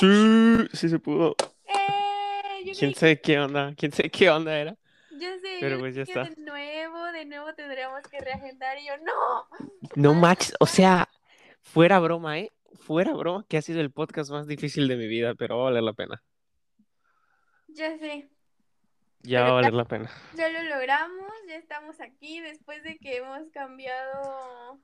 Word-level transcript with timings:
Sí, 0.00 0.68
sí 0.72 0.88
se 0.88 0.98
pudo. 0.98 1.36
¡Eh! 1.66 2.64
Yo 2.64 2.72
¿Quién 2.78 2.94
sabe 2.94 3.20
qué 3.20 3.38
onda? 3.38 3.74
¿Quién 3.76 3.92
sabe 3.92 4.10
qué 4.10 4.30
onda 4.30 4.56
era? 4.58 4.76
yo 5.10 5.28
sé, 5.42 5.58
Pero 5.60 5.78
pues 5.78 5.94
ya 5.94 6.02
está. 6.02 6.24
de 6.24 6.36
nuevo, 6.38 7.04
de 7.12 7.24
nuevo 7.26 7.52
tendríamos 7.54 8.02
que 8.08 8.18
reagendar 8.20 8.78
y 8.78 8.86
yo, 8.86 8.94
no. 8.98 9.46
No 9.96 10.14
manches, 10.14 10.54
o 10.60 10.66
sea, 10.66 11.08
fuera 11.62 11.98
broma, 11.98 12.38
¿eh? 12.38 12.50
Fuera 12.80 13.12
broma, 13.12 13.44
que 13.48 13.58
ha 13.58 13.62
sido 13.62 13.80
el 13.80 13.90
podcast 13.90 14.30
más 14.30 14.46
difícil 14.46 14.88
de 14.88 14.96
mi 14.96 15.06
vida, 15.06 15.34
pero 15.34 15.56
va 15.58 15.62
a 15.62 15.64
valer 15.66 15.82
la 15.82 15.92
pena. 15.92 16.22
Ya 17.68 17.96
sé, 17.98 18.28
Ya 19.22 19.42
va 19.42 19.48
a 19.48 19.52
valer 19.52 19.74
la 19.74 19.84
pena. 19.84 20.10
ya 20.34 20.48
lo 20.48 20.62
logramos, 20.62 21.32
ya 21.46 21.56
estamos 21.56 22.00
aquí 22.00 22.40
después 22.40 22.82
de 22.82 22.96
que 22.98 23.18
hemos 23.18 23.48
cambiado. 23.50 24.80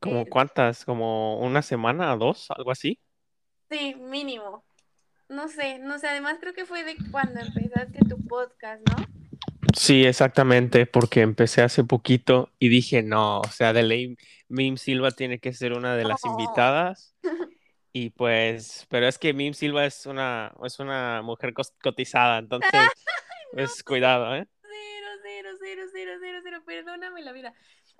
¿Como 0.00 0.22
eh, 0.22 0.26
cuántas? 0.28 0.84
¿Como 0.84 1.38
una 1.38 1.62
semana, 1.62 2.16
dos? 2.16 2.50
¿Algo 2.50 2.70
así? 2.72 2.98
Sí, 3.76 3.96
mínimo. 3.96 4.64
No 5.28 5.48
sé, 5.48 5.80
no 5.80 5.98
sé, 5.98 6.06
además 6.06 6.36
creo 6.40 6.54
que 6.54 6.64
fue 6.64 6.84
de 6.84 6.96
cuando 7.10 7.40
empezaste 7.40 8.04
tu 8.08 8.24
podcast, 8.28 8.80
¿no? 8.88 9.04
Sí, 9.76 10.04
exactamente, 10.04 10.86
porque 10.86 11.22
empecé 11.22 11.60
hace 11.62 11.82
poquito 11.82 12.50
y 12.60 12.68
dije, 12.68 13.02
no, 13.02 13.40
o 13.40 13.48
sea, 13.48 13.72
de 13.72 13.82
ley, 13.82 14.16
Mim 14.48 14.76
Silva 14.76 15.10
tiene 15.10 15.40
que 15.40 15.52
ser 15.52 15.72
una 15.72 15.96
de 15.96 16.04
las 16.04 16.24
Oh. 16.24 16.28
invitadas. 16.28 17.14
Y 17.96 18.10
pues, 18.10 18.86
pero 18.90 19.06
es 19.06 19.18
que 19.18 19.32
Mim 19.32 19.54
Silva 19.54 19.86
es 19.86 20.04
una, 20.06 20.52
es 20.64 20.80
una 20.80 21.22
mujer 21.22 21.54
cotizada, 21.80 22.38
entonces, 22.38 22.70
pues 23.52 23.84
cuidado, 23.84 24.34
¿eh? 24.34 24.48
Cero, 24.62 25.06
cero, 25.22 25.48
cero, 25.60 25.82
cero, 25.92 26.12
cero, 26.20 26.38
cero, 26.42 26.62
perdóname 26.66 27.22
la 27.22 27.30
vida. 27.30 27.54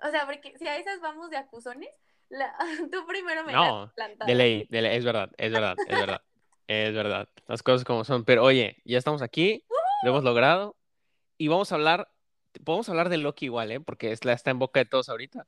O 0.05 0.09
sea, 0.11 0.25
porque 0.25 0.53
si 0.57 0.67
a 0.67 0.77
esas 0.77 0.99
vamos 0.99 1.29
de 1.29 1.37
acusones, 1.37 1.89
la... 2.35 2.53
tú 2.91 3.05
primero 3.07 3.43
me 3.43 3.53
No. 3.53 3.91
De 4.25 4.35
ley, 4.35 4.67
de 4.69 4.81
ley, 4.81 4.97
es 4.97 5.05
verdad, 5.05 5.31
es 5.37 5.51
verdad, 5.51 5.75
es 5.87 5.99
verdad, 5.99 6.21
es 6.67 6.93
verdad. 6.93 7.29
Las 7.47 7.63
cosas 7.63 7.83
como 7.85 8.03
son. 8.03 8.25
Pero 8.25 8.43
oye, 8.43 8.77
ya 8.85 8.97
estamos 8.97 9.21
aquí, 9.21 9.63
lo 10.03 10.11
hemos 10.11 10.23
logrado 10.23 10.75
y 11.37 11.47
vamos 11.47 11.71
a 11.71 11.75
hablar, 11.75 12.09
podemos 12.63 12.89
hablar 12.89 13.09
de 13.09 13.17
Loki 13.17 13.45
igual, 13.45 13.71
¿eh? 13.71 13.79
Porque 13.79 14.11
es 14.11 14.25
la, 14.25 14.33
está 14.33 14.51
en 14.51 14.59
boca 14.59 14.79
de 14.79 14.85
todos 14.85 15.09
ahorita. 15.09 15.47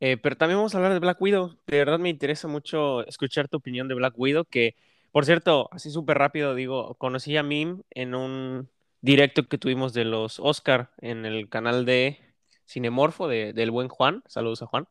Eh, 0.00 0.16
pero 0.16 0.36
también 0.36 0.58
vamos 0.58 0.74
a 0.74 0.78
hablar 0.78 0.92
de 0.92 0.98
Black 0.98 1.20
Widow. 1.20 1.58
De 1.66 1.78
verdad 1.78 1.98
me 1.98 2.08
interesa 2.08 2.48
mucho 2.48 3.06
escuchar 3.06 3.48
tu 3.48 3.58
opinión 3.58 3.86
de 3.88 3.94
Black 3.94 4.14
Widow, 4.16 4.44
que, 4.44 4.76
por 5.12 5.26
cierto, 5.26 5.68
así 5.72 5.90
súper 5.90 6.18
rápido 6.18 6.54
digo, 6.54 6.94
conocí 6.94 7.36
a 7.36 7.42
Mim 7.42 7.82
en 7.90 8.14
un 8.14 8.70
directo 9.02 9.46
que 9.48 9.58
tuvimos 9.58 9.92
de 9.92 10.04
los 10.04 10.40
Oscar 10.40 10.90
en 10.98 11.26
el 11.26 11.48
canal 11.48 11.84
de 11.84 12.18
Cinemorfo 12.66 13.28
de, 13.28 13.52
del 13.52 13.70
buen 13.70 13.88
Juan. 13.88 14.22
Saludos 14.26 14.62
a 14.62 14.66
Juan. 14.66 14.86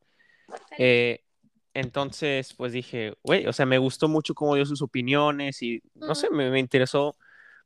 Eh, 0.77 1.23
entonces, 1.73 2.53
pues 2.53 2.73
dije, 2.73 3.15
güey, 3.23 3.47
o 3.47 3.53
sea, 3.53 3.65
me 3.65 3.77
gustó 3.77 4.07
mucho 4.07 4.33
cómo 4.33 4.55
dio 4.55 4.65
sus 4.65 4.81
opiniones 4.81 5.61
y, 5.61 5.81
no 5.95 6.15
sé, 6.15 6.29
me, 6.29 6.49
me 6.49 6.59
interesó 6.59 7.15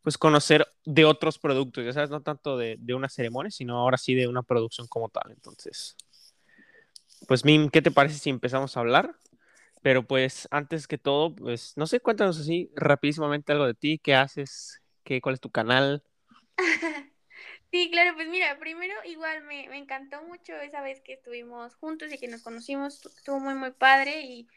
pues 0.02 0.18
conocer 0.18 0.68
de 0.86 1.06
otros 1.06 1.40
productos, 1.40 1.86
ya 1.86 1.94
sabes, 1.94 2.10
no 2.10 2.22
tanto 2.22 2.58
de, 2.58 2.76
de 2.78 2.94
una 2.94 3.08
ceremonia, 3.08 3.50
sino 3.50 3.78
ahora 3.78 3.98
sí 3.98 4.14
de 4.14 4.28
una 4.28 4.44
producción 4.44 4.88
como 4.88 5.08
tal. 5.10 5.32
Entonces, 5.32 5.96
pues 7.28 7.46
Mim, 7.46 7.70
¿qué 7.70 7.82
te 7.82 7.92
parece 7.92 8.20
si 8.20 8.30
empezamos 8.30 8.76
a 8.76 8.82
hablar? 8.82 9.16
Pero 9.82 10.04
pues 10.06 10.48
antes 10.52 10.88
que 10.88 10.98
todo, 10.98 11.34
pues 11.36 11.74
no 11.78 11.88
sé, 11.88 12.02
cuéntanos 12.02 12.40
así 12.40 12.70
rapidísimamente 12.76 13.54
algo 13.54 13.66
de 13.66 13.74
ti, 13.74 13.98
qué 13.98 14.16
haces, 14.16 14.82
qué, 15.04 15.22
cuál 15.22 15.36
es 15.36 15.42
tu 15.42 15.50
canal. 15.50 16.04
Sí, 17.74 17.90
claro, 17.90 18.14
pues 18.14 18.28
mira, 18.28 18.60
primero 18.60 18.94
igual 19.04 19.46
me, 19.46 19.68
me 19.68 19.80
encantó 19.80 20.22
mucho 20.22 20.54
esa 20.58 20.82
vez 20.82 21.02
que 21.02 21.14
estuvimos 21.14 21.74
juntos 21.74 22.14
y 22.14 22.20
que 22.20 22.28
nos 22.28 22.44
conocimos, 22.44 23.04
estuvo 23.18 23.40
muy, 23.40 23.56
muy 23.56 23.72
padre 23.72 24.22
y, 24.22 24.48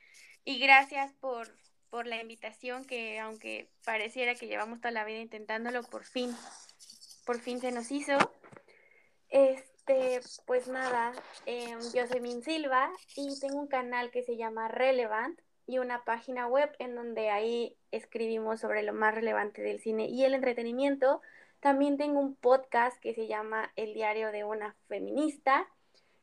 y 0.44 0.58
gracias 0.58 1.14
por, 1.14 1.48
por 1.88 2.06
la 2.06 2.20
invitación 2.20 2.84
que 2.84 3.18
aunque 3.18 3.70
pareciera 3.86 4.34
que 4.34 4.48
llevamos 4.48 4.82
toda 4.82 4.90
la 4.90 5.06
vida 5.06 5.20
intentándolo, 5.20 5.82
por 5.84 6.04
fin, 6.04 6.30
por 7.24 7.40
fin 7.40 7.58
se 7.58 7.72
nos 7.72 7.90
hizo. 7.90 8.18
Este, 9.30 10.20
pues 10.44 10.68
nada, 10.68 11.14
em, 11.46 11.78
yo 11.94 12.06
soy 12.06 12.20
Min 12.20 12.42
Silva 12.42 12.90
y 13.16 13.40
tengo 13.40 13.58
un 13.58 13.66
canal 13.66 14.10
que 14.10 14.24
se 14.24 14.36
llama 14.36 14.68
Relevant 14.68 15.40
y 15.66 15.78
una 15.78 16.04
página 16.04 16.48
web 16.48 16.70
en 16.78 16.94
donde 16.94 17.30
ahí 17.30 17.78
escribimos 17.92 18.60
sobre 18.60 18.82
lo 18.82 18.92
más 18.92 19.14
relevante 19.14 19.62
del 19.62 19.80
cine 19.80 20.04
y 20.04 20.24
el 20.24 20.34
entretenimiento. 20.34 21.22
También 21.60 21.96
tengo 21.96 22.20
un 22.20 22.36
podcast 22.36 23.00
que 23.00 23.14
se 23.14 23.26
llama 23.26 23.72
El 23.76 23.94
diario 23.94 24.30
de 24.30 24.44
una 24.44 24.76
feminista. 24.88 25.68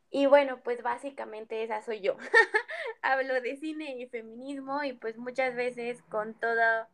Y 0.10 0.28
bueno, 0.28 0.62
pues 0.64 0.84
básicamente 0.84 1.64
esa 1.64 1.82
soy 1.82 2.02
yo. 2.02 2.16
Hablo 3.02 3.42
de 3.42 3.58
cine 3.58 3.96
y 3.98 4.08
feminismo 4.08 4.84
y 4.84 4.94
pues 4.94 5.18
muchas 5.18 5.56
veces 5.56 6.02
con 6.04 6.40
todo, 6.40 6.88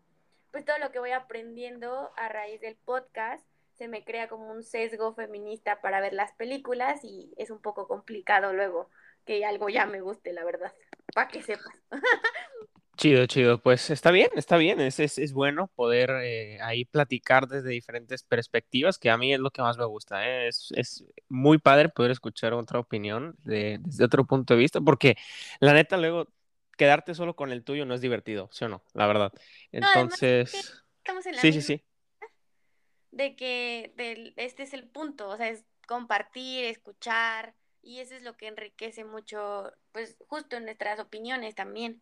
pues 0.51 0.63
todo 0.63 0.77
lo 0.79 0.91
que 0.91 0.99
voy 0.99 1.11
aprendiendo 1.11 2.11
a 2.15 2.29
raíz 2.29 2.61
del 2.61 2.77
podcast, 2.77 3.45
se 3.77 3.87
me 3.87 4.03
crea 4.03 4.27
como 4.27 4.51
un 4.51 4.63
sesgo 4.63 5.13
feminista 5.13 5.81
para 5.81 6.01
ver 6.01 6.13
las 6.13 6.33
películas 6.33 7.03
y 7.03 7.33
es 7.37 7.49
un 7.51 7.61
poco 7.61 7.87
complicado 7.87 8.53
luego 8.53 8.89
que 9.25 9.45
algo 9.45 9.69
ya 9.69 9.85
me 9.85 10.01
guste, 10.01 10.33
la 10.33 10.43
verdad, 10.43 10.73
para 11.13 11.27
que 11.27 11.41
sepas. 11.41 11.75
Chido, 12.99 13.25
chido. 13.27 13.61
Pues 13.61 13.89
está 13.91 14.11
bien, 14.11 14.27
está 14.35 14.57
bien. 14.57 14.81
Es, 14.81 14.99
es, 14.99 15.17
es 15.19 15.31
bueno 15.31 15.67
poder 15.73 16.09
eh, 16.21 16.59
ahí 16.61 16.83
platicar 16.83 17.47
desde 17.47 17.69
diferentes 17.69 18.23
perspectivas, 18.23 18.97
que 18.99 19.09
a 19.09 19.17
mí 19.17 19.33
es 19.33 19.39
lo 19.39 19.51
que 19.51 19.61
más 19.61 19.77
me 19.77 19.85
gusta. 19.85 20.27
¿eh? 20.27 20.49
Es, 20.49 20.67
es 20.75 21.05
muy 21.29 21.59
padre 21.59 21.87
poder 21.87 22.11
escuchar 22.11 22.51
otra 22.51 22.77
opinión 22.77 23.37
de, 23.45 23.79
desde 23.79 24.03
otro 24.03 24.25
punto 24.25 24.53
de 24.53 24.59
vista, 24.59 24.81
porque 24.81 25.15
la 25.61 25.71
neta 25.71 25.95
luego 25.95 26.27
quedarte 26.75 27.15
solo 27.15 27.37
con 27.37 27.53
el 27.53 27.63
tuyo 27.63 27.85
no 27.85 27.93
es 27.93 28.01
divertido, 28.01 28.49
¿sí 28.51 28.65
o 28.65 28.67
no? 28.67 28.83
La 28.93 29.07
verdad. 29.07 29.31
Entonces, 29.71 30.83
Estamos 30.97 31.25
en 31.25 31.35
la 31.37 31.41
sí, 31.41 31.53
sí, 31.53 31.61
sí. 31.61 31.81
de 33.11 33.37
que 33.37 33.93
del- 33.95 34.33
este 34.35 34.63
es 34.63 34.73
el 34.73 34.89
punto, 34.89 35.29
o 35.29 35.37
sea, 35.37 35.47
es 35.47 35.63
compartir, 35.87 36.65
escuchar, 36.65 37.55
y 37.81 37.99
eso 37.99 38.13
es 38.13 38.23
lo 38.23 38.35
que 38.35 38.47
enriquece 38.47 39.05
mucho, 39.05 39.71
pues 39.93 40.17
justo 40.27 40.59
nuestras 40.59 40.99
opiniones 40.99 41.55
también. 41.55 42.01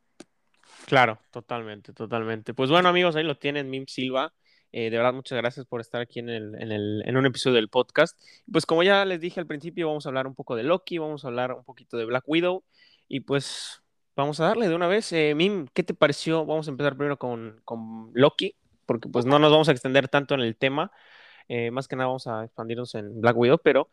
Claro, 0.86 1.20
totalmente, 1.32 1.94
totalmente. 1.94 2.54
Pues 2.54 2.70
bueno, 2.70 2.90
amigos, 2.90 3.16
ahí 3.16 3.24
lo 3.24 3.38
tienen, 3.38 3.70
Mim 3.70 3.86
Silva. 3.88 4.34
Eh, 4.72 4.90
de 4.90 4.98
verdad, 4.98 5.14
muchas 5.14 5.38
gracias 5.38 5.66
por 5.66 5.82
estar 5.82 6.02
aquí 6.02 6.20
en, 6.20 6.30
el, 6.30 6.56
en, 6.62 6.72
el, 6.72 7.04
en 7.06 7.18
un 7.18 7.26
episodio 7.26 7.56
del 7.56 7.70
podcast. 7.70 8.18
Pues 8.52 8.66
como 8.66 8.84
ya 8.84 9.04
les 9.06 9.20
dije 9.20 9.40
al 9.40 9.48
principio, 9.48 9.88
vamos 9.88 10.06
a 10.06 10.10
hablar 10.10 10.28
un 10.28 10.36
poco 10.36 10.56
de 10.56 10.64
Loki, 10.64 10.98
vamos 10.98 11.26
a 11.26 11.28
hablar 11.28 11.54
un 11.54 11.64
poquito 11.64 11.98
de 11.98 12.06
Black 12.06 12.24
Widow 12.28 12.64
y 13.08 13.22
pues 13.22 13.82
vamos 14.16 14.40
a 14.40 14.46
darle 14.46 14.68
de 14.70 14.76
una 14.76 14.88
vez. 14.88 15.12
Eh, 15.14 15.34
Mim, 15.36 15.68
¿qué 15.74 15.84
te 15.84 15.94
pareció? 15.94 16.46
Vamos 16.46 16.68
a 16.68 16.72
empezar 16.72 16.96
primero 16.96 17.18
con, 17.18 17.62
con 17.66 18.12
Loki, 18.14 18.56
porque 18.86 19.10
pues 19.10 19.26
no 19.26 19.40
nos 19.40 19.52
vamos 19.52 19.70
a 19.70 19.72
extender 19.72 20.08
tanto 20.08 20.36
en 20.36 20.42
el 20.42 20.56
tema. 20.58 20.92
Eh, 21.50 21.72
más 21.72 21.88
que 21.88 21.96
nada 21.96 22.08
vamos 22.08 22.28
a 22.28 22.44
expandirnos 22.44 22.94
en 22.96 23.22
Black 23.22 23.38
Widow, 23.38 23.60
pero 23.64 23.90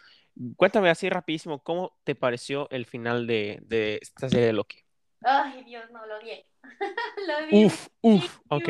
cuéntame 0.56 0.90
así 0.90 1.08
rapidísimo, 1.08 1.62
¿cómo 1.62 1.96
te 2.04 2.16
pareció 2.16 2.68
el 2.70 2.84
final 2.86 3.26
de, 3.28 3.60
de 3.62 3.98
esta 4.02 4.28
serie 4.28 4.46
de 4.46 4.52
Loki? 4.52 4.83
Ay, 5.24 5.64
Dios, 5.64 5.90
no, 5.90 6.04
lo 6.06 6.18
odié. 6.18 6.46
lo 7.26 7.38
odié. 7.38 7.66
Uf, 7.66 7.88
uf, 8.02 8.38
ok. 8.48 8.68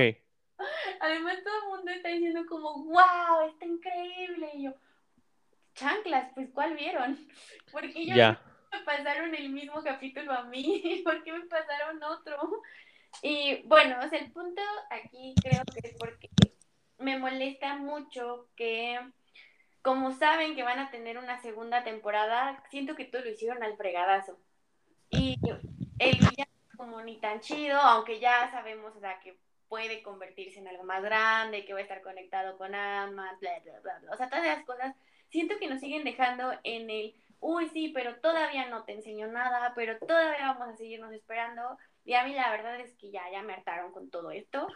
Además, 1.00 1.38
todo 1.44 1.54
el 1.62 1.68
mundo 1.76 1.90
está 1.90 2.08
diciendo 2.08 2.42
como, 2.48 2.84
wow, 2.84 3.48
está 3.48 3.66
increíble. 3.66 4.50
Y 4.54 4.64
yo, 4.64 4.74
chanclas, 5.74 6.30
pues, 6.34 6.48
¿cuál 6.52 6.74
vieron? 6.74 7.18
Porque 7.72 8.06
Ya. 8.06 8.40
me 8.72 8.80
pasaron 8.80 9.34
el 9.34 9.50
mismo 9.50 9.82
capítulo 9.82 10.32
a 10.32 10.44
mí, 10.44 11.02
¿por 11.04 11.22
qué 11.22 11.32
me 11.32 11.46
pasaron 11.46 12.02
otro? 12.02 12.62
Y 13.22 13.62
bueno, 13.66 13.96
o 14.04 14.08
sea, 14.08 14.18
el 14.18 14.32
punto 14.32 14.60
aquí 14.90 15.34
creo 15.40 15.62
que 15.64 15.88
es 15.88 15.96
porque 15.96 16.28
me 16.98 17.16
molesta 17.16 17.76
mucho 17.76 18.48
que, 18.56 18.98
como 19.80 20.10
saben 20.12 20.56
que 20.56 20.64
van 20.64 20.80
a 20.80 20.90
tener 20.90 21.18
una 21.18 21.40
segunda 21.40 21.84
temporada, 21.84 22.64
siento 22.70 22.96
que 22.96 23.04
todo 23.04 23.22
lo 23.22 23.30
hicieron 23.30 23.62
al 23.62 23.76
fregadazo. 23.76 24.36
Y 25.10 25.38
el 26.00 26.18
villano 26.18 26.43
como 26.76 27.00
ni 27.02 27.18
tan 27.18 27.40
chido, 27.40 27.78
aunque 27.78 28.20
ya 28.20 28.50
sabemos, 28.50 28.94
o 28.96 29.00
sea, 29.00 29.20
que 29.20 29.38
puede 29.68 30.02
convertirse 30.02 30.60
en 30.60 30.68
algo 30.68 30.84
más 30.84 31.02
grande, 31.02 31.64
que 31.64 31.72
va 31.72 31.80
a 31.80 31.82
estar 31.82 32.02
conectado 32.02 32.56
con 32.56 32.74
Ant-Man, 32.74 33.36
bla, 33.40 33.60
bla, 33.64 33.80
bla, 33.80 33.98
bla. 34.00 34.12
O 34.12 34.16
sea, 34.16 34.28
todas 34.28 34.44
esas 34.44 34.64
cosas, 34.64 34.94
siento 35.30 35.58
que 35.58 35.68
nos 35.68 35.80
siguen 35.80 36.04
dejando 36.04 36.52
en 36.62 36.90
el, 36.90 37.14
uy, 37.40 37.68
sí, 37.70 37.90
pero 37.94 38.16
todavía 38.20 38.68
no 38.68 38.84
te 38.84 38.92
enseño 38.92 39.26
nada, 39.26 39.72
pero 39.74 39.98
todavía 39.98 40.52
vamos 40.52 40.74
a 40.74 40.76
seguirnos 40.76 41.12
esperando. 41.12 41.76
Y 42.04 42.14
a 42.14 42.24
mí 42.24 42.34
la 42.34 42.50
verdad 42.50 42.78
es 42.80 42.94
que 42.96 43.10
ya, 43.10 43.22
ya 43.32 43.42
me 43.42 43.54
hartaron 43.54 43.92
con 43.92 44.10
todo 44.10 44.30
esto. 44.30 44.66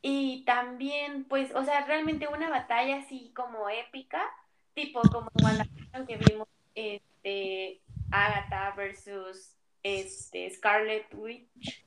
Y 0.00 0.44
también, 0.44 1.24
pues, 1.24 1.54
o 1.54 1.64
sea, 1.64 1.84
realmente 1.84 2.28
una 2.28 2.50
batalla 2.50 2.98
así 2.98 3.32
como 3.34 3.68
épica, 3.68 4.22
tipo 4.74 5.00
como 5.10 5.28
cuando 5.32 5.64
que 6.06 6.16
vimos 6.16 6.46
este, 6.74 7.82
Agatha 8.12 8.74
versus 8.76 9.57
este, 9.82 10.50
Scarlet 10.50 11.06
Witch. 11.14 11.84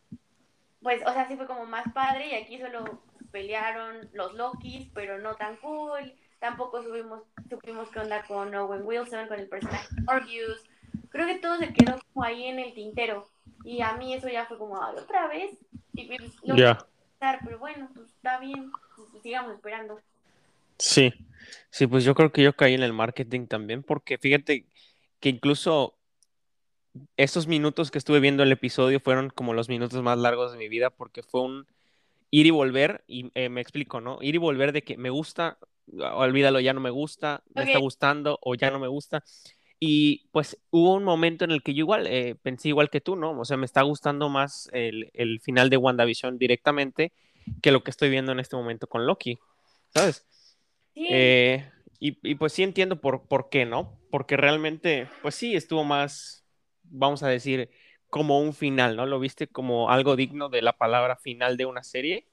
Pues, 0.81 1.01
o 1.05 1.13
sea, 1.13 1.27
sí 1.27 1.35
fue 1.35 1.47
como 1.47 1.65
más 1.65 1.91
padre 1.93 2.29
y 2.29 2.35
aquí 2.35 2.59
solo 2.59 3.01
pelearon 3.31 4.09
los 4.13 4.33
Lokis, 4.33 4.89
pero 4.93 5.19
no 5.19 5.35
tan 5.35 5.57
cool. 5.57 6.13
Tampoco 6.39 6.81
subimos, 6.81 7.21
supimos 7.49 7.89
qué 7.89 7.99
onda 7.99 8.23
con 8.23 8.53
Owen 8.55 8.81
Wilson, 8.83 9.27
con 9.27 9.39
el 9.39 9.47
personaje 9.47 9.87
Morbius. 10.05 10.63
Creo 11.09 11.27
que 11.27 11.39
todo 11.39 11.57
se 11.57 11.71
quedó 11.73 11.99
como 12.13 12.25
ahí 12.25 12.45
en 12.45 12.59
el 12.59 12.73
tintero. 12.73 13.29
Y 13.63 13.81
a 13.81 13.93
mí 13.93 14.13
eso 14.13 14.27
ya 14.27 14.45
fue 14.45 14.57
como, 14.57 14.83
"Ay, 14.83 14.95
otra 14.97 15.27
vez. 15.27 15.51
Y 15.93 16.07
pues, 16.07 16.33
pero 17.19 17.59
bueno, 17.59 17.89
pues 17.93 18.07
está 18.09 18.39
bien, 18.39 18.71
pues, 18.95 19.21
sigamos 19.21 19.53
esperando. 19.53 19.99
Sí, 20.77 21.13
sí, 21.69 21.85
pues 21.85 22.03
yo 22.03 22.15
creo 22.15 22.31
que 22.31 22.41
yo 22.41 22.55
caí 22.55 22.73
en 22.73 22.81
el 22.83 22.93
marketing 22.93 23.45
también, 23.45 23.83
porque 23.83 24.17
fíjate 24.17 24.65
que 25.19 25.29
incluso 25.29 25.95
esos 27.17 27.47
minutos 27.47 27.91
que 27.91 27.97
estuve 27.97 28.19
viendo 28.19 28.43
el 28.43 28.51
episodio 28.51 28.99
fueron 28.99 29.29
como 29.29 29.53
los 29.53 29.69
minutos 29.69 30.01
más 30.01 30.17
largos 30.17 30.51
de 30.51 30.57
mi 30.57 30.67
vida, 30.67 30.89
porque 30.89 31.23
fue 31.23 31.41
un 31.41 31.67
ir 32.29 32.45
y 32.45 32.51
volver, 32.51 33.03
y 33.07 33.31
eh, 33.35 33.49
me 33.49 33.61
explico, 33.61 34.01
¿no? 34.01 34.19
Ir 34.21 34.35
y 34.35 34.37
volver 34.37 34.71
de 34.71 34.83
que 34.83 34.97
me 34.97 35.09
gusta, 35.09 35.57
olvídalo, 35.97 36.59
ya 36.59 36.73
no 36.73 36.79
me 36.79 36.89
gusta, 36.89 37.43
me 37.53 37.63
está 37.63 37.79
gustando 37.79 38.39
o 38.41 38.55
ya 38.55 38.71
no 38.71 38.79
me 38.79 38.87
gusta. 38.87 39.23
Y 39.79 40.27
pues 40.31 40.57
hubo 40.69 40.93
un 40.93 41.03
momento 41.03 41.43
en 41.43 41.51
el 41.51 41.63
que 41.63 41.73
yo 41.73 41.79
igual 41.79 42.05
eh, 42.07 42.35
pensé 42.41 42.69
igual 42.69 42.89
que 42.89 43.01
tú, 43.01 43.15
¿no? 43.15 43.37
O 43.39 43.45
sea, 43.45 43.57
me 43.57 43.65
está 43.65 43.81
gustando 43.81 44.29
más 44.29 44.69
el, 44.73 45.09
el 45.13 45.39
final 45.41 45.69
de 45.69 45.77
WandaVision 45.77 46.37
directamente 46.37 47.11
que 47.61 47.71
lo 47.71 47.83
que 47.83 47.91
estoy 47.91 48.09
viendo 48.09 48.31
en 48.31 48.39
este 48.39 48.55
momento 48.55 48.87
con 48.87 49.05
Loki, 49.07 49.39
¿sabes? 49.89 50.25
Sí, 50.93 51.07
Eh, 51.09 51.69
y, 51.99 52.17
y, 52.23 52.35
pues 52.35 52.53
sí 52.53 52.63
entiendo 52.63 53.01
por, 53.01 53.27
por 53.27 53.49
qué, 53.49 53.65
¿no? 53.65 53.99
Porque 54.09 54.37
realmente, 54.37 55.07
pues 55.21 55.35
sí, 55.35 55.55
estuvo 55.55 55.83
más, 55.83 56.40
vamos 56.91 57.23
a 57.23 57.27
decir, 57.27 57.69
como 58.11 58.39
un 58.39 58.53
final, 58.53 58.95
¿no? 58.95 59.05
Lo 59.05 59.19
viste 59.19 59.47
como 59.47 59.89
algo 59.89 60.15
digno 60.15 60.49
de 60.49 60.61
la 60.61 60.77
palabra 60.77 61.15
final 61.15 61.57
de 61.57 61.65
una 61.65 61.83
serie, 61.83 62.27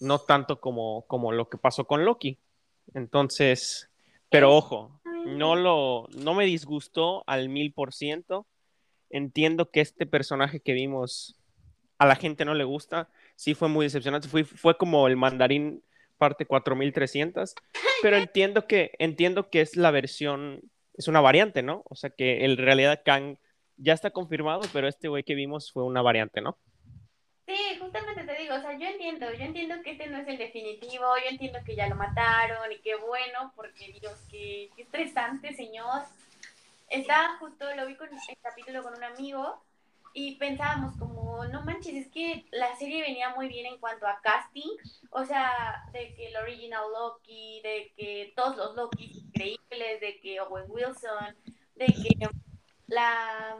no 0.00 0.20
tanto 0.20 0.60
como, 0.60 1.04
como 1.06 1.32
lo 1.32 1.50
que 1.50 1.58
pasó 1.58 1.86
con 1.86 2.04
Loki. 2.04 2.38
Entonces, 2.94 3.90
pero 4.30 4.54
ojo, 4.54 5.00
no, 5.26 5.56
lo, 5.56 6.06
no 6.16 6.34
me 6.34 6.46
disgustó 6.46 7.24
al 7.26 7.48
mil 7.48 7.72
por 7.72 7.92
ciento. 7.92 8.46
Entiendo 9.10 9.70
que 9.70 9.80
este 9.80 10.06
personaje 10.06 10.60
que 10.60 10.72
vimos 10.72 11.36
a 11.98 12.06
la 12.06 12.16
gente 12.16 12.44
no 12.44 12.54
le 12.54 12.64
gusta, 12.64 13.10
sí 13.34 13.54
fue 13.54 13.68
muy 13.68 13.84
decepcionante, 13.84 14.28
fue, 14.28 14.44
fue 14.44 14.78
como 14.78 15.06
el 15.06 15.16
mandarín 15.16 15.82
parte 16.16 16.46
4300, 16.46 17.54
pero 18.02 18.16
entiendo 18.16 18.66
que, 18.66 18.92
entiendo 18.98 19.50
que 19.50 19.60
es 19.60 19.76
la 19.76 19.90
versión, 19.90 20.60
es 20.94 21.08
una 21.08 21.20
variante, 21.20 21.62
¿no? 21.62 21.82
O 21.90 21.96
sea 21.96 22.10
que 22.10 22.44
en 22.44 22.56
realidad 22.56 23.02
Kang 23.04 23.36
ya 23.80 23.94
está 23.94 24.10
confirmado, 24.10 24.62
pero 24.72 24.88
este 24.88 25.08
güey 25.08 25.22
que 25.22 25.34
vimos 25.34 25.72
fue 25.72 25.84
una 25.84 26.02
variante, 26.02 26.40
¿no? 26.40 26.58
Sí, 27.46 27.78
justamente 27.80 28.22
te 28.22 28.40
digo, 28.40 28.54
o 28.54 28.60
sea, 28.60 28.78
yo 28.78 28.86
entiendo, 28.86 29.32
yo 29.32 29.42
entiendo 29.42 29.74
que 29.82 29.92
este 29.92 30.06
no 30.06 30.18
es 30.18 30.28
el 30.28 30.38
definitivo, 30.38 31.06
yo 31.16 31.30
entiendo 31.30 31.58
que 31.64 31.74
ya 31.74 31.88
lo 31.88 31.96
mataron 31.96 32.70
y 32.70 32.78
qué 32.78 32.94
bueno, 32.94 33.52
porque 33.56 33.92
Dios, 34.00 34.20
qué, 34.30 34.70
qué 34.76 34.82
estresante, 34.82 35.52
señor. 35.54 36.02
Estaba 36.88 37.38
justo, 37.38 37.64
lo 37.74 37.86
vi 37.86 37.96
con 37.96 38.08
el 38.08 38.38
capítulo 38.42 38.82
con 38.82 38.94
un 38.94 39.02
amigo 39.02 39.60
y 40.12 40.36
pensábamos 40.36 40.96
como, 40.96 41.44
no 41.46 41.62
manches, 41.62 41.94
es 41.94 42.08
que 42.12 42.46
la 42.50 42.76
serie 42.76 43.02
venía 43.02 43.34
muy 43.34 43.48
bien 43.48 43.66
en 43.66 43.78
cuanto 43.78 44.06
a 44.06 44.20
casting, 44.22 44.76
o 45.10 45.24
sea, 45.24 45.84
de 45.92 46.14
que 46.14 46.28
el 46.28 46.36
original 46.36 46.82
Loki, 46.92 47.60
de 47.62 47.92
que 47.96 48.32
todos 48.36 48.56
los 48.56 48.76
Loki 48.76 49.10
increíbles, 49.24 50.00
de 50.00 50.20
que 50.20 50.40
Owen 50.40 50.66
Wilson, 50.68 51.36
de 51.76 51.86
que 51.86 52.28
la... 52.90 53.56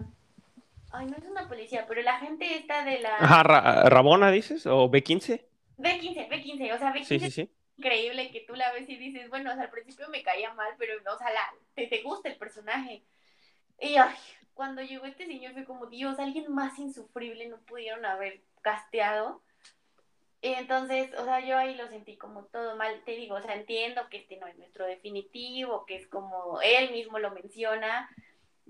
Ay, 0.93 1.06
no 1.06 1.17
es 1.17 1.25
una 1.25 1.49
policía, 1.49 1.87
pero 1.87 2.03
la 2.03 2.19
gente 2.19 2.56
esta 2.56 2.85
de 2.85 2.99
la... 3.00 3.17
Ajá, 3.17 3.43
Ra 3.43 3.88
Rabona 3.88 4.31
dices, 4.31 4.67
o 4.67 4.91
B15. 4.91 5.41
B15, 5.79 6.29
B15, 6.29 6.75
o 6.75 6.79
sea, 6.79 6.93
B15 6.93 7.05
sí, 7.05 7.21
sí, 7.21 7.31
sí. 7.31 7.41
es 7.43 7.79
increíble 7.79 8.31
que 8.32 8.41
tú 8.41 8.55
la 8.55 8.73
ves 8.73 8.88
y 8.88 8.97
dices, 8.97 9.31
bueno, 9.31 9.50
o 9.50 9.55
sea, 9.55 9.65
al 9.65 9.71
principio 9.71 10.09
me 10.09 10.23
caía 10.23 10.53
mal, 10.55 10.75
pero, 10.79 10.94
o 10.97 11.19
sea, 11.19 11.31
la, 11.31 11.55
te, 11.75 11.87
te 11.87 12.03
gusta 12.03 12.29
el 12.29 12.37
personaje. 12.37 13.05
Y 13.81 13.97
ay, 13.97 14.15
cuando 14.55 14.82
llegó 14.82 15.06
este 15.06 15.27
señor 15.27 15.55
fue 15.55 15.65
como, 15.65 15.87
Dios, 15.87 16.19
alguien 16.19 16.53
más 16.53 16.79
insufrible 16.79 17.49
no 17.49 17.59
pudieron 17.62 18.05
haber 18.05 18.43
casteado. 18.61 19.43
Y 20.43 20.49
entonces, 20.55 21.11
o 21.19 21.25
sea, 21.25 21.41
yo 21.41 21.56
ahí 21.56 21.75
lo 21.75 21.88
sentí 21.88 22.17
como 22.17 22.44
todo 22.44 22.76
mal. 22.76 23.03
Te 23.05 23.12
digo, 23.12 23.37
o 23.37 23.43
sea, 23.43 23.55
entiendo 23.55 24.09
que 24.09 24.19
este 24.19 24.38
no 24.38 24.47
es 24.47 24.56
nuestro 24.56 24.87
definitivo, 24.87 25.85
que 25.87 25.97
es 25.97 26.06
como 26.09 26.61
él 26.62 26.91
mismo 26.93 27.19
lo 27.19 27.31
menciona. 27.31 28.11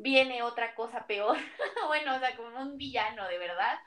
Viene 0.03 0.43
otra 0.43 0.75
cosa 0.75 1.07
peor. 1.07 1.37
bueno, 1.89 2.17
o 2.17 2.19
sea, 2.19 2.35
como 2.37 2.59
un 2.59 2.79
villano, 2.79 3.29
de 3.29 3.39
verdad. 3.39 3.79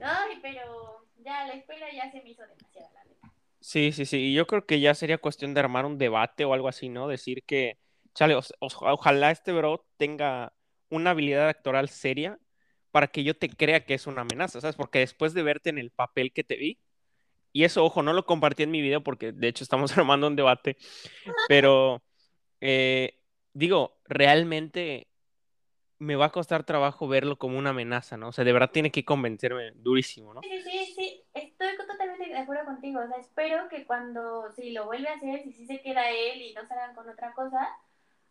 Ay, 0.00 0.38
pero 0.40 1.06
ya 1.16 1.46
la 1.46 1.54
espera 1.54 1.92
ya 1.92 2.10
se 2.10 2.22
me 2.22 2.30
hizo 2.30 2.42
demasiado, 2.42 2.88
la 2.94 3.04
neta. 3.04 3.32
Sí, 3.60 3.92
sí, 3.92 4.06
sí. 4.06 4.18
Y 4.18 4.34
yo 4.34 4.46
creo 4.46 4.64
que 4.64 4.80
ya 4.80 4.94
sería 4.94 5.18
cuestión 5.18 5.54
de 5.54 5.60
armar 5.60 5.86
un 5.86 5.98
debate 5.98 6.44
o 6.44 6.54
algo 6.54 6.68
así, 6.68 6.88
¿no? 6.88 7.08
Decir 7.08 7.42
que, 7.44 7.78
chale, 8.14 8.38
ojalá 8.60 9.30
este 9.30 9.52
bro 9.52 9.84
tenga 9.96 10.52
una 10.88 11.10
habilidad 11.10 11.48
actoral 11.48 11.88
seria 11.88 12.38
para 12.92 13.08
que 13.08 13.24
yo 13.24 13.36
te 13.36 13.48
crea 13.48 13.84
que 13.84 13.94
es 13.94 14.06
una 14.06 14.20
amenaza, 14.20 14.60
¿sabes? 14.60 14.76
Porque 14.76 15.00
después 15.00 15.34
de 15.34 15.42
verte 15.42 15.70
en 15.70 15.78
el 15.78 15.90
papel 15.90 16.32
que 16.32 16.44
te 16.44 16.56
vi, 16.56 16.78
y 17.52 17.64
eso, 17.64 17.84
ojo, 17.84 18.02
no 18.02 18.12
lo 18.12 18.26
compartí 18.26 18.64
en 18.64 18.70
mi 18.70 18.82
video 18.82 19.02
porque 19.02 19.32
de 19.32 19.48
hecho 19.48 19.64
estamos 19.64 19.96
armando 19.98 20.26
un 20.26 20.36
debate, 20.36 20.76
pero 21.48 22.04
eh, 22.60 23.20
digo, 23.52 24.00
realmente 24.06 25.08
me 26.04 26.16
va 26.16 26.26
a 26.26 26.32
costar 26.32 26.64
trabajo 26.64 27.08
verlo 27.08 27.36
como 27.36 27.58
una 27.58 27.70
amenaza, 27.70 28.16
¿no? 28.16 28.28
O 28.28 28.32
sea, 28.32 28.44
de 28.44 28.52
verdad 28.52 28.70
tiene 28.70 28.90
que 28.90 29.04
convencerme 29.04 29.72
durísimo, 29.72 30.34
¿no? 30.34 30.42
Sí, 30.42 30.60
sí, 30.62 30.94
sí, 30.94 31.24
estoy 31.32 31.76
totalmente 31.76 32.28
de 32.28 32.38
acuerdo 32.38 32.66
contigo. 32.66 33.00
O 33.00 33.08
sea, 33.08 33.16
espero 33.16 33.68
que 33.68 33.84
cuando, 33.86 34.52
si 34.52 34.72
lo 34.72 34.84
vuelve 34.84 35.08
a 35.08 35.14
hacer, 35.14 35.42
si 35.42 35.52
sí 35.52 35.66
se 35.66 35.80
queda 35.80 36.10
él 36.10 36.42
y 36.42 36.54
no 36.54 36.66
salgan 36.66 36.94
con 36.94 37.08
otra 37.08 37.32
cosa, 37.32 37.68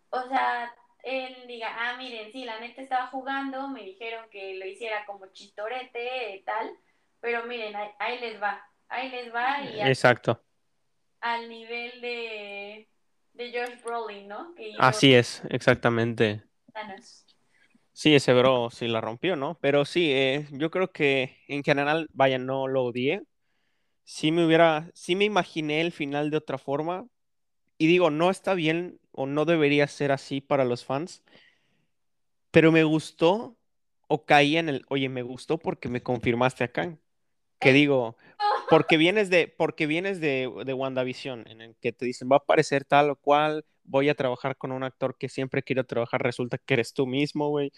o 0.10 0.22
sea, 0.28 0.74
él 1.04 1.36
diga, 1.48 1.68
ah, 1.76 1.98
miren, 1.98 2.32
sí, 2.32 2.46
la 2.46 2.60
neta 2.60 2.82
estaba 2.82 3.08
jugando, 3.08 3.68
me 3.68 3.84
dijeron 3.84 4.30
que 4.30 4.56
lo 4.56 4.66
hiciera 4.66 5.06
como 5.06 5.28
chistorete, 5.28 6.44
tal, 6.46 6.78
pero 7.20 7.46
miren, 7.46 7.76
ahí, 7.76 7.90
ahí 8.00 8.20
les 8.20 8.42
va, 8.42 8.66
ahí 8.88 9.10
les 9.10 9.34
va 9.34 9.64
y 9.64 9.82
Exacto. 9.82 10.44
Al, 11.20 11.42
al 11.42 11.50
nivel 11.50 12.02
de, 12.02 12.88
de 13.34 13.52
George 13.52 13.82
Brolin, 13.84 14.28
¿no? 14.28 14.54
Que 14.56 14.76
Así 14.78 15.14
es, 15.14 15.42
exactamente. 15.50 16.44
Thanos. 16.72 17.26
Sí, 17.94 18.16
ese 18.16 18.34
bro 18.34 18.70
sí 18.72 18.88
la 18.88 19.02
rompió, 19.02 19.36
¿no? 19.36 19.58
Pero 19.62 19.86
sí, 19.86 20.12
eh, 20.12 20.48
yo 20.52 20.72
creo 20.72 20.92
que 20.92 21.38
en 21.48 21.64
general, 21.64 22.10
vaya, 22.14 22.40
no 22.40 22.68
lo 22.68 22.84
odié. 22.86 23.24
Sí 24.06 24.32
me 24.32 24.46
hubiera, 24.46 24.92
sí 24.96 25.16
me 25.16 25.26
imaginé 25.26 25.82
el 25.82 25.92
final 25.92 26.32
de 26.32 26.38
otra 26.38 26.58
forma. 26.58 27.08
Y 27.78 27.88
digo, 27.88 28.12
no 28.12 28.32
está 28.32 28.56
bien 28.56 29.00
o 29.12 29.28
no 29.28 29.46
debería 29.46 29.88
ser 29.88 30.12
así 30.12 30.42
para 30.42 30.66
los 30.66 30.86
fans. 30.86 31.24
Pero 32.52 32.72
me 32.72 32.84
gustó 32.84 33.58
o 34.08 34.26
caí 34.26 34.58
en 34.58 34.70
el, 34.70 34.86
oye, 34.90 35.10
me 35.10 35.24
gustó 35.24 35.58
porque 35.58 35.90
me 35.90 36.04
confirmaste 36.04 36.64
acá. 36.64 36.98
Que 37.60 37.74
digo, 37.74 38.18
porque 38.70 38.98
vienes 38.98 39.30
de, 39.30 39.48
porque 39.48 39.88
vienes 39.88 40.22
de, 40.22 40.52
de 40.66 40.74
WandaVision, 40.74 41.48
en 41.48 41.62
el 41.62 41.76
que 41.78 41.94
te 41.94 42.06
dicen, 42.06 42.30
va 42.32 42.38
a 42.38 42.40
aparecer 42.40 42.86
tal 42.86 43.12
o 43.12 43.16
cual, 43.16 43.66
voy 43.84 44.10
a 44.10 44.16
trabajar 44.16 44.58
con 44.58 44.72
un 44.72 44.84
actor 44.84 45.18
que 45.18 45.30
siempre 45.30 45.64
quiero 45.64 45.86
trabajar, 45.86 46.22
resulta 46.24 46.58
que 46.58 46.74
eres 46.76 46.94
tú 46.94 47.08
mismo, 47.08 47.50
güey, 47.50 47.72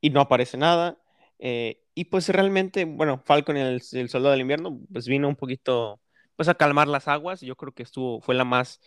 y 0.00 0.10
no 0.10 0.20
aparece 0.20 0.56
nada. 0.58 0.98
Eh, 1.38 1.82
y 1.94 2.06
pues 2.06 2.28
realmente, 2.28 2.84
bueno, 2.84 3.22
Falcon 3.24 3.56
el, 3.56 3.82
el, 3.92 4.08
Soldado 4.08 4.32
del 4.32 4.42
Invierno, 4.42 4.80
pues 4.92 5.08
vino 5.08 5.28
un 5.28 5.36
poquito, 5.36 6.00
pues 6.36 6.48
a 6.48 6.54
calmar 6.54 6.88
las 6.88 7.08
aguas. 7.08 7.40
Yo 7.40 7.56
creo 7.56 7.72
que 7.72 7.82
estuvo, 7.84 8.20
fue 8.20 8.34
la 8.34 8.44
más 8.44 8.80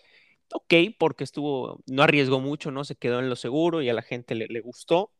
ok, 0.53 0.73
porque 0.99 1.23
estuvo, 1.23 1.83
no 1.87 2.03
arriesgó 2.03 2.39
mucho, 2.39 2.71
¿no? 2.71 2.83
Se 2.85 2.95
quedó 2.95 3.19
en 3.19 3.29
lo 3.29 3.35
seguro 3.35 3.81
y 3.81 3.89
a 3.89 3.93
la 3.93 4.01
gente 4.03 4.35
le, 4.35 4.47
le 4.47 4.61
gustó. 4.61 5.13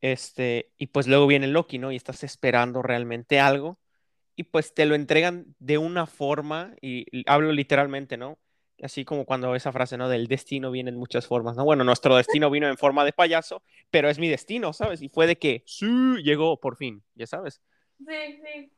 Este, 0.00 0.72
y 0.78 0.88
pues 0.88 1.06
luego 1.06 1.26
viene 1.26 1.46
Loki, 1.48 1.78
¿no? 1.78 1.92
Y 1.92 1.96
estás 1.96 2.22
esperando 2.24 2.82
realmente 2.82 3.40
algo 3.40 3.78
y 4.36 4.44
pues 4.44 4.74
te 4.74 4.86
lo 4.86 4.94
entregan 4.94 5.56
de 5.58 5.78
una 5.78 6.06
forma, 6.06 6.74
y, 6.82 7.06
hablo 7.28 7.52
literalmente, 7.52 8.16
¿no? 8.18 8.38
Así 8.82 9.04
como 9.04 9.24
cuando 9.24 9.54
esa 9.54 9.72
frase, 9.72 9.96
¿no? 9.96 10.08
Del 10.08 10.26
destino 10.26 10.70
viene 10.70 10.90
en 10.90 10.96
muchas 10.96 11.26
formas, 11.26 11.56
¿no? 11.56 11.64
Bueno, 11.64 11.84
nuestro 11.84 12.16
destino 12.16 12.50
vino 12.50 12.68
en 12.68 12.76
forma 12.76 13.04
de 13.04 13.12
payaso, 13.12 13.62
pero 13.90 14.10
es 14.10 14.18
mi 14.18 14.28
destino, 14.28 14.72
¿sabes? 14.72 15.00
Y 15.00 15.08
fue 15.08 15.26
de 15.26 15.38
que, 15.38 15.62
sí, 15.66 15.86
llegó 16.22 16.60
por 16.60 16.76
fin, 16.76 17.02
ya 17.14 17.26
sabes. 17.26 17.62
Sí, 17.98 18.42
sí. 18.42 18.72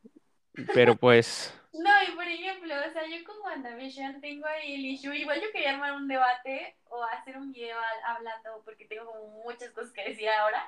Pero 0.75 0.95
pues... 1.01 1.53
No, 1.73 1.91
y 2.09 2.15
por 2.15 2.27
ejemplo, 2.27 2.75
o 2.75 2.93
sea, 2.93 3.03
yo 3.07 3.25
con 3.25 3.37
WandaVision 3.45 4.21
tengo 4.21 4.47
ahí 4.47 4.75
el 4.75 4.87
issue, 4.87 5.15
igual 5.15 5.41
yo 5.41 5.51
quería 5.53 5.75
armar 5.75 5.93
un 5.93 6.09
debate 6.09 6.77
o 6.85 7.03
hacer 7.05 7.37
un 7.37 7.53
video 7.53 7.77
hablando, 8.07 8.63
porque 8.65 8.87
tengo 8.87 9.07
como 9.07 9.43
muchas 9.45 9.71
cosas 9.71 9.93
que 9.93 10.09
decir 10.09 10.29
ahora, 10.29 10.65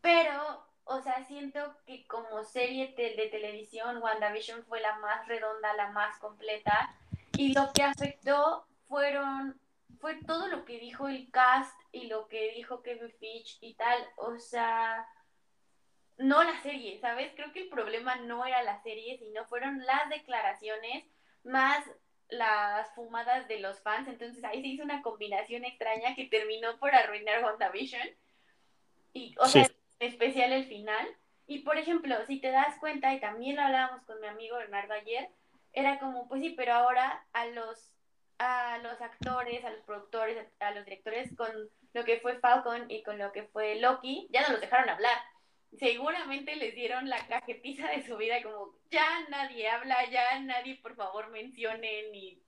pero 0.00 0.66
o 0.88 1.02
sea, 1.02 1.24
siento 1.24 1.76
que 1.84 2.06
como 2.06 2.44
serie 2.44 2.94
de, 2.96 3.16
de, 3.16 3.26
televisión, 3.26 4.00
WandaVision 4.00 4.64
fue 4.64 4.80
la 4.80 4.96
más 5.00 5.26
redonda, 5.26 5.74
la 5.74 5.90
más 5.90 6.16
completa. 6.18 6.94
Y 7.36 7.52
lo 7.52 7.72
que 7.72 7.82
afectó 7.82 8.66
fueron, 8.88 9.60
fue 10.00 10.16
todo 10.26 10.48
lo 10.48 10.64
que 10.64 10.78
dijo 10.78 11.08
el 11.08 11.30
cast 11.30 11.78
y 11.92 12.06
lo 12.06 12.28
que 12.28 12.52
dijo 12.52 12.82
Kevin 12.82 13.12
Feige 13.18 13.58
y 13.60 13.74
tal. 13.74 13.98
O 14.16 14.38
sea, 14.38 15.06
no 16.18 16.42
la 16.42 16.58
serie, 16.62 16.98
¿sabes? 17.00 17.32
Creo 17.34 17.52
que 17.52 17.62
el 17.62 17.68
problema 17.68 18.16
no 18.16 18.44
era 18.46 18.62
la 18.62 18.82
serie, 18.82 19.18
sino 19.18 19.44
fueron 19.46 19.84
las 19.84 20.08
declaraciones 20.08 21.04
más 21.44 21.84
las 22.28 22.92
fumadas 22.94 23.46
de 23.48 23.60
los 23.60 23.80
fans. 23.80 24.08
Entonces 24.08 24.42
ahí 24.44 24.62
se 24.62 24.68
hizo 24.68 24.84
una 24.84 25.02
combinación 25.02 25.64
extraña 25.64 26.14
que 26.14 26.26
terminó 26.26 26.78
por 26.78 26.94
arruinar 26.94 27.44
WandaVision. 27.44 28.08
Y, 29.12 29.34
o 29.38 29.46
sí. 29.46 29.64
sea, 29.64 29.70
especial 30.00 30.52
el 30.52 30.64
final. 30.64 31.06
Y 31.46 31.60
por 31.60 31.78
ejemplo, 31.78 32.16
si 32.26 32.40
te 32.40 32.50
das 32.50 32.76
cuenta, 32.80 33.14
y 33.14 33.20
también 33.20 33.56
lo 33.56 33.62
hablábamos 33.62 34.02
con 34.04 34.20
mi 34.20 34.26
amigo 34.26 34.56
Bernardo 34.56 34.94
ayer, 34.94 35.30
era 35.76 35.98
como, 35.98 36.26
pues 36.26 36.40
sí, 36.40 36.54
pero 36.56 36.72
ahora 36.72 37.24
a 37.34 37.46
los, 37.46 37.94
a 38.38 38.78
los 38.78 39.00
actores, 39.00 39.62
a 39.64 39.70
los 39.70 39.82
productores, 39.82 40.38
a 40.58 40.70
los 40.72 40.84
directores, 40.86 41.36
con 41.36 41.48
lo 41.92 42.04
que 42.04 42.18
fue 42.20 42.40
Falcon 42.40 42.90
y 42.90 43.02
con 43.02 43.18
lo 43.18 43.30
que 43.30 43.44
fue 43.44 43.76
Loki, 43.76 44.26
ya 44.30 44.42
no 44.42 44.52
los 44.52 44.60
dejaron 44.62 44.88
hablar. 44.88 45.16
Seguramente 45.78 46.56
les 46.56 46.74
dieron 46.74 47.10
la 47.10 47.18
cajetiza 47.26 47.88
de 47.88 48.06
su 48.06 48.16
vida, 48.16 48.42
como 48.42 48.74
ya 48.90 49.04
nadie 49.28 49.68
habla, 49.68 49.96
ya 50.10 50.40
nadie 50.40 50.76
por 50.82 50.96
favor 50.96 51.28
mencione 51.30 52.10
ni 52.10 52.42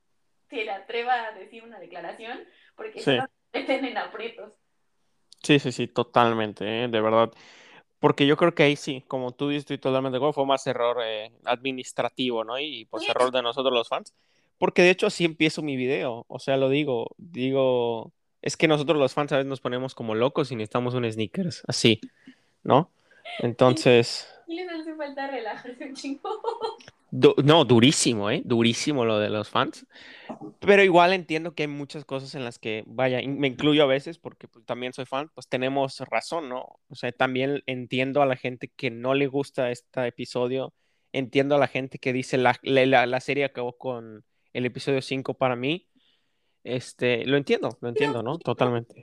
se 0.49 0.65
le 0.65 0.71
atreva 0.71 1.27
a 1.27 1.33
decir 1.33 1.63
una 1.63 1.79
declaración, 1.79 2.43
porque 2.77 3.01
Sí. 3.01 3.05
se 3.05 3.23
meten 3.53 3.85
en 3.85 3.99
aprietos. 3.99 4.55
Sí, 5.43 5.59
sí, 5.59 5.71
sí, 5.71 5.87
totalmente, 5.87 6.65
¿eh? 6.85 6.89
de 6.89 7.01
verdad. 7.03 7.31
Porque 8.01 8.27
yo 8.27 8.37
creo 8.37 8.55
que 8.55 8.63
ahí 8.63 8.77
sí, 8.77 9.05
como 9.09 9.33
tú 9.33 9.49
dices, 9.49 9.63
estoy 9.63 9.79
totalmente 9.79 10.15
de 10.15 10.19
acuerdo, 10.19 10.33
fue 10.33 10.47
más 10.47 10.67
error 10.67 10.99
eh, 11.05 11.33
administrativo, 11.45 12.45
¿no? 12.45 12.59
Y 12.59 12.85
pues 12.87 13.09
error 13.09 13.33
de 13.33 13.43
nosotros 13.43 13.75
los 13.75 13.89
fans. 13.89 14.15
Porque 14.59 14.83
de 14.83 14.91
hecho 14.91 15.07
así 15.07 15.25
empiezo 15.25 15.63
mi 15.63 15.77
video, 15.77 16.25
o 16.29 16.39
sea, 16.39 16.57
lo 16.57 16.69
digo, 16.69 17.15
digo, 17.17 18.13
es 18.43 18.57
que 18.57 18.69
nosotros 18.69 18.99
los 18.99 19.15
fans 19.15 19.33
a 19.33 19.37
veces 19.37 19.49
nos 19.49 19.61
ponemos 19.61 19.95
como 19.95 20.15
locos 20.15 20.51
y 20.51 20.57
necesitamos 20.57 20.95
un 20.95 21.11
sneakers, 21.11 21.63
así, 21.67 22.01
¿no? 22.63 22.91
Entonces, 23.41 24.29
Y 24.47 24.57
les 24.57 24.69
hace 24.69 24.95
falta 24.95 25.29
relajarse 25.29 25.85
un 25.85 25.95
chingo. 25.95 26.43
du- 27.21 27.35
no, 27.45 27.65
durísimo, 27.65 28.31
¿eh? 28.31 28.43
Durísimo 28.45 29.05
lo 29.05 29.19
de 29.19 29.29
los 29.29 29.49
fans. 29.49 29.87
Pero 30.61 30.83
igual 30.83 31.13
entiendo 31.13 31.55
que 31.55 31.65
hay 31.65 31.69
muchas 31.69 32.05
cosas 32.05 32.35
en 32.35 32.45
las 32.45 32.59
que, 32.59 32.85
vaya, 32.87 33.21
me 33.27 33.49
incluyo 33.49 33.83
a 33.83 33.87
veces 33.87 34.19
porque 34.19 34.49
pues, 34.49 34.65
también 34.65 34.93
soy 34.93 35.07
fan, 35.07 35.31
pues 35.35 35.49
tenemos 35.49 36.01
razón, 36.11 36.49
¿no? 36.49 36.79
O 36.89 36.95
sea, 36.95 37.11
también 37.13 37.63
entiendo 37.67 38.23
a 38.23 38.27
la 38.27 38.37
gente 38.37 38.69
que 38.69 38.91
no 38.91 39.15
le 39.15 39.27
gusta 39.27 39.71
este 39.71 40.07
episodio, 40.07 40.75
entiendo 41.13 41.55
a 41.55 41.59
la 41.59 41.69
gente 41.69 41.99
que 41.99 42.13
dice 42.13 42.39
la, 42.39 42.59
la, 42.63 43.07
la 43.07 43.21
serie 43.21 43.45
acabó 43.45 43.77
con 43.77 44.25
el 44.53 44.67
episodio 44.67 45.03
5 45.03 45.35
para 45.35 45.57
mí. 45.57 45.89
Este, 46.65 47.25
lo 47.25 47.37
entiendo, 47.37 47.79
lo 47.81 47.89
entiendo, 47.89 48.23
¿no? 48.23 48.39
Totalmente. 48.39 49.03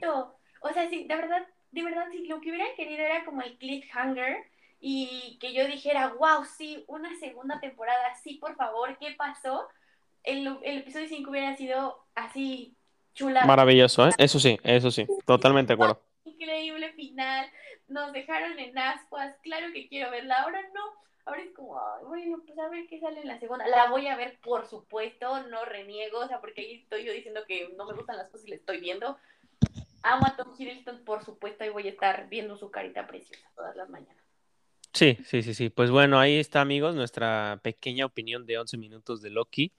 O 0.60 0.72
sea, 0.72 0.88
sí, 0.88 1.04
de 1.08 1.14
verdad, 1.16 1.46
de 1.70 1.82
verdad, 1.82 2.06
sí, 2.10 2.26
lo 2.26 2.40
que 2.40 2.50
hubieran 2.50 2.74
querido 2.76 3.04
era 3.04 3.24
como 3.24 3.42
el 3.42 3.56
cliffhanger 3.58 4.36
y 4.80 5.38
que 5.40 5.52
yo 5.52 5.66
dijera, 5.66 6.14
wow, 6.18 6.44
sí, 6.44 6.84
una 6.88 7.14
segunda 7.18 7.60
temporada, 7.60 8.14
sí, 8.22 8.34
por 8.34 8.56
favor, 8.56 8.96
¿qué 8.98 9.14
pasó? 9.16 9.68
El, 10.22 10.58
el 10.62 10.78
episodio 10.78 11.08
5 11.08 11.30
hubiera 11.30 11.56
sido 11.56 12.04
así 12.14 12.76
chula. 13.14 13.44
Maravilloso, 13.44 14.06
¿eh? 14.08 14.12
Eso 14.18 14.38
sí, 14.38 14.58
eso 14.62 14.90
sí, 14.90 15.06
totalmente 15.24 15.68
de 15.68 15.74
acuerdo. 15.74 16.02
Increíble 16.24 16.92
final, 16.92 17.50
nos 17.88 18.12
dejaron 18.12 18.58
en 18.58 18.76
ascuas, 18.78 19.36
claro 19.42 19.72
que 19.72 19.88
quiero 19.88 20.10
verla, 20.10 20.42
ahora 20.42 20.60
no, 20.74 20.82
ahora 21.24 21.42
es 21.42 21.52
como, 21.52 21.78
ay, 21.78 22.04
bueno, 22.04 22.42
pues 22.46 22.58
a 22.58 22.68
ver 22.68 22.86
qué 22.88 23.00
sale 23.00 23.20
en 23.20 23.28
la 23.28 23.38
segunda. 23.38 23.66
La 23.68 23.88
voy 23.88 24.06
a 24.08 24.16
ver, 24.16 24.38
por 24.40 24.66
supuesto, 24.66 25.42
no 25.48 25.64
reniego, 25.64 26.20
o 26.20 26.28
sea, 26.28 26.40
porque 26.40 26.60
ahí 26.60 26.74
estoy 26.82 27.04
yo 27.04 27.12
diciendo 27.12 27.42
que 27.46 27.72
no 27.76 27.86
me 27.86 27.94
gustan 27.94 28.16
las 28.16 28.28
cosas 28.28 28.46
y 28.46 28.50
la 28.50 28.56
estoy 28.56 28.80
viendo. 28.80 29.16
Amo 30.02 30.26
a 30.26 30.36
Tom 30.36 30.54
Hiddleston, 30.56 31.04
por 31.04 31.24
supuesto, 31.24 31.64
y 31.64 31.70
voy 31.70 31.86
a 31.86 31.90
estar 31.90 32.28
viendo 32.28 32.56
su 32.56 32.70
carita 32.70 33.06
preciosa 33.06 33.50
todas 33.56 33.74
las 33.74 33.88
mañanas. 33.88 34.25
Sí, 34.96 35.18
sí, 35.26 35.42
sí, 35.42 35.52
sí. 35.52 35.68
Pues 35.68 35.90
bueno, 35.90 36.18
ahí 36.18 36.38
está, 36.38 36.62
amigos, 36.62 36.94
nuestra 36.94 37.60
pequeña 37.62 38.06
opinión 38.06 38.46
de 38.46 38.56
11 38.56 38.78
minutos 38.78 39.20
de 39.20 39.28
Loki. 39.28 39.70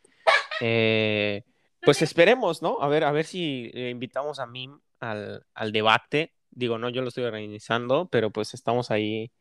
Eh, 0.61 1.41
pues 1.81 2.03
esperemos, 2.03 2.61
¿no? 2.61 2.77
A 2.81 2.87
ver, 2.87 3.03
a 3.03 3.11
ver 3.11 3.25
si 3.25 3.71
eh, 3.73 3.89
invitamos 3.89 4.37
a 4.37 4.45
Mim 4.45 4.79
al, 4.99 5.43
al 5.55 5.71
debate. 5.71 6.33
Digo, 6.51 6.77
no, 6.77 6.89
yo 6.89 7.01
lo 7.01 7.07
estoy 7.07 7.23
organizando, 7.23 8.07
pero 8.11 8.29
pues 8.29 8.53
estamos 8.53 8.91
ahí. 8.91 9.31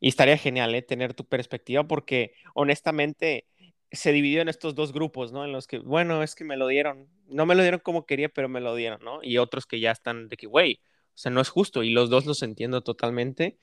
Y 0.00 0.08
estaría 0.08 0.36
genial, 0.36 0.74
¿eh? 0.74 0.82
Tener 0.82 1.14
tu 1.14 1.24
perspectiva, 1.24 1.84
porque 1.84 2.34
honestamente 2.52 3.46
se 3.90 4.12
dividió 4.12 4.42
en 4.42 4.50
estos 4.50 4.74
dos 4.74 4.92
grupos, 4.92 5.32
¿no? 5.32 5.46
En 5.46 5.52
los 5.52 5.66
que, 5.66 5.78
bueno, 5.78 6.22
es 6.22 6.34
que 6.34 6.44
me 6.44 6.58
lo 6.58 6.66
dieron, 6.66 7.08
no 7.26 7.46
me 7.46 7.54
lo 7.54 7.62
dieron 7.62 7.80
como 7.80 8.04
quería, 8.04 8.28
pero 8.28 8.50
me 8.50 8.60
lo 8.60 8.74
dieron, 8.74 9.00
¿no? 9.02 9.20
Y 9.22 9.38
otros 9.38 9.64
que 9.64 9.80
ya 9.80 9.92
están 9.92 10.28
de 10.28 10.36
que, 10.36 10.46
güey, 10.46 10.82
o 11.14 11.18
sea, 11.18 11.30
no 11.30 11.40
es 11.40 11.48
justo, 11.50 11.82
y 11.82 11.90
los 11.90 12.10
dos 12.10 12.26
los 12.26 12.42
entiendo 12.42 12.82
totalmente. 12.82 13.58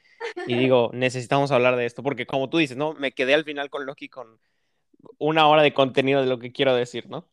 Y 0.48 0.56
digo, 0.58 0.92
necesitamos 0.94 1.52
hablar 1.52 1.76
de 1.76 1.86
esto, 1.86 2.04
porque 2.04 2.26
como 2.26 2.50
tú 2.50 2.58
dices, 2.58 2.78
¿no? 2.78 2.94
Me 2.94 3.12
quedé 3.12 3.34
al 3.34 3.44
final 3.44 3.70
con 3.70 3.86
Loki 3.86 4.10
con 4.10 4.40
una 5.18 5.48
hora 5.48 5.62
de 5.64 5.74
contenido 5.74 6.22
de 6.22 6.28
lo 6.28 6.40
que 6.40 6.52
quiero 6.52 6.76
decir, 6.76 7.10
¿no? 7.10 7.28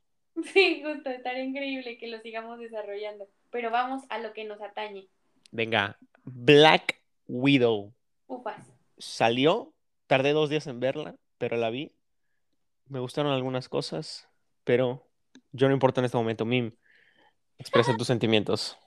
Sí, 0.53 0.83
justo, 0.85 1.11
estaría 1.11 1.43
increíble 1.43 1.99
que 1.99 2.09
lo 2.09 2.21
sigamos 2.21 2.59
desarrollando. 2.59 3.29
Pero 3.51 3.71
vamos 3.71 4.03
a 4.09 4.19
lo 4.19 4.33
que 4.33 4.45
nos 4.45 4.61
atañe. 4.61 5.09
Venga, 5.51 5.99
Black 6.25 7.01
Widow 7.27 7.95
Ufas. 8.27 8.67
salió, 8.99 9.73
tardé 10.07 10.33
dos 10.33 10.51
días 10.51 10.67
en 10.67 10.81
verla, 10.81 11.17
pero 11.39 11.57
la 11.57 11.71
vi. 11.71 11.93
Me 12.89 13.01
gustaron 13.01 13.33
algunas 13.33 13.69
cosas, 13.69 14.29
pero 14.65 15.09
yo 15.53 15.69
no 15.69 15.75
importa 15.75 16.01
en 16.01 16.05
este 16.05 16.19
momento, 16.19 16.45
Mim. 16.45 16.73
Expresa 17.59 17.97
tus 17.97 18.07
sentimientos. 18.07 18.79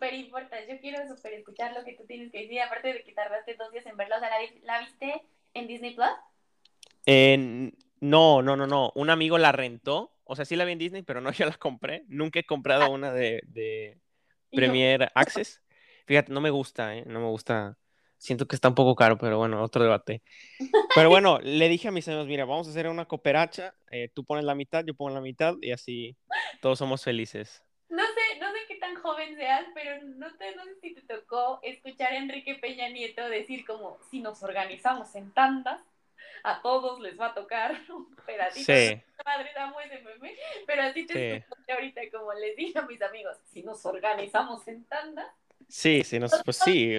Súper 0.00 0.14
importante. 0.14 0.72
Yo 0.72 0.80
quiero 0.80 1.06
súper 1.14 1.34
escuchar 1.34 1.74
lo 1.74 1.84
que 1.84 1.92
tú 1.94 2.04
tienes 2.06 2.32
que 2.32 2.40
decir, 2.42 2.60
aparte 2.62 2.92
de 2.92 3.04
que 3.04 3.12
tardaste 3.12 3.54
dos 3.54 3.70
días 3.70 3.84
en 3.86 3.96
verla. 3.96 4.16
O 4.16 4.20
sea, 4.20 4.30
¿la, 4.30 4.38
vi- 4.40 4.60
la 4.62 4.80
viste 4.80 5.22
en 5.54 5.66
Disney 5.66 5.94
Plus? 5.94 6.08
Eh, 7.06 7.72
no, 8.00 8.40
no, 8.42 8.56
no, 8.56 8.66
no. 8.66 8.92
Un 8.94 9.10
amigo 9.10 9.36
la 9.38 9.52
rentó. 9.52 10.16
O 10.24 10.36
sea, 10.36 10.44
sí 10.44 10.56
la 10.56 10.64
vi 10.64 10.72
en 10.72 10.78
Disney, 10.78 11.02
pero 11.02 11.20
no 11.20 11.30
yo 11.32 11.44
la 11.46 11.52
compré. 11.54 12.04
Nunca 12.08 12.38
he 12.40 12.44
comprado 12.46 12.90
una 12.90 13.12
de, 13.12 13.42
de 13.46 13.98
Y 14.50 14.56
yo, 14.56 14.56
Premier 14.56 15.10
Access. 15.14 15.62
Fíjate, 16.06 16.32
no 16.32 16.40
me 16.40 16.50
gusta, 16.50 16.96
¿eh? 16.96 17.04
No 17.06 17.20
me 17.20 17.26
gusta. 17.26 17.76
Siento 18.16 18.46
que 18.46 18.54
está 18.56 18.68
un 18.68 18.74
poco 18.74 18.94
caro, 18.96 19.18
pero 19.18 19.38
bueno, 19.38 19.62
otro 19.62 19.82
debate. 19.82 20.22
Pero 20.94 21.08
bueno, 21.08 21.38
le 21.40 21.68
dije 21.68 21.86
a 21.86 21.92
mis 21.92 22.08
amigos, 22.08 22.26
mira, 22.26 22.44
vamos 22.44 22.66
a 22.66 22.70
hacer 22.70 22.88
una 22.88 23.04
cooperacha. 23.06 23.74
eh, 23.92 24.08
tú 24.12 24.24
pones 24.24 24.44
la 24.44 24.56
mitad, 24.56 24.84
yo 24.84 24.92
pongo 24.94 25.10
la 25.10 25.20
mitad 25.20 25.54
y 25.62 25.70
así 25.70 26.16
todos 26.60 26.80
somos 26.80 27.04
felices. 27.04 27.62
No 27.88 28.02
sé, 28.02 28.40
no 28.40 28.50
sé 28.50 28.58
qué 28.66 28.74
tan 28.76 28.89
joven 29.00 29.36
seas, 29.36 29.66
pero 29.74 30.02
no, 30.02 30.34
te, 30.36 30.54
no 30.56 30.64
sé 30.64 30.74
si 30.80 30.94
te 30.94 31.02
tocó 31.02 31.60
escuchar 31.62 32.12
a 32.12 32.16
Enrique 32.18 32.54
Peña 32.56 32.88
Nieto 32.88 33.28
decir 33.28 33.64
como, 33.66 33.98
si 34.10 34.20
nos 34.20 34.42
organizamos 34.42 35.14
en 35.14 35.32
tandas, 35.32 35.80
a 36.44 36.62
todos 36.62 37.00
les 37.00 37.18
va 37.18 37.28
a 37.28 37.34
tocar 37.34 37.72
un 37.90 38.14
pedacito. 38.26 38.72
Sí, 38.72 39.00
Madre, 39.24 39.50
amo 39.58 39.80
ese 39.80 40.00
meme, 40.00 40.34
pero 40.66 40.82
así 40.82 41.06
te 41.06 41.44
Sí. 41.66 41.72
ahorita 41.72 42.00
como 42.12 42.32
les 42.34 42.56
dije 42.56 42.78
a 42.78 42.82
mis 42.82 43.00
amigos, 43.02 43.36
si 43.52 43.62
nos 43.62 43.84
organizamos 43.86 44.66
en 44.68 44.84
tandas, 44.84 45.26
sí, 45.68 46.02
sí, 46.04 46.18
nos- 46.18 46.42
pues 46.44 46.56
sí. 46.56 46.96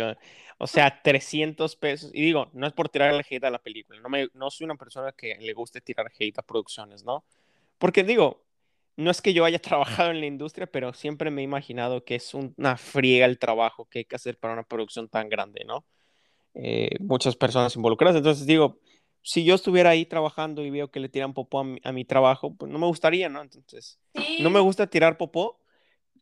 O 0.57 0.67
sea, 0.67 1.01
300 1.01 1.75
pesos. 1.75 2.11
Y 2.13 2.21
digo, 2.21 2.49
no 2.53 2.67
es 2.67 2.73
por 2.73 2.87
tirar 2.89 3.13
hate 3.27 3.43
a 3.43 3.49
la 3.49 3.59
película. 3.59 3.99
No, 3.99 4.09
me, 4.09 4.29
no 4.33 4.51
soy 4.51 4.65
una 4.65 4.75
persona 4.75 5.11
que 5.11 5.35
le 5.39 5.53
guste 5.53 5.81
tirar 5.81 6.11
hate 6.19 6.37
a 6.37 6.43
producciones, 6.43 7.03
¿no? 7.03 7.23
Porque 7.79 8.03
digo, 8.03 8.43
no 9.01 9.11
es 9.11 9.21
que 9.21 9.33
yo 9.33 9.45
haya 9.45 9.59
trabajado 9.59 10.11
en 10.11 10.19
la 10.19 10.25
industria, 10.25 10.67
pero 10.67 10.93
siempre 10.93 11.31
me 11.31 11.41
he 11.41 11.43
imaginado 11.43 12.03
que 12.03 12.15
es 12.15 12.33
una 12.33 12.77
friega 12.77 13.25
el 13.25 13.39
trabajo 13.39 13.87
que 13.89 13.99
hay 13.99 14.05
que 14.05 14.15
hacer 14.15 14.37
para 14.37 14.53
una 14.53 14.63
producción 14.63 15.09
tan 15.09 15.29
grande, 15.29 15.63
¿no? 15.65 15.85
Eh, 16.53 16.97
muchas 16.99 17.35
personas 17.35 17.75
involucradas. 17.75 18.17
Entonces 18.17 18.45
digo, 18.45 18.79
si 19.21 19.43
yo 19.43 19.55
estuviera 19.55 19.91
ahí 19.91 20.05
trabajando 20.05 20.63
y 20.63 20.69
veo 20.69 20.89
que 20.91 20.99
le 20.99 21.09
tiran 21.09 21.33
popó 21.33 21.59
a 21.59 21.63
mi, 21.63 21.79
a 21.83 21.91
mi 21.91 22.05
trabajo, 22.05 22.55
pues 22.55 22.71
no 22.71 22.79
me 22.79 22.87
gustaría, 22.87 23.29
¿no? 23.29 23.41
Entonces, 23.41 23.99
sí, 24.15 24.39
no 24.41 24.49
me 24.49 24.59
gusta 24.59 24.87
tirar 24.87 25.17
popó, 25.17 25.59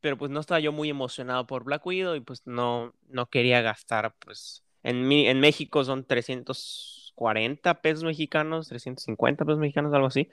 pero 0.01 0.17
pues 0.17 0.31
no 0.31 0.39
estaba 0.39 0.59
yo 0.59 0.71
muy 0.71 0.89
emocionado 0.89 1.47
por 1.47 1.63
Black 1.63 1.85
Widow 1.85 2.15
y 2.15 2.21
pues 2.21 2.45
no, 2.45 2.93
no 3.07 3.29
quería 3.29 3.61
gastar, 3.61 4.15
pues 4.19 4.63
en, 4.83 5.07
mi, 5.07 5.27
en 5.27 5.39
México 5.39 5.83
son 5.83 6.05
340 6.05 7.81
pesos 7.81 8.03
mexicanos, 8.03 8.67
350 8.67 9.45
pesos 9.45 9.59
mexicanos, 9.59 9.93
algo 9.93 10.07
así. 10.07 10.29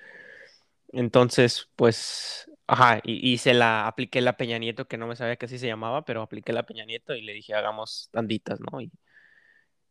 Entonces, 0.88 1.71
pues, 1.76 2.50
ajá, 2.66 3.00
y, 3.05 3.33
y 3.33 3.38
se 3.38 3.55
la 3.55 3.87
apliqué 3.87 4.21
la 4.21 4.37
Peña 4.37 4.59
Nieto, 4.59 4.87
que 4.87 4.97
no 4.97 5.07
me 5.07 5.16
sabía 5.16 5.37
que 5.37 5.47
así 5.47 5.59
se 5.59 5.66
llamaba, 5.66 6.05
pero 6.05 6.23
apliqué 6.23 6.52
la 6.52 6.64
Peña 6.64 6.85
Nieto 6.85 7.14
y 7.14 7.23
le 7.23 7.33
dije, 7.33 7.55
hagamos 7.55 8.09
tanditas, 8.12 8.61
¿no? 8.61 8.81
Y, 8.81 8.90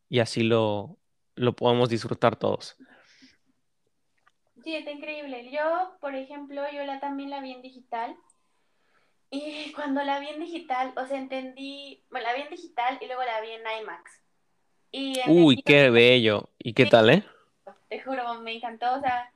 y 0.10 0.20
así 0.20 0.44
lo, 0.44 0.98
lo 1.36 1.56
podemos 1.56 1.90
disfrutar 1.90 2.36
todos. 2.36 2.78
Sí, 4.64 4.76
está 4.76 4.92
increíble. 4.92 5.52
Yo, 5.52 5.96
por 6.00 6.16
ejemplo, 6.16 6.64
yo 6.74 6.84
la 6.86 7.00
también 7.00 7.30
la 7.30 7.42
vi 7.42 7.52
en 7.52 7.62
digital. 7.62 8.16
Y 9.30 9.72
cuando 9.74 10.04
la 10.04 10.20
vi 10.20 10.30
en 10.30 10.40
digital, 10.40 10.94
o 10.96 11.06
sea, 11.06 11.18
entendí, 11.18 12.04
bueno, 12.10 12.28
la 12.28 12.34
vi 12.34 12.42
en 12.42 12.50
digital 12.50 12.98
y 13.02 13.06
luego 13.06 13.24
la 13.24 13.42
vi 13.42 13.52
en 13.52 13.62
IMAX. 13.82 14.12
Y 14.92 15.20
Uy, 15.28 15.62
qué 15.62 15.90
bello. 15.90 16.50
¿Y 16.58 16.74
qué 16.74 16.86
tal, 16.86 17.10
eh? 17.10 17.26
te 17.90 18.00
juro, 18.02 18.42
me 18.42 18.54
encantó. 18.54 18.94
O 18.96 19.00
sea, 19.02 19.32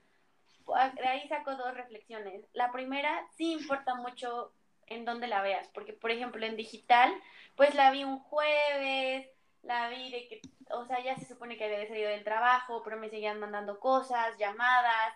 de 0.96 1.08
ahí 1.08 1.28
saco 1.28 1.56
dos 1.56 1.74
reflexiones. 1.74 2.46
La 2.54 2.72
primera, 2.72 3.28
sí 3.38 3.52
importa 3.54 3.96
mucho 3.96 4.54
en 4.88 5.06
dónde 5.06 5.28
la 5.28 5.42
veas, 5.42 5.68
porque, 5.70 5.94
por 5.94 6.12
ejemplo, 6.12 6.46
en 6.46 6.56
digital, 6.56 7.14
pues 7.56 7.76
la 7.76 7.92
vi 7.92 8.04
un 8.04 8.20
jueves, 8.20 9.28
la 9.64 9.90
vi 9.90 10.12
de 10.12 10.28
que, 10.28 10.42
o 10.72 10.86
sea, 10.86 11.04
ya 11.04 11.16
se 11.16 11.26
supone 11.26 11.58
que 11.58 11.66
había 11.66 11.88
salido 11.88 12.10
del 12.10 12.24
trabajo, 12.24 12.82
pero 12.84 12.98
me 12.98 13.10
seguían 13.10 13.40
mandando 13.40 13.80
cosas, 13.80 14.38
llamadas. 14.38 15.14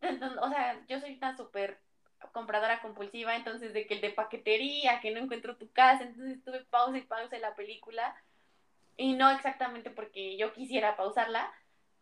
O 0.40 0.48
sea, 0.48 0.80
yo 0.88 1.00
soy 1.00 1.16
una 1.16 1.36
súper 1.36 1.80
compradora 2.32 2.80
compulsiva, 2.80 3.36
entonces 3.36 3.72
de 3.74 3.86
que 3.86 3.94
el 3.94 4.00
de 4.00 4.10
paquetería, 4.10 5.00
que 5.00 5.10
no 5.10 5.20
encuentro 5.20 5.56
tu 5.56 5.70
casa, 5.72 6.04
entonces 6.04 6.42
tuve 6.44 6.64
pausa 6.64 6.98
y 6.98 7.02
pausa 7.02 7.36
en 7.36 7.42
la 7.42 7.54
película. 7.54 8.14
y 8.96 9.14
no 9.14 9.30
exactamente 9.30 9.90
porque 9.90 10.36
yo 10.38 10.52
quisiera 10.54 10.96
pausarla. 10.96 11.52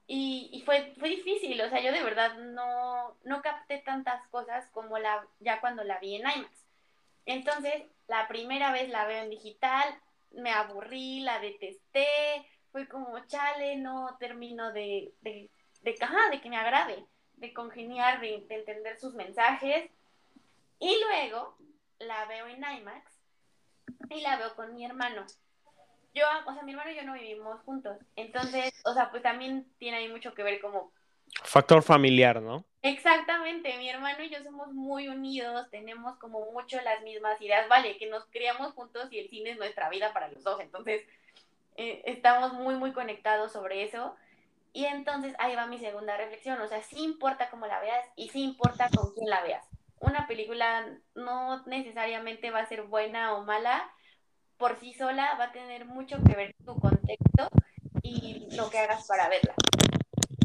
Y, 0.07 0.63
fue, 0.67 0.95
fue 0.99 1.09
difícil, 1.09 1.61
o 1.63 1.69
sea, 1.71 1.81
yo 1.81 1.91
de 1.91 2.03
verdad 2.03 2.35
no, 2.35 3.17
no 3.25 3.41
capté 3.41 3.79
tantas 3.79 4.27
cosas 4.29 4.67
como 4.73 4.99
la, 4.99 5.27
ya 5.41 5.61
cuando 5.61 5.83
la 5.83 5.99
vi 5.99 6.17
en 6.17 6.29
IMAX. 6.29 6.65
Entonces, 7.25 7.85
la 8.07 8.29
primera 8.29 8.71
vez 8.71 8.91
la 8.91 9.07
veo 9.07 9.23
en 9.23 9.31
digital, 9.31 9.99
me 10.33 10.51
aburrí, 10.51 11.21
la 11.21 11.39
detesté, 11.39 12.07
fue 12.71 12.87
como, 12.87 13.19
chale, 13.27 13.77
no 13.77 14.17
termino 14.19 14.73
de, 14.73 15.15
de, 15.23 15.51
de, 15.83 15.95
ajá, 16.01 16.29
de 16.31 16.41
que 16.41 16.51
me 16.51 16.59
agrade, 16.59 17.07
de 17.37 17.55
congeniar, 17.55 18.21
de 18.21 18.45
entender 18.51 18.99
sus 19.01 19.15
mensajes. 19.15 19.91
Y 20.81 21.01
luego 21.01 21.57
la 21.99 22.27
veo 22.27 22.47
en 22.49 22.63
IMAX 22.63 23.11
y 24.11 24.21
la 24.21 24.37
veo 24.37 24.55
con 24.55 24.75
mi 24.75 24.85
hermano. 24.85 25.25
Yo, 26.15 26.25
o 26.47 26.55
sea, 26.55 26.63
mi 26.63 26.73
hermano 26.73 26.91
y 26.91 26.97
yo 26.97 27.03
no 27.03 27.15
vivimos 27.15 27.61
juntos. 27.63 27.97
Entonces, 28.17 28.73
o 28.85 28.95
sea, 28.95 29.11
pues 29.11 29.23
también 29.23 29.67
tiene 29.79 29.99
ahí 29.99 30.09
mucho 30.09 30.33
que 30.35 30.43
ver 30.43 30.61
como... 30.61 30.93
Factor 31.43 31.83
familiar, 31.83 32.41
¿no? 32.41 32.65
Exactamente, 32.83 33.77
mi 33.79 33.89
hermano 33.89 34.23
y 34.23 34.29
yo 34.29 34.43
somos 34.45 34.73
muy 34.73 35.09
unidos, 35.09 35.69
tenemos 35.71 36.17
como 36.19 36.53
mucho 36.53 36.81
las 36.83 37.03
mismas 37.03 37.41
ideas, 37.41 37.67
vale, 37.69 37.97
que 37.97 38.07
nos 38.07 38.27
criamos 38.27 38.75
juntos 38.75 39.09
y 39.11 39.19
el 39.19 39.31
cine 39.31 39.53
es 39.53 39.57
nuestra 39.57 39.89
vida 39.89 40.13
para 40.13 40.29
los 40.29 40.45
dos, 40.45 40.61
entonces 40.61 41.03
eh, 41.77 42.03
estamos 42.05 42.53
muy, 42.53 42.75
muy 42.75 42.93
conectados 42.93 43.53
sobre 43.53 43.85
eso. 43.85 44.15
Y 44.75 44.85
entonces 44.87 45.35
ahí 45.39 45.55
va 45.55 45.67
mi 45.67 45.79
segunda 45.79 46.17
reflexión, 46.17 46.61
o 46.61 46.69
sea, 46.69 46.83
sí 46.83 47.03
importa 47.03 47.49
cómo 47.49 47.67
la 47.67 47.81
veas 47.81 48.07
y 48.17 48.29
sí 48.29 48.43
importa 48.43 48.89
con 48.95 49.15
quién 49.15 49.31
la 49.31 49.43
veas. 49.43 49.65
Una 50.01 50.27
película 50.27 50.87
no 51.15 51.65
necesariamente 51.67 52.51
va 52.51 52.61
a 52.61 52.67
ser 52.67 52.83
buena 52.83 53.35
o 53.35 53.45
mala, 53.45 53.89
por 54.59 54.79
sí 54.79 54.93
sola 54.95 55.37
va 55.39 55.45
a 55.45 55.53
tener 55.53 55.85
mucho 55.85 56.17
que 56.25 56.35
ver 56.35 56.55
tu 56.65 56.79
contexto 56.79 57.49
y 58.03 58.49
lo 58.57 58.71
que 58.71 58.79
hagas 58.79 59.07
para 59.07 59.29
verla. 59.29 59.55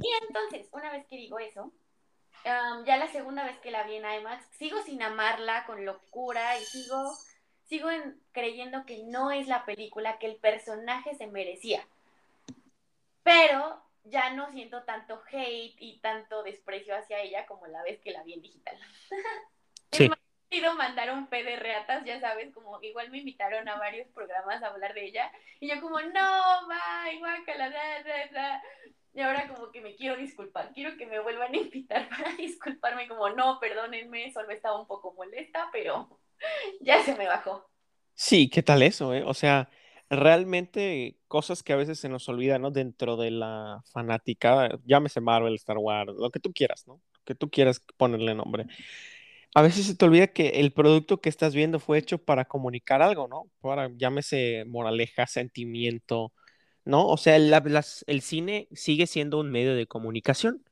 Y 0.02 0.12
entonces, 0.28 0.68
una 0.72 0.92
vez 0.92 1.06
que 1.08 1.18
digo 1.18 1.40
eso, 1.40 1.64
um, 1.64 2.86
ya 2.86 2.98
la 2.98 3.08
segunda 3.12 3.44
vez 3.44 3.58
que 3.60 3.72
la 3.72 3.84
vi 3.84 3.96
en 3.96 4.06
IMAX, 4.06 4.46
sigo 4.58 4.82
sin 4.84 5.02
amarla 5.02 5.66
con 5.66 5.86
locura 5.86 6.58
y 6.58 6.64
sigo, 6.64 7.14
sigo 7.66 7.90
en, 7.90 8.20
creyendo 8.32 8.86
que 8.86 9.04
no 9.04 9.32
es 9.32 9.48
la 9.48 9.66
película 9.66 10.18
que 10.20 10.28
el 10.28 10.38
personaje 10.38 11.16
se 11.16 11.28
merecía. 11.28 11.86
Pero 13.24 13.82
ya 14.06 14.32
no 14.32 14.52
siento 14.52 14.84
tanto 14.84 15.22
hate 15.32 15.76
y 15.80 16.00
tanto 16.00 16.44
desprecio 16.44 16.96
hacia 16.96 17.20
ella 17.22 17.46
como 17.46 17.68
la 17.68 17.84
vez 17.84 18.00
que 18.00 18.12
la 18.12 18.24
vi 18.24 18.34
en 18.34 18.42
digital. 18.42 18.78
Sí. 19.92 20.08
Ido 20.50 20.74
mandar 20.76 21.12
un 21.12 21.28
P 21.28 21.44
de 21.44 21.56
reatas, 21.56 22.04
ya 22.06 22.20
sabes, 22.20 22.54
como 22.54 22.82
igual 22.82 23.12
me 23.12 23.20
invitaron 23.20 23.68
a 23.70 23.78
varios 23.78 24.08
programas 24.10 24.62
a 24.64 24.68
hablar 24.68 24.94
de 24.94 25.06
ella. 25.06 25.32
Y 25.60 25.70
yo 25.70 25.80
como, 25.82 26.00
no, 26.00 26.68
bye, 26.68 27.20
guácala, 27.20 27.70
da, 27.70 28.04
da, 28.04 28.28
da. 28.32 28.64
Y 29.14 29.22
ahora 29.22 29.48
como 29.48 29.72
que 29.72 29.82
me 29.82 29.96
quiero 29.96 30.18
disculpar, 30.18 30.72
quiero 30.74 30.96
que 30.98 31.06
me 31.06 31.20
vuelvan 31.20 31.54
a 31.54 31.58
invitar 31.58 32.08
para 32.10 32.36
disculparme, 32.36 33.08
como, 33.08 33.30
no, 33.30 33.60
perdónenme, 33.60 34.32
solo 34.32 34.52
estaba 34.52 34.80
un 34.80 34.88
poco 34.88 35.14
molesta, 35.14 35.70
pero 35.72 36.10
ya 36.82 37.04
se 37.04 37.16
me 37.16 37.28
bajó. 37.28 37.70
Sí, 38.16 38.50
¿qué 38.50 38.64
tal 38.64 38.82
eso, 38.82 39.14
eh? 39.14 39.24
O 39.26 39.34
sea, 39.34 39.70
realmente 40.10 41.18
cosas 41.28 41.64
que 41.64 41.74
a 41.74 41.78
veces 41.78 42.00
se 42.00 42.10
nos 42.10 42.28
olvidan, 42.28 42.62
¿no? 42.62 42.72
Dentro 42.72 43.18
de 43.18 43.32
la 43.32 43.82
fanática, 43.92 44.70
llámese 44.86 45.22
Marvel, 45.22 45.56
Star 45.56 45.78
Wars, 45.78 46.14
lo 46.18 46.30
que 46.32 46.40
tú 46.40 46.52
quieras, 46.52 46.88
¿no? 46.88 47.02
Que 47.24 47.36
tú 47.36 47.50
quieras 47.50 47.84
ponerle 47.98 48.34
nombre. 48.36 48.66
A 49.56 49.62
veces 49.62 49.88
se 49.88 49.96
te 49.96 50.06
olvida 50.06 50.28
que 50.28 50.50
el 50.62 50.72
producto 50.72 51.22
que 51.22 51.30
estás 51.30 51.56
viendo 51.56 51.80
fue 51.80 51.98
hecho 51.98 52.20
para 52.20 52.46
comunicar 52.46 53.02
algo, 53.02 53.28
¿no? 53.28 53.50
Para, 53.62 53.90
llámese 53.98 54.64
moraleja, 54.68 55.26
sentimiento, 55.28 56.32
¿no? 56.86 57.08
O 57.08 57.18
sea, 57.18 57.40
la- 57.40 57.62
las- 57.66 58.04
el 58.08 58.22
cine 58.22 58.68
sigue 58.74 59.08
siendo 59.08 59.40
un 59.40 59.52
medio 59.52 59.76
de 59.76 59.88
comunicación. 59.88 60.64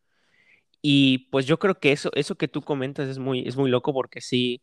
Y 0.81 1.29
pues 1.31 1.45
yo 1.47 1.59
creo 1.59 1.79
que 1.79 1.91
eso, 1.91 2.11
eso 2.13 2.35
que 2.35 2.47
tú 2.47 2.61
comentas 2.61 3.09
es 3.09 3.19
muy, 3.19 3.47
es 3.47 3.57
muy 3.57 3.69
loco 3.69 3.93
porque 3.93 4.21
sí, 4.21 4.61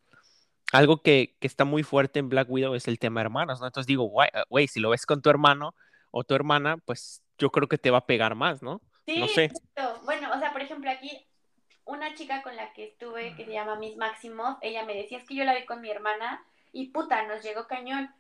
algo 0.72 1.02
que, 1.02 1.36
que 1.40 1.46
está 1.46 1.64
muy 1.64 1.82
fuerte 1.82 2.18
en 2.20 2.28
Black 2.28 2.50
Widow 2.50 2.74
es 2.74 2.88
el 2.88 2.98
tema 2.98 3.20
hermanos, 3.20 3.60
¿no? 3.60 3.66
Entonces 3.66 3.86
digo, 3.86 4.10
güey, 4.50 4.68
si 4.68 4.80
lo 4.80 4.90
ves 4.90 5.06
con 5.06 5.22
tu 5.22 5.30
hermano 5.30 5.74
o 6.10 6.24
tu 6.24 6.34
hermana, 6.34 6.78
pues 6.84 7.22
yo 7.38 7.50
creo 7.50 7.68
que 7.68 7.78
te 7.78 7.90
va 7.90 7.98
a 7.98 8.06
pegar 8.06 8.34
más, 8.34 8.62
¿no? 8.62 8.80
No 9.06 9.28
Sí, 9.28 9.34
sé. 9.34 9.44
exacto. 9.44 10.02
Bueno, 10.04 10.28
o 10.34 10.38
sea, 10.38 10.52
por 10.52 10.62
ejemplo, 10.62 10.90
aquí 10.90 11.26
una 11.86 12.14
chica 12.14 12.42
con 12.42 12.56
la 12.56 12.72
que 12.72 12.84
estuve, 12.84 13.34
que 13.36 13.44
se 13.44 13.52
llama 13.52 13.76
Miss 13.76 13.96
Maximoff, 13.96 14.58
ella 14.62 14.84
me 14.84 14.94
decía, 14.94 15.18
es 15.18 15.24
que 15.24 15.34
yo 15.34 15.44
la 15.44 15.54
vi 15.54 15.64
con 15.64 15.80
mi 15.80 15.90
hermana 15.90 16.44
y 16.72 16.88
puta, 16.88 17.26
nos 17.26 17.42
llegó 17.42 17.66
cañón. 17.66 18.10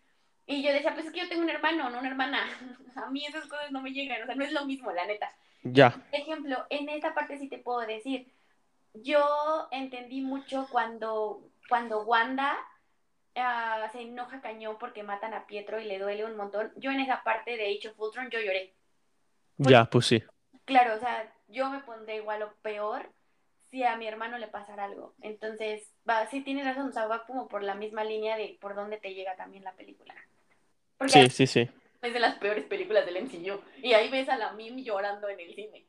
Y 0.46 0.62
yo 0.62 0.72
decía, 0.72 0.92
pues 0.92 1.06
es 1.06 1.12
que 1.12 1.20
yo 1.20 1.28
tengo 1.28 1.42
un 1.42 1.50
hermano, 1.50 1.88
no 1.88 1.98
una 1.98 2.08
hermana. 2.08 2.40
A 2.96 3.10
mí 3.10 3.24
esas 3.24 3.46
cosas 3.46 3.70
no 3.72 3.80
me 3.80 3.92
llegan, 3.92 4.22
o 4.22 4.26
sea, 4.26 4.34
no 4.34 4.44
es 4.44 4.52
lo 4.52 4.66
mismo, 4.66 4.92
la 4.92 5.06
neta. 5.06 5.30
Ya, 5.62 5.90
Por 5.90 6.20
ejemplo, 6.20 6.66
en 6.68 6.90
esta 6.90 7.14
parte 7.14 7.38
sí 7.38 7.48
te 7.48 7.58
puedo 7.58 7.80
decir, 7.80 8.30
yo 8.92 9.66
entendí 9.70 10.20
mucho 10.20 10.68
cuando, 10.70 11.40
cuando 11.70 12.02
Wanda 12.02 12.54
ah, 13.34 13.88
se 13.90 14.02
enoja 14.02 14.42
cañón 14.42 14.76
porque 14.78 15.02
matan 15.02 15.32
a 15.32 15.46
Pietro 15.46 15.80
y 15.80 15.84
le 15.84 15.98
duele 15.98 16.26
un 16.26 16.36
montón. 16.36 16.70
Yo 16.76 16.90
en 16.90 17.00
esa 17.00 17.22
parte 17.22 17.56
de 17.56 17.74
Age 17.74 17.88
of 17.88 17.98
Ultron 17.98 18.28
yo 18.30 18.40
lloré. 18.40 18.74
ya, 19.56 19.86
pues 19.86 20.06
sí. 20.06 20.22
Claro, 20.66 20.94
o 20.94 20.98
sea, 20.98 21.32
yo 21.48 21.70
me 21.70 21.80
pondré 21.80 22.16
igual 22.16 22.42
o 22.42 22.52
peor 22.62 23.10
si 23.74 23.82
a 23.84 23.96
mi 23.96 24.06
hermano 24.06 24.38
le 24.38 24.46
pasara 24.48 24.84
algo. 24.84 25.14
Entonces, 25.20 25.92
va, 26.08 26.26
sí 26.28 26.42
tienes 26.42 26.64
razón, 26.64 26.88
o 26.88 26.92
sea, 26.92 27.06
va 27.06 27.26
como 27.26 27.48
por 27.48 27.62
la 27.64 27.74
misma 27.74 28.04
línea 28.04 28.36
de 28.36 28.56
por 28.60 28.74
dónde 28.76 28.98
te 28.98 29.14
llega 29.14 29.36
también 29.36 29.64
la 29.64 29.74
película. 29.74 30.14
Porque 30.96 31.12
Sí, 31.12 31.30
sí, 31.30 31.46
sí. 31.46 31.68
es 32.02 32.12
de 32.14 32.20
las 32.20 32.38
peores 32.38 32.64
películas 32.66 33.04
del 33.04 33.16
MCU. 33.16 33.60
Y 33.82 33.94
ahí 33.94 34.10
ves 34.10 34.28
a 34.28 34.36
la 34.36 34.52
Mim 34.52 34.76
llorando 34.78 35.28
en 35.28 35.40
el 35.40 35.54
cine. 35.54 35.86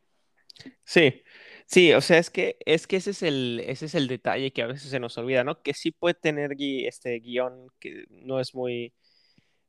Sí, 0.83 1.21
sí, 1.65 1.93
o 1.93 2.01
sea, 2.01 2.17
es 2.17 2.29
que, 2.29 2.57
es 2.65 2.87
que 2.87 2.97
ese 2.97 3.11
es 3.11 3.23
el, 3.23 3.61
ese 3.65 3.85
es 3.87 3.95
el 3.95 4.07
detalle 4.07 4.51
que 4.51 4.61
a 4.61 4.67
veces 4.67 4.89
se 4.89 4.99
nos 4.99 5.17
olvida, 5.17 5.43
¿no? 5.43 5.61
Que 5.61 5.73
sí 5.73 5.91
puede 5.91 6.13
tener 6.15 6.51
gui- 6.51 6.87
este 6.87 7.19
guion 7.19 7.67
que 7.79 8.05
no 8.09 8.39
es 8.39 8.55
muy, 8.55 8.93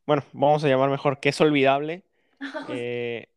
bueno, 0.07 0.25
vamos 0.33 0.65
a 0.65 0.69
llamar 0.69 0.91
mejor 0.91 1.21
que 1.21 1.31
es 1.31 1.41
olvidable, 1.41 2.05
eh, 2.69 3.29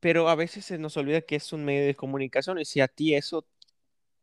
pero 0.00 0.28
a 0.28 0.34
veces 0.36 0.64
se 0.66 0.78
nos 0.78 0.96
olvida 0.96 1.22
que 1.22 1.36
es 1.36 1.52
un 1.52 1.64
medio 1.64 1.86
de 1.86 1.94
comunicación 1.96 2.58
y 2.60 2.64
si 2.64 2.80
a 2.80 2.88
ti 2.88 3.14
eso 3.14 3.46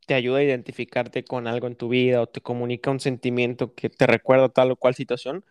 te 0.09 0.15
ayuda 0.15 0.39
a 0.39 0.43
identificarte 0.43 1.23
con 1.23 1.45
algo 1.45 1.67
en 1.67 1.75
tu 1.75 1.87
vida 1.87 2.19
o 2.19 2.25
te 2.25 2.41
comunica 2.41 2.89
un 2.89 2.99
sentimiento 2.99 3.75
que 3.75 3.91
te 3.91 4.07
recuerda 4.07 4.49
tal 4.49 4.71
o 4.71 4.75
cual 4.75 4.95
situación, 4.95 5.45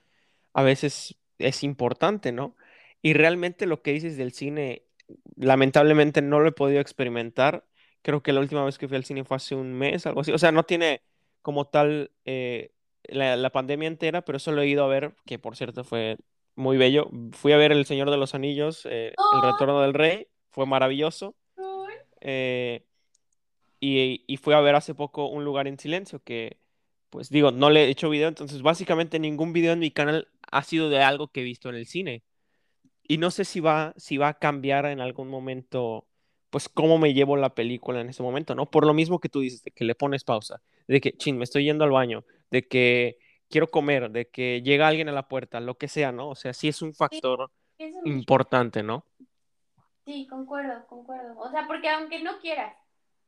a 0.52 0.64
veces 0.64 1.16
es 1.38 1.62
importante, 1.62 2.32
¿no? 2.32 2.56
Y 3.00 3.12
realmente 3.12 3.66
lo 3.66 3.82
que 3.82 3.92
dices 3.92 4.16
del 4.16 4.32
cine, 4.32 4.82
lamentablemente 5.36 6.22
no 6.22 6.40
lo 6.40 6.48
he 6.48 6.52
podido 6.52 6.80
experimentar. 6.80 7.66
Creo 8.02 8.24
que 8.24 8.32
la 8.32 8.40
última 8.40 8.64
vez 8.64 8.78
que 8.78 8.88
fui 8.88 8.96
al 8.96 9.04
cine 9.04 9.22
fue 9.24 9.36
hace 9.36 9.54
un 9.54 9.74
mes, 9.74 10.06
algo 10.06 10.22
así. 10.22 10.32
O 10.32 10.38
sea, 10.38 10.50
no 10.50 10.64
tiene 10.64 11.02
como 11.40 11.66
tal 11.66 12.10
eh, 12.24 12.72
la, 13.04 13.36
la 13.36 13.50
pandemia 13.50 13.86
entera, 13.86 14.22
pero 14.24 14.40
solo 14.40 14.62
he 14.62 14.66
ido 14.66 14.82
a 14.82 14.88
ver, 14.88 15.14
que 15.24 15.38
por 15.38 15.56
cierto 15.56 15.84
fue 15.84 16.16
muy 16.56 16.78
bello. 16.78 17.08
Fui 17.30 17.52
a 17.52 17.58
ver 17.58 17.70
El 17.70 17.86
Señor 17.86 18.10
de 18.10 18.16
los 18.16 18.34
Anillos, 18.34 18.88
eh, 18.90 19.14
El 19.34 19.52
Retorno 19.52 19.80
del 19.82 19.94
Rey, 19.94 20.26
fue 20.50 20.66
maravilloso. 20.66 21.36
Eh, 22.20 22.87
y, 23.80 24.24
y 24.26 24.36
fui 24.36 24.54
a 24.54 24.60
ver 24.60 24.74
hace 24.74 24.94
poco 24.94 25.28
Un 25.28 25.44
Lugar 25.44 25.66
en 25.66 25.78
Silencio, 25.78 26.22
que 26.22 26.58
pues 27.10 27.30
digo, 27.30 27.50
no 27.50 27.70
le 27.70 27.84
he 27.84 27.88
hecho 27.88 28.10
video, 28.10 28.28
entonces 28.28 28.62
básicamente 28.62 29.18
ningún 29.18 29.52
video 29.52 29.72
en 29.72 29.78
mi 29.78 29.90
canal 29.90 30.28
ha 30.50 30.62
sido 30.62 30.90
de 30.90 31.02
algo 31.02 31.28
que 31.28 31.40
he 31.40 31.44
visto 31.44 31.68
en 31.68 31.76
el 31.76 31.86
cine. 31.86 32.22
Y 33.02 33.18
no 33.18 33.30
sé 33.30 33.44
si 33.44 33.60
va, 33.60 33.94
si 33.96 34.18
va 34.18 34.28
a 34.28 34.38
cambiar 34.38 34.84
en 34.86 35.00
algún 35.00 35.28
momento, 35.28 36.06
pues 36.50 36.68
cómo 36.68 36.98
me 36.98 37.14
llevo 37.14 37.36
la 37.36 37.54
película 37.54 38.00
en 38.00 38.10
ese 38.10 38.22
momento, 38.22 38.54
¿no? 38.54 38.70
Por 38.70 38.86
lo 38.86 38.92
mismo 38.92 39.18
que 39.18 39.30
tú 39.30 39.40
dices, 39.40 39.62
de 39.62 39.70
que 39.70 39.84
le 39.84 39.94
pones 39.94 40.24
pausa, 40.24 40.60
de 40.86 41.00
que, 41.00 41.16
chin, 41.16 41.38
me 41.38 41.44
estoy 41.44 41.64
yendo 41.64 41.84
al 41.84 41.90
baño, 41.90 42.24
de 42.50 42.68
que 42.68 43.18
quiero 43.48 43.68
comer, 43.68 44.10
de 44.10 44.28
que 44.28 44.60
llega 44.62 44.88
alguien 44.88 45.08
a 45.08 45.12
la 45.12 45.28
puerta, 45.28 45.60
lo 45.60 45.76
que 45.76 45.88
sea, 45.88 46.12
¿no? 46.12 46.28
O 46.28 46.34
sea, 46.34 46.52
sí 46.52 46.68
es 46.68 46.82
un 46.82 46.94
factor 46.94 47.50
Eso 47.78 48.00
importante, 48.04 48.82
¿no? 48.82 49.06
Sí, 50.04 50.26
concuerdo, 50.26 50.86
concuerdo. 50.86 51.38
O 51.38 51.50
sea, 51.50 51.66
porque 51.66 51.88
aunque 51.88 52.22
no 52.22 52.38
quieras, 52.40 52.74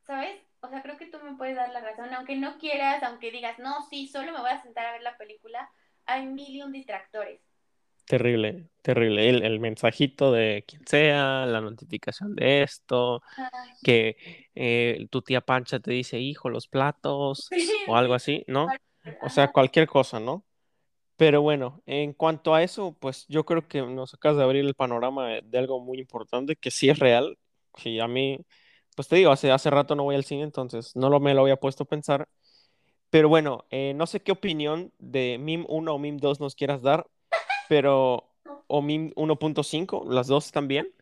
¿sabes? 0.07 0.41
O 0.61 0.69
sea, 0.69 0.83
creo 0.83 0.97
que 0.97 1.07
tú 1.07 1.19
me 1.23 1.37
puedes 1.37 1.57
dar 1.57 1.71
la 1.71 1.81
razón. 1.81 2.13
Aunque 2.15 2.37
no 2.37 2.59
quieras, 2.59 3.03
aunque 3.03 3.31
digas, 3.31 3.59
no, 3.59 3.83
sí, 3.89 4.09
solo 4.09 4.33
me 4.33 4.41
voy 4.41 4.51
a 4.51 4.63
sentar 4.63 4.87
a 4.87 4.93
ver 4.93 5.03
la 5.03 5.17
película, 5.17 5.71
hay 6.07 6.27
mil 6.27 6.55
y 6.55 6.63
un 6.63 6.73
distractores. 6.73 7.41
Terrible, 8.05 8.69
terrible. 8.83 9.29
El, 9.29 9.45
el 9.45 9.61
mensajito 9.61 10.33
de 10.33 10.65
quien 10.67 10.85
sea, 10.87 11.47
la 11.47 11.61
notificación 11.61 12.35
de 12.35 12.65
esto, 12.65 13.23
que 13.83 14.17
eh, 14.55 15.07
tu 15.11 15.23
tía 15.23 15.41
Pancha 15.41 15.79
te 15.79 15.93
dice, 15.93 16.19
hijo, 16.19 16.51
los 16.51 16.67
platos, 16.67 17.49
o 17.89 17.97
algo 17.97 18.19
sí, 18.19 18.37
así, 18.39 18.45
¿no? 18.49 18.67
O 19.23 19.29
sea, 19.29 19.53
cualquier 19.53 19.87
cosa, 19.87 20.19
¿no? 20.19 20.45
Pero 21.17 21.43
bueno, 21.43 21.83
en 21.87 22.13
cuanto 22.15 22.55
a 22.55 22.63
eso, 22.63 22.97
pues 22.99 23.27
yo 23.29 23.45
creo 23.45 23.69
que 23.69 23.83
nos 23.83 24.15
acabas 24.15 24.39
de 24.39 24.45
abrir 24.45 24.65
el 24.65 24.75
panorama 24.75 25.29
de, 25.29 25.43
de 25.45 25.59
algo 25.59 25.79
muy 25.81 25.99
importante, 26.01 26.57
que 26.57 26.71
sí 26.71 26.89
es 26.89 26.99
real, 26.99 27.39
que 27.77 28.01
a 28.01 28.09
mí, 28.09 28.39
pues 28.97 29.09
te 29.09 29.17
digo, 29.17 29.31
hace, 29.33 29.51
hace 29.51 29.71
rato 29.71 29.95
no 29.95 30.05
voy 30.05 30.15
al 30.17 30.25
cine, 30.25 30.43
entonces 30.43 30.97
no 30.97 31.11
lo, 31.11 31.21
me 31.21 31.35
lo 31.35 31.43
había 31.43 31.57
puesto 31.57 31.85
a 31.85 31.87
pensar. 31.89 32.29
Pero 33.11 33.29
bueno, 33.29 33.67
eh, 33.71 33.93
no 33.95 34.07
sé 34.07 34.23
qué 34.23 34.33
opinión 34.33 34.93
de 34.99 35.35
MIM 35.39 35.67
1 35.69 35.95
o 35.95 35.99
MIM 35.99 36.19
2 36.19 36.41
nos 36.41 36.55
quieras 36.55 36.83
dar, 36.83 37.07
pero 37.69 38.31
Omim 38.69 39.13
1.5, 39.17 40.05
las 40.09 40.29
dos 40.29 40.53
también. 40.53 40.93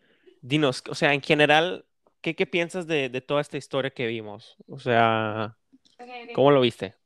Dinos, 0.43 0.83
o 0.91 0.95
sea, 0.95 1.15
en 1.15 1.23
general, 1.23 1.87
¿qué, 2.23 2.35
qué 2.37 2.47
piensas 2.47 2.87
de, 2.87 3.09
de 3.11 3.21
toda 3.21 3.41
esta 3.43 3.59
historia 3.59 3.91
que 3.93 4.07
vimos? 4.07 4.57
O 4.69 4.79
sea, 4.79 5.59
Ok, 5.99 6.09
ok. 6.25 6.31
¿cómo 6.33 6.51
lo 6.53 6.61
viste? 6.61 6.97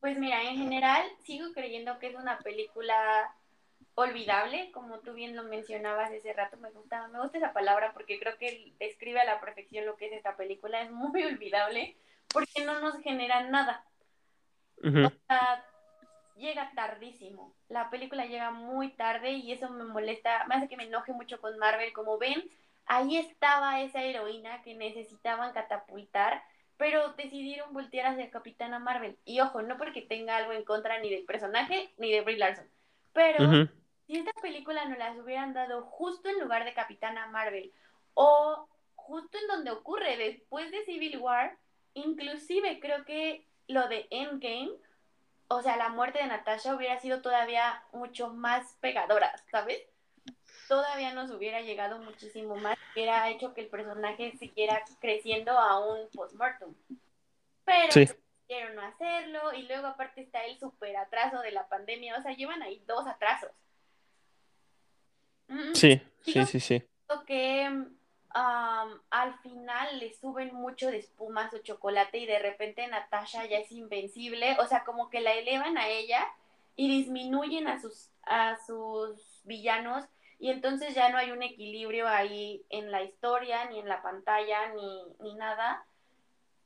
Pues 0.00 0.18
mira, 0.18 0.42
en 0.44 0.56
general 0.56 1.02
sigo 1.24 1.52
creyendo 1.52 1.98
que 1.98 2.08
es 2.08 2.14
una 2.14 2.38
película 2.38 2.94
olvidable, 4.00 4.70
como 4.72 5.00
tú 5.00 5.14
bien 5.14 5.36
lo 5.36 5.44
mencionabas 5.44 6.12
hace 6.12 6.32
rato, 6.32 6.56
me 6.58 6.70
gusta, 6.70 7.08
me 7.08 7.20
gusta 7.20 7.38
esa 7.38 7.52
palabra 7.52 7.92
porque 7.92 8.18
creo 8.18 8.36
que 8.38 8.72
describe 8.78 9.20
a 9.20 9.24
la 9.24 9.40
perfección 9.40 9.86
lo 9.86 9.96
que 9.96 10.06
es 10.06 10.12
esta 10.12 10.36
película, 10.36 10.82
es 10.82 10.90
muy 10.90 11.22
olvidable 11.24 11.96
porque 12.32 12.64
no 12.64 12.80
nos 12.80 12.98
genera 13.02 13.42
nada. 13.48 13.84
Ujú, 14.82 15.06
O 15.06 15.10
sea, 15.26 15.64
llega 16.36 16.72
tardísimo. 16.74 17.54
La 17.68 17.90
película 17.90 18.26
llega 18.26 18.50
muy 18.50 18.90
tarde 18.90 19.32
y 19.32 19.52
eso 19.52 19.68
me 19.70 19.84
molesta, 19.84 20.46
me 20.46 20.54
hace 20.56 20.68
que 20.68 20.76
me 20.76 20.84
enoje 20.84 21.12
mucho 21.12 21.40
con 21.40 21.58
Marvel. 21.58 21.92
Como 21.92 22.18
ven, 22.18 22.50
ahí 22.86 23.16
estaba 23.16 23.80
esa 23.80 24.02
heroína 24.02 24.62
que 24.62 24.74
necesitaban 24.74 25.52
catapultar, 25.52 26.42
pero 26.76 27.12
decidieron 27.12 27.72
voltear 27.72 28.06
hacia 28.06 28.30
Capitana 28.30 28.78
Marvel. 28.78 29.18
Y 29.24 29.40
ojo, 29.40 29.62
no 29.62 29.76
porque 29.76 30.02
tenga 30.02 30.36
algo 30.36 30.52
en 30.52 30.64
contra 30.64 30.98
ni 30.98 31.10
del 31.10 31.24
personaje 31.24 31.92
ni 31.98 32.10
de 32.10 32.22
Brie 32.22 32.38
Larson, 32.38 32.66
pero 33.12 33.68
si 34.10 34.18
esta 34.18 34.32
película 34.42 34.84
nos 34.86 34.98
las 34.98 35.16
hubieran 35.18 35.54
dado 35.54 35.82
justo 35.82 36.28
en 36.28 36.40
lugar 36.40 36.64
de 36.64 36.74
Capitana 36.74 37.28
Marvel 37.28 37.72
o 38.14 38.68
justo 38.96 39.38
en 39.38 39.46
donde 39.46 39.70
ocurre 39.70 40.16
después 40.16 40.70
de 40.72 40.84
Civil 40.84 41.18
War, 41.18 41.56
inclusive 41.94 42.80
creo 42.80 43.04
que 43.04 43.46
lo 43.68 43.88
de 43.88 44.08
Endgame 44.10 44.72
o 45.52 45.62
sea, 45.62 45.76
la 45.76 45.88
muerte 45.88 46.20
de 46.20 46.28
Natasha 46.28 46.76
hubiera 46.76 47.00
sido 47.00 47.22
todavía 47.22 47.82
mucho 47.92 48.28
más 48.28 48.76
pegadora, 48.80 49.34
¿sabes? 49.50 49.80
Todavía 50.68 51.12
nos 51.12 51.30
hubiera 51.32 51.60
llegado 51.60 51.98
muchísimo 51.98 52.54
más, 52.54 52.78
hubiera 52.92 53.28
hecho 53.28 53.52
que 53.52 53.62
el 53.62 53.66
personaje 53.66 54.36
siguiera 54.38 54.80
creciendo 55.00 55.50
a 55.58 55.84
un 55.84 56.08
postmortem. 56.10 56.72
Pero 57.64 57.92
Sí, 57.92 58.08
quisieron 58.46 58.76
no 58.76 58.82
hacerlo 58.82 59.52
y 59.52 59.62
luego 59.62 59.88
aparte 59.88 60.20
está 60.20 60.44
el 60.44 60.56
super 60.60 60.96
atraso 60.96 61.40
de 61.40 61.50
la 61.50 61.68
pandemia, 61.68 62.16
o 62.16 62.22
sea, 62.22 62.32
llevan 62.32 62.62
ahí 62.62 62.80
dos 62.86 63.04
atrasos. 63.08 63.50
Sí, 65.74 66.00
sí, 66.22 66.44
sí, 66.46 66.60
sí. 66.60 66.82
que 67.26 67.68
um, 67.68 69.00
al 69.10 69.38
final 69.42 69.98
le 69.98 70.14
suben 70.14 70.54
mucho 70.54 70.90
de 70.90 70.98
espuma 70.98 71.50
su 71.50 71.58
chocolate 71.58 72.18
y 72.18 72.26
de 72.26 72.38
repente 72.38 72.86
Natasha 72.86 73.46
ya 73.46 73.58
es 73.58 73.70
invencible, 73.72 74.56
o 74.60 74.66
sea, 74.66 74.84
como 74.84 75.10
que 75.10 75.20
la 75.20 75.32
elevan 75.34 75.76
a 75.78 75.88
ella 75.88 76.26
y 76.76 76.88
disminuyen 76.88 77.66
a 77.68 77.80
sus, 77.80 78.10
a 78.22 78.56
sus 78.66 79.40
villanos 79.44 80.04
y 80.38 80.50
entonces 80.50 80.94
ya 80.94 81.08
no 81.10 81.18
hay 81.18 81.32
un 81.32 81.42
equilibrio 81.42 82.08
ahí 82.08 82.64
en 82.70 82.90
la 82.90 83.02
historia, 83.02 83.64
ni 83.66 83.78
en 83.78 83.88
la 83.88 84.00
pantalla, 84.02 84.72
ni, 84.72 85.02
ni 85.20 85.34
nada. 85.34 85.84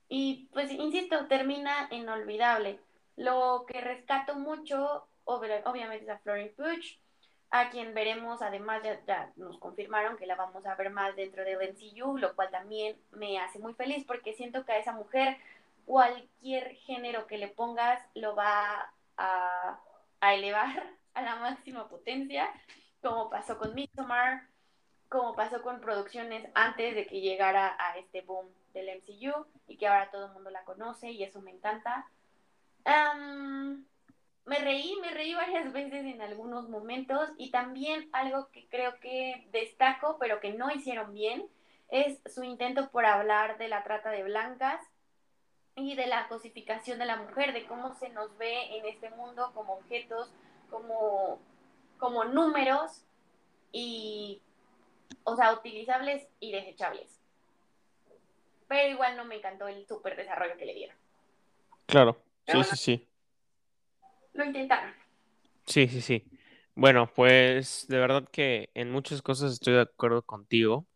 Y 0.08 0.48
pues, 0.52 0.70
insisto, 0.70 1.26
termina 1.26 1.88
inolvidable. 1.90 2.78
Lo 3.16 3.64
que 3.66 3.80
rescato 3.80 4.36
mucho, 4.36 5.08
ob- 5.24 5.62
obviamente, 5.64 6.04
es 6.04 6.10
a 6.10 6.18
Florence 6.18 6.54
Pugh, 6.54 6.84
a 7.56 7.70
quien 7.70 7.94
veremos, 7.94 8.42
además, 8.42 8.82
ya, 9.06 9.30
nos 9.36 9.58
confirmaron 9.58 10.16
que 10.16 10.26
la 10.26 10.34
vamos 10.34 10.66
a 10.66 10.74
ver 10.74 10.90
más 10.90 11.14
dentro 11.14 11.44
del 11.44 11.58
MCU, 11.62 12.18
lo 12.18 12.34
cual 12.34 12.50
también 12.50 12.96
me 13.12 13.38
hace 13.38 13.60
muy 13.60 13.74
feliz 13.74 14.04
porque 14.04 14.34
siento 14.34 14.64
que 14.64 14.72
a 14.72 14.78
esa 14.78 14.90
mujer 14.90 15.36
cualquier 15.86 16.74
género 16.74 17.28
que 17.28 17.38
le 17.38 17.46
pongas 17.46 18.02
lo 18.16 18.34
va 18.34 18.92
a, 19.16 19.78
a 20.20 20.34
elevar 20.34 20.82
a 21.14 21.22
la 21.22 21.36
máxima 21.36 21.86
potencia, 21.88 22.50
como 23.00 23.30
pasó 23.30 23.56
con 23.56 23.72
Midsommar, 23.72 24.48
como 25.08 25.36
pasó 25.36 25.62
con 25.62 25.80
producciones 25.80 26.50
antes 26.54 26.96
de 26.96 27.06
que 27.06 27.20
llegara 27.20 27.76
a 27.78 27.96
este 27.98 28.22
boom 28.22 28.48
del 28.72 28.88
MCU 28.98 29.46
y 29.68 29.76
que 29.76 29.86
ahora 29.86 30.10
todo 30.10 30.26
el 30.26 30.32
mundo 30.32 30.50
la 30.50 30.64
conoce 30.64 31.12
y 31.12 31.22
eso 31.22 31.40
me 31.40 31.52
encanta. 31.52 32.04
Um, 32.84 33.84
me 34.46 34.58
reí, 34.58 34.96
me 35.00 35.10
reí 35.10 35.34
varias 35.34 35.72
veces 35.72 36.04
en 36.04 36.22
algunos 36.22 36.68
momentos 36.68 37.30
y 37.38 37.50
también 37.50 38.08
algo 38.12 38.50
que 38.50 38.68
creo 38.68 38.98
que 39.00 39.46
destaco 39.52 40.16
pero 40.18 40.40
que 40.40 40.52
no 40.52 40.70
hicieron 40.70 41.12
bien 41.12 41.46
es 41.90 42.18
su 42.26 42.42
intento 42.42 42.90
por 42.90 43.06
hablar 43.06 43.58
de 43.58 43.68
la 43.68 43.84
trata 43.84 44.10
de 44.10 44.24
blancas 44.24 44.80
y 45.76 45.96
de 45.96 46.06
la 46.06 46.28
cosificación 46.28 46.98
de 46.98 47.04
la 47.04 47.16
mujer, 47.16 47.52
de 47.52 47.66
cómo 47.66 47.94
se 47.96 48.08
nos 48.08 48.36
ve 48.38 48.76
en 48.76 48.86
este 48.86 49.10
mundo 49.10 49.50
como 49.54 49.74
objetos, 49.74 50.32
como, 50.70 51.40
como 51.98 52.24
números 52.24 53.04
y 53.72 54.40
o 55.24 55.36
sea, 55.36 55.52
utilizables 55.52 56.26
y 56.40 56.52
desechables. 56.52 57.20
Pero 58.68 58.88
igual 58.88 59.16
no 59.16 59.24
me 59.24 59.36
encantó 59.36 59.68
el 59.68 59.86
súper 59.86 60.16
desarrollo 60.16 60.56
que 60.56 60.66
le 60.66 60.74
dieron. 60.74 60.96
Claro, 61.86 62.16
sí, 62.46 62.52
bueno, 62.52 62.64
sí, 62.64 62.76
sí. 62.76 63.08
Lo 64.34 64.44
intentaron. 64.44 64.92
Sí, 65.66 65.88
sí, 65.88 66.00
sí. 66.00 66.24
Bueno, 66.74 67.10
pues 67.14 67.86
de 67.88 67.98
verdad 67.98 68.28
que 68.30 68.70
en 68.74 68.90
muchas 68.90 69.22
cosas 69.22 69.52
estoy 69.52 69.74
de 69.74 69.80
acuerdo 69.82 70.22
contigo. 70.22 70.86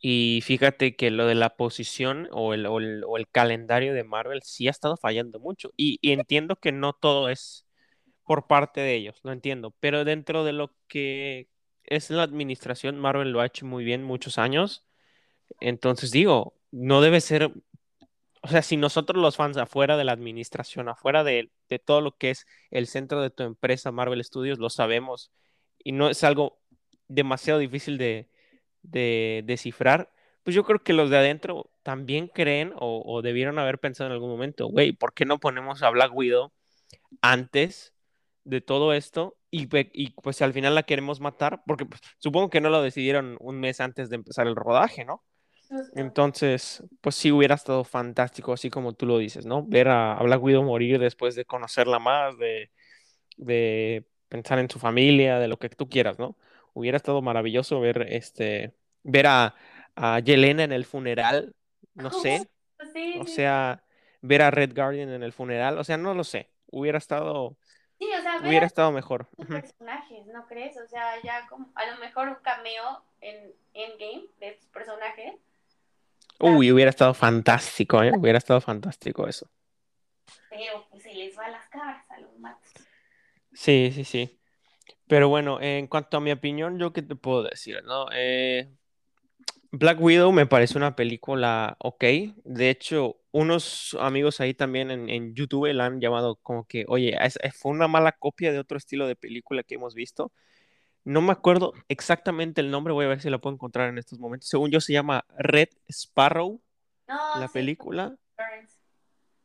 Y 0.00 0.42
fíjate 0.44 0.96
que 0.96 1.10
lo 1.10 1.26
de 1.26 1.34
la 1.34 1.56
posición 1.56 2.28
o 2.32 2.52
el, 2.54 2.66
o 2.66 2.78
el, 2.78 3.04
o 3.06 3.16
el 3.16 3.28
calendario 3.30 3.94
de 3.94 4.04
Marvel 4.04 4.42
sí 4.42 4.68
ha 4.68 4.70
estado 4.70 4.96
fallando 4.98 5.40
mucho. 5.40 5.70
Y, 5.76 5.98
y 6.02 6.12
entiendo 6.12 6.56
que 6.56 6.72
no 6.72 6.92
todo 6.92 7.28
es 7.30 7.66
por 8.24 8.46
parte 8.48 8.80
de 8.82 8.94
ellos, 8.96 9.20
lo 9.24 9.32
entiendo. 9.32 9.74
Pero 9.80 10.04
dentro 10.04 10.44
de 10.44 10.52
lo 10.54 10.74
que 10.88 11.48
es 11.84 12.10
la 12.10 12.22
administración, 12.24 12.98
Marvel 13.00 13.32
lo 13.32 13.40
ha 13.40 13.46
hecho 13.46 13.66
muy 13.66 13.84
bien 13.84 14.04
muchos 14.04 14.38
años. 14.38 14.86
Entonces 15.60 16.10
digo, 16.10 16.54
no 16.70 17.00
debe 17.00 17.20
ser 17.20 17.52
o 18.44 18.48
sea, 18.48 18.60
si 18.60 18.76
nosotros 18.76 19.20
los 19.22 19.36
fans 19.36 19.56
afuera 19.56 19.96
de 19.96 20.04
la 20.04 20.12
administración, 20.12 20.90
afuera 20.90 21.24
de, 21.24 21.50
todo 21.86 22.02
lo 22.02 22.12
que 22.18 22.28
es 22.30 22.46
el 22.70 22.86
centro 22.86 23.22
de 23.22 23.30
tu 23.30 23.42
empresa, 23.42 23.90
Marvel 23.90 24.22
Studios, 24.22 24.58
lo 24.58 24.68
sabemos 24.68 25.32
y 25.78 25.92
no 25.92 26.10
es 26.10 26.22
algo 26.24 26.60
demasiado 27.08 27.58
difícil 27.58 27.96
de, 27.96 28.28
de 28.82 29.42
descifrar, 29.46 30.12
pues 30.42 30.54
yo 30.54 30.64
creo 30.64 30.82
que 30.84 30.92
los 30.92 31.08
de 31.08 31.16
adentro 31.16 31.70
también 31.82 32.28
creen 32.28 32.74
o, 32.76 33.22
debieron 33.22 33.58
haber 33.58 33.78
pensado 33.78 34.08
en 34.08 34.12
algún 34.12 34.28
momento, 34.28 34.66
güey, 34.66 34.92
¿por 34.92 35.14
qué 35.14 35.24
no 35.24 35.40
ponemos 35.40 35.82
a 35.82 35.88
Black 35.88 36.14
Widow 36.14 36.52
antes 37.22 37.94
de 38.44 38.60
todo 38.60 38.92
esto? 38.92 39.38
Y, 39.50 39.68
y 39.94 40.10
pues 40.22 40.42
al 40.42 40.52
final 40.52 40.74
la 40.74 40.82
queremos 40.82 41.18
matar, 41.20 41.62
porque 41.66 41.86
pues, 41.86 42.02
supongo 42.18 42.50
que 42.50 42.60
no 42.60 42.68
lo 42.68 42.82
decidieron 42.82 43.38
un 43.40 43.58
mes 43.58 43.80
antes 43.80 44.10
de 44.10 44.16
empezar 44.16 44.46
el 44.46 44.56
rodaje, 44.56 45.06
¿no? 45.06 45.24
Entonces, 45.94 46.82
pues 47.00 47.14
sí 47.14 47.30
hubiera 47.32 47.54
estado 47.54 47.84
fantástico, 47.84 48.52
así 48.52 48.70
como 48.70 48.94
tú 48.94 49.06
lo 49.06 49.18
dices, 49.18 49.46
¿no? 49.46 49.64
Ver 49.66 49.88
a, 49.88 50.14
a 50.18 50.22
Black 50.24 50.42
Widow 50.42 50.62
morir 50.64 50.98
después 50.98 51.34
de 51.36 51.44
conocerla 51.44 51.98
más, 52.00 52.36
de, 52.38 52.70
de 53.36 54.06
pensar 54.28 54.58
en 54.58 54.70
su 54.70 54.78
familia, 54.78 55.38
de 55.38 55.48
lo 55.48 55.58
que 55.58 55.68
tú 55.70 55.88
quieras, 55.88 56.18
¿no? 56.18 56.36
Hubiera 56.74 56.96
estado 56.96 57.22
maravilloso 57.22 57.80
ver 57.80 58.06
este, 58.10 58.74
ver 59.02 59.26
a, 59.28 59.54
a 59.96 60.20
Yelena 60.20 60.64
en 60.64 60.72
el 60.72 60.84
funeral, 60.84 61.54
no 61.94 62.10
sé, 62.12 62.50
Sí, 62.92 63.18
o 63.20 63.26
sea, 63.26 63.84
ver 64.22 64.42
a 64.42 64.50
Red 64.50 64.74
Guardian 64.74 65.10
en 65.10 65.22
el 65.22 65.32
funeral, 65.32 65.78
o 65.78 65.84
sea, 65.84 65.96
no 65.96 66.14
lo 66.14 66.24
sé, 66.24 66.50
hubiera 66.66 66.98
estado, 66.98 67.56
sí, 67.98 68.06
o 68.18 68.20
sea, 68.22 68.38
hubiera 68.40 68.66
estado 68.66 68.92
mejor. 68.92 69.28
personajes, 69.48 70.26
¿no 70.26 70.46
crees? 70.46 70.76
O 70.76 70.86
sea, 70.86 71.20
ya 71.22 71.46
como 71.48 71.70
a 71.74 71.86
lo 71.90 71.98
mejor 71.98 72.28
un 72.28 72.34
cameo 72.36 73.04
en 73.20 73.52
Endgame 73.74 74.26
de 74.38 74.48
estos 74.48 74.68
personajes. 74.68 75.34
Uy, 76.40 76.70
hubiera 76.72 76.90
estado 76.90 77.12
fantástico, 77.14 78.02
¿eh? 78.02 78.12
Hubiera 78.14 78.38
estado 78.38 78.60
fantástico 78.60 79.26
eso. 79.26 79.48
Pero 80.48 80.86
pues 80.90 81.02
se 81.02 81.14
les 81.14 81.36
va 81.38 81.48
las 81.50 81.68
cabras 81.68 82.10
a 82.10 82.20
los 82.20 82.38
matos. 82.38 82.70
Sí, 83.52 83.90
sí, 83.94 84.04
sí. 84.04 84.40
Pero 85.08 85.28
bueno, 85.28 85.60
en 85.60 85.86
cuanto 85.88 86.18
a 86.18 86.20
mi 86.20 86.32
opinión, 86.32 86.78
¿yo 86.78 86.92
qué 86.92 87.02
te 87.02 87.16
puedo 87.16 87.42
decir, 87.44 87.82
no? 87.84 88.06
Eh, 88.14 88.70
Black 89.72 90.00
Widow 90.00 90.32
me 90.32 90.46
parece 90.46 90.78
una 90.78 90.94
película 90.96 91.76
ok. 91.80 92.04
De 92.44 92.70
hecho, 92.70 93.16
unos 93.32 93.96
amigos 94.00 94.40
ahí 94.40 94.54
también 94.54 94.90
en, 94.90 95.08
en 95.10 95.34
YouTube 95.34 95.72
la 95.72 95.86
han 95.86 96.00
llamado 96.00 96.36
como 96.36 96.64
que, 96.66 96.84
oye, 96.88 97.16
es- 97.20 97.38
fue 97.58 97.72
una 97.72 97.88
mala 97.88 98.12
copia 98.12 98.52
de 98.52 98.58
otro 98.60 98.78
estilo 98.78 99.06
de 99.06 99.16
película 99.16 99.62
que 99.64 99.74
hemos 99.76 99.94
visto. 99.94 100.32
No 101.04 101.20
me 101.20 101.32
acuerdo 101.32 101.74
exactamente 101.88 102.60
el 102.60 102.70
nombre, 102.70 102.94
voy 102.94 103.04
a 103.04 103.08
ver 103.08 103.20
si 103.20 103.28
la 103.28 103.38
puedo 103.38 103.54
encontrar 103.54 103.90
en 103.90 103.98
estos 103.98 104.18
momentos. 104.18 104.48
Según 104.48 104.70
yo, 104.70 104.80
se 104.80 104.92
llama 104.94 105.24
Red 105.36 105.68
Sparrow, 105.88 106.62
No, 107.06 107.40
la 107.40 107.46
sí, 107.48 107.54
película. 107.54 108.16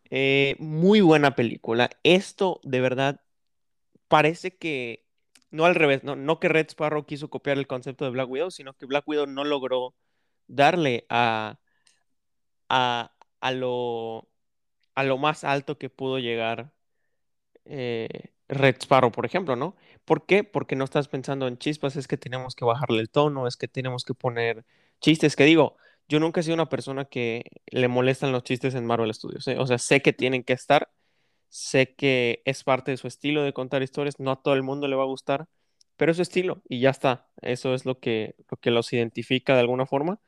Eh, 0.10 0.56
muy 0.60 1.02
buena 1.02 1.36
película. 1.36 1.90
Esto, 2.04 2.62
de 2.64 2.82
verdad, 2.82 3.22
parece 4.08 4.56
que, 4.58 5.06
no 5.52 5.66
al 5.66 5.76
revés, 5.76 6.04
no, 6.04 6.16
no 6.16 6.40
que 6.40 6.50
Red 6.50 6.68
Sparrow 6.70 7.06
quiso 7.06 7.30
copiar 7.30 7.58
el 7.58 7.68
concepto 7.68 8.06
de 8.06 8.12
Black 8.12 8.30
Widow, 8.30 8.52
sino 8.52 8.74
que 8.74 8.86
Black 8.86 9.08
Widow 9.08 9.28
no 9.28 9.44
logró 9.44 9.96
darle 10.48 11.06
a, 11.10 11.60
a, 12.70 13.12
a 13.42 13.52
lo, 13.52 14.30
a 14.96 15.04
lo 15.04 15.18
más 15.18 15.44
alto 15.44 15.78
que 15.78 15.90
pudo 15.90 16.20
llegar 16.20 16.72
eh, 17.66 18.34
Red 18.50 18.78
Sparrow, 18.82 19.12
por 19.12 19.26
ejemplo, 19.26 19.56
¿no? 19.56 19.76
¿Por 20.06 20.26
qué? 20.26 20.44
Porque 20.44 20.76
no 20.76 20.84
estás 20.84 21.08
pensando 21.08 21.48
en 21.48 21.58
chispas, 21.58 21.96
es 21.96 22.08
que 22.08 22.18
tenemos 22.18 22.56
que 22.56 22.66
bajarle 22.66 23.00
el 23.00 23.10
tono, 23.10 23.48
es 23.48 23.56
que 23.58 23.68
tenemos 23.68 24.04
que 24.04 24.16
poner 24.16 24.66
chistes, 25.00 25.36
que 25.36 25.46
digo, 25.46 25.78
yo 26.08 26.20
nunca 26.20 26.40
he 26.42 26.44
sido 26.44 26.56
una 26.56 26.70
persona 26.70 27.06
que 27.06 27.44
le 27.68 27.88
molestan 27.88 28.32
los 28.32 28.44
chistes 28.44 28.74
en 28.74 28.86
Marvel 28.86 29.14
Studios, 29.14 29.48
¿eh? 29.48 29.58
O 29.60 29.68
sea, 29.68 29.78
sé 29.78 30.02
que 30.02 30.14
tienen 30.14 30.44
que 30.44 30.54
estar, 30.54 30.90
sé 31.50 31.94
que 31.96 32.42
es 32.46 32.64
parte 32.64 32.92
de 32.92 32.98
su 32.98 33.08
estilo 33.08 33.44
de 33.44 33.54
contar 33.54 33.84
historias, 33.84 34.20
no 34.20 34.32
a 34.32 34.42
todo 34.42 34.56
el 34.56 34.64
mundo 34.64 34.88
le 34.88 34.96
va 34.96 35.04
a 35.04 35.06
gustar, 35.06 35.48
pero 35.96 36.12
es 36.12 36.18
su 36.18 36.24
estilo 36.24 36.64
y 36.68 36.80
ya 36.80 36.90
está, 36.90 37.28
eso 37.42 37.76
es 37.76 37.86
lo 37.86 38.00
que, 38.00 38.36
lo 38.50 38.58
que 38.58 38.72
los 38.72 38.92
identifica 38.94 39.54
de 39.54 39.60
alguna 39.62 39.86
forma. 39.86 40.20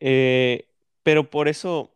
Eh, 0.00 0.68
pero 1.02 1.30
por 1.30 1.48
eso 1.48 1.95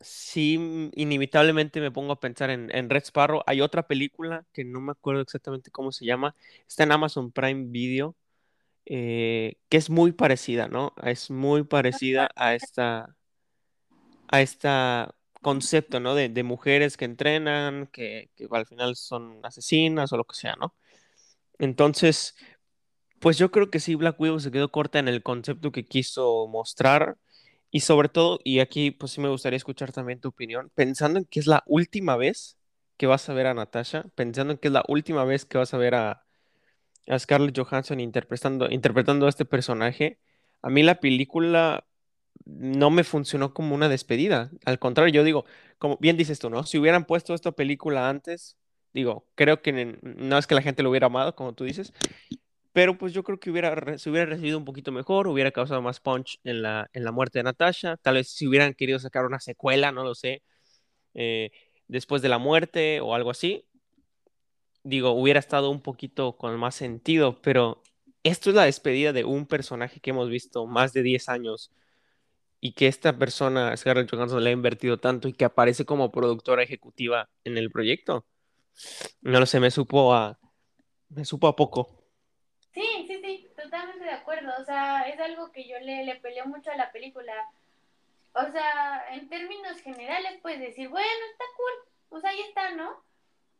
sí, 0.00 0.58
mm, 0.58 0.90
inevitablemente 0.94 1.80
me 1.80 1.90
pongo 1.90 2.12
a 2.12 2.20
pensar 2.20 2.50
en, 2.50 2.90
Red 2.90 3.04
Sparrow. 3.04 3.42
Hay 3.46 3.60
otra 3.60 3.86
película 3.86 4.44
que 4.52 4.64
no 4.64 4.80
me 4.80 4.92
acuerdo 4.92 5.22
exactamente 5.22 5.70
cómo 5.70 5.92
se 5.92 6.04
llama, 6.04 6.34
está 6.68 6.84
en 6.84 6.92
Amazon 6.92 7.32
Prime 7.32 7.66
Video, 7.68 8.16
eh, 8.86 9.56
que 9.68 9.76
es 9.78 9.90
muy 9.90 10.12
parecida, 10.12 10.68
¿no? 10.68 10.94
Es 11.02 11.30
muy 11.30 11.64
parecida 11.64 12.30
a 12.36 12.54
esta, 12.54 13.16
a 14.28 14.42
esta 14.42 15.14
concepto, 15.42 16.00
¿no? 16.00 16.14
De, 16.14 16.28
de 16.28 16.42
mujeres 16.42 16.96
que 16.96 17.04
entrenan, 17.04 17.88
que, 17.88 18.30
que 18.36 18.48
al 18.50 18.66
final 18.66 18.96
son 18.96 19.40
asesinas 19.44 20.12
o 20.12 20.16
lo 20.16 20.24
que 20.24 20.36
sea, 20.36 20.56
¿no? 20.56 20.74
Entonces, 21.58 22.36
pues 23.20 23.38
yo 23.38 23.50
creo 23.50 23.70
que 23.70 23.80
sí, 23.80 23.94
Black 23.94 24.20
Widow 24.20 24.40
se 24.40 24.50
quedó 24.50 24.70
corta 24.70 24.98
en 24.98 25.08
el 25.08 25.22
concepto 25.22 25.72
que 25.72 25.86
quiso 25.86 26.46
mostrar 26.48 27.16
y 27.74 27.80
sobre 27.80 28.08
todo, 28.08 28.38
y 28.44 28.60
aquí 28.60 28.92
pues 28.92 29.10
sí 29.10 29.20
me 29.20 29.28
gustaría 29.28 29.56
escuchar 29.56 29.90
también 29.90 30.20
tu 30.20 30.28
opinión, 30.28 30.70
pensando 30.76 31.18
en 31.18 31.24
que 31.24 31.40
es 31.40 31.48
la 31.48 31.64
última 31.66 32.16
vez 32.16 32.56
que 32.96 33.08
vas 33.08 33.28
a 33.28 33.34
ver 33.34 33.48
a 33.48 33.54
Natasha, 33.54 34.04
pensando 34.14 34.52
en 34.52 34.58
que 34.60 34.68
es 34.68 34.72
la 34.72 34.84
última 34.86 35.24
vez 35.24 35.44
que 35.44 35.58
vas 35.58 35.74
a 35.74 35.78
ver 35.78 35.96
a, 35.96 36.24
Scarlett 37.18 37.58
Johansson 37.58 37.98
interpretando, 37.98 38.70
interpretando 38.70 39.26
a 39.26 39.28
este 39.28 39.44
personaje, 39.44 40.20
a 40.62 40.70
mí 40.70 40.84
la 40.84 41.00
película 41.00 41.84
no 42.44 42.90
me 42.90 43.04
funcionó 43.04 43.54
como 43.54 43.74
una 43.74 43.88
despedida. 43.88 44.52
Al 44.64 44.78
contrario, 44.78 45.12
yo 45.12 45.24
digo, 45.24 45.44
como 45.78 45.98
bien 45.98 46.16
dices 46.16 46.38
tú, 46.38 46.50
¿no? 46.50 46.64
Si 46.64 46.78
hubieran 46.78 47.06
puesto 47.06 47.34
esta 47.34 47.52
película 47.52 48.08
antes, 48.08 48.56
digo, 48.92 49.26
creo 49.34 49.62
que 49.62 49.98
no 50.02 50.38
es 50.38 50.46
que 50.46 50.54
la 50.54 50.62
gente 50.62 50.84
lo 50.84 50.90
hubiera 50.90 51.06
amado, 51.08 51.34
como 51.34 51.54
tú 51.54 51.64
dices, 51.64 51.92
pero 52.74 52.98
pues 52.98 53.12
yo 53.12 53.22
creo 53.22 53.38
que 53.38 53.52
hubiera, 53.52 53.98
se 53.98 54.10
hubiera 54.10 54.26
recibido 54.26 54.58
un 54.58 54.64
poquito 54.64 54.90
mejor, 54.90 55.28
hubiera 55.28 55.52
causado 55.52 55.80
más 55.80 56.00
punch 56.00 56.40
en 56.42 56.60
la, 56.60 56.90
en 56.92 57.04
la 57.04 57.12
muerte 57.12 57.38
de 57.38 57.44
Natasha. 57.44 57.96
Tal 57.98 58.14
vez 58.16 58.28
si 58.28 58.48
hubieran 58.48 58.74
querido 58.74 58.98
sacar 58.98 59.26
una 59.26 59.38
secuela, 59.38 59.92
no 59.92 60.02
lo 60.02 60.16
sé, 60.16 60.42
eh, 61.14 61.52
después 61.86 62.20
de 62.20 62.28
la 62.28 62.38
muerte 62.38 63.00
o 63.00 63.14
algo 63.14 63.30
así, 63.30 63.64
digo, 64.82 65.12
hubiera 65.12 65.38
estado 65.38 65.70
un 65.70 65.82
poquito 65.82 66.36
con 66.36 66.58
más 66.58 66.74
sentido, 66.74 67.40
pero 67.42 67.80
esto 68.24 68.50
es 68.50 68.56
la 68.56 68.64
despedida 68.64 69.12
de 69.12 69.24
un 69.24 69.46
personaje 69.46 70.00
que 70.00 70.10
hemos 70.10 70.28
visto 70.28 70.66
más 70.66 70.92
de 70.92 71.02
10 71.04 71.28
años 71.28 71.70
y 72.60 72.72
que 72.72 72.88
esta 72.88 73.16
persona, 73.16 73.76
Scarlett 73.76 74.10
Johansson, 74.10 74.42
le 74.42 74.50
ha 74.50 74.52
invertido 74.52 74.98
tanto 74.98 75.28
y 75.28 75.32
que 75.32 75.44
aparece 75.44 75.84
como 75.84 76.10
productora 76.10 76.64
ejecutiva 76.64 77.30
en 77.44 77.56
el 77.56 77.70
proyecto. 77.70 78.26
No 79.20 79.38
lo 79.38 79.46
sé, 79.46 79.60
me 79.60 79.70
supo 79.70 80.12
a, 80.12 80.40
me 81.10 81.24
supo 81.24 81.46
a 81.46 81.54
poco. 81.54 82.03
Sí, 82.74 83.04
sí, 83.06 83.20
sí, 83.22 83.48
totalmente 83.56 84.04
de 84.04 84.10
acuerdo. 84.10 84.52
O 84.60 84.64
sea, 84.64 85.02
es 85.02 85.18
algo 85.20 85.52
que 85.52 85.66
yo 85.66 85.78
le, 85.78 86.04
le 86.04 86.16
peleo 86.16 86.46
mucho 86.46 86.72
a 86.72 86.76
la 86.76 86.90
película. 86.90 87.32
O 88.32 88.50
sea, 88.50 89.06
en 89.12 89.28
términos 89.28 89.80
generales 89.80 90.40
puedes 90.42 90.58
decir, 90.58 90.88
bueno, 90.88 91.08
está 91.30 91.44
cool, 91.56 91.88
pues 92.08 92.24
ahí 92.24 92.40
está, 92.40 92.72
¿no? 92.72 93.00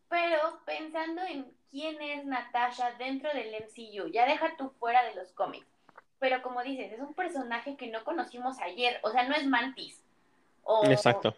Pero 0.08 0.60
pensando 0.66 1.22
en 1.22 1.46
quién 1.70 2.00
es 2.02 2.24
Natasha 2.24 2.92
dentro 2.98 3.30
del 3.32 3.54
MCU, 3.54 4.08
ya 4.08 4.26
deja 4.26 4.56
tú 4.56 4.70
fuera 4.80 5.04
de 5.04 5.14
los 5.14 5.32
cómics. 5.32 5.66
Pero 6.18 6.42
como 6.42 6.62
dices, 6.62 6.92
es 6.92 7.00
un 7.00 7.14
personaje 7.14 7.76
que 7.76 7.86
no 7.86 8.02
conocimos 8.02 8.58
ayer, 8.60 8.98
o 9.02 9.10
sea, 9.10 9.28
no 9.28 9.34
es 9.34 9.46
Mantis, 9.46 10.02
o 10.64 10.84
Exacto. 10.86 11.36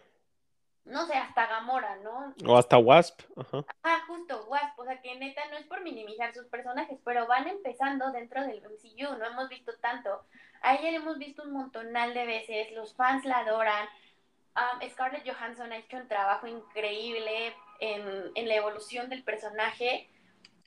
No 0.87 1.05
sé, 1.05 1.15
hasta 1.15 1.47
Gamora, 1.47 1.97
¿no? 1.97 2.33
O 2.45 2.57
hasta 2.57 2.77
Wasp. 2.77 3.21
Ajá. 3.35 3.65
Ah, 3.83 3.99
justo, 4.07 4.45
Wasp, 4.47 4.79
o 4.79 4.85
sea 4.85 5.01
que 5.01 5.15
neta 5.15 5.41
no 5.49 5.57
es 5.57 5.65
por 5.65 5.81
minimizar 5.81 6.33
sus 6.33 6.45
personajes, 6.47 6.99
pero 7.03 7.27
van 7.27 7.47
empezando 7.47 8.11
dentro 8.11 8.41
del 8.41 8.61
MCU, 8.61 9.17
no 9.17 9.25
hemos 9.25 9.49
visto 9.49 9.73
tanto. 9.81 10.23
A 10.61 10.75
ella 10.75 10.91
le 10.91 10.97
hemos 10.97 11.17
visto 11.17 11.43
un 11.43 11.51
montonal 11.51 12.13
de 12.13 12.25
veces, 12.25 12.71
los 12.71 12.93
fans 12.95 13.25
la 13.25 13.39
adoran. 13.39 13.87
Um, 14.55 14.89
Scarlett 14.89 15.27
Johansson 15.27 15.71
ha 15.71 15.77
hecho 15.77 15.97
un 15.97 16.07
trabajo 16.07 16.47
increíble 16.47 17.53
en, 17.79 18.31
en 18.33 18.47
la 18.47 18.55
evolución 18.55 19.09
del 19.09 19.23
personaje 19.23 20.09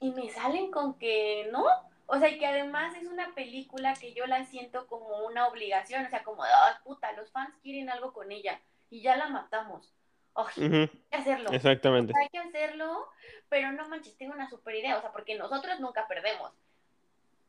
y 0.00 0.12
me 0.12 0.30
salen 0.30 0.70
con 0.70 0.94
que 0.98 1.48
no. 1.50 1.64
O 2.06 2.18
sea, 2.18 2.28
y 2.28 2.38
que 2.38 2.46
además 2.46 2.96
es 2.96 3.06
una 3.06 3.35
película 3.35 3.94
que 3.94 4.12
yo 4.14 4.26
la 4.26 4.44
siento 4.44 4.87
como 4.87 5.26
una 5.26 5.46
obligación, 5.46 6.04
o 6.04 6.11
sea, 6.11 6.24
como, 6.24 6.42
ay, 6.42 6.74
puta, 6.85 7.12
los 7.12 7.30
fans 7.30 7.54
quieren 7.62 7.88
algo 7.88 8.12
con 8.12 8.33
ella 8.33 8.61
y 8.90 9.00
ya 9.00 9.16
la 9.16 9.28
matamos. 9.28 9.94
Ujú, 10.36 10.74
hay 10.74 10.88
que 11.10 11.16
hacerlo 11.16 11.50
Exactamente. 11.52 12.12
hay 12.16 12.28
que 12.28 12.38
hacerlo, 12.38 13.08
pero 13.48 13.72
no 13.72 13.88
manches, 13.88 14.16
tengo 14.16 14.32
una 14.32 14.48
super 14.48 14.74
idea, 14.74 14.96
o 14.96 15.00
sea, 15.00 15.12
porque 15.12 15.36
nosotros 15.36 15.80
nunca 15.80 16.06
perdemos. 16.08 16.52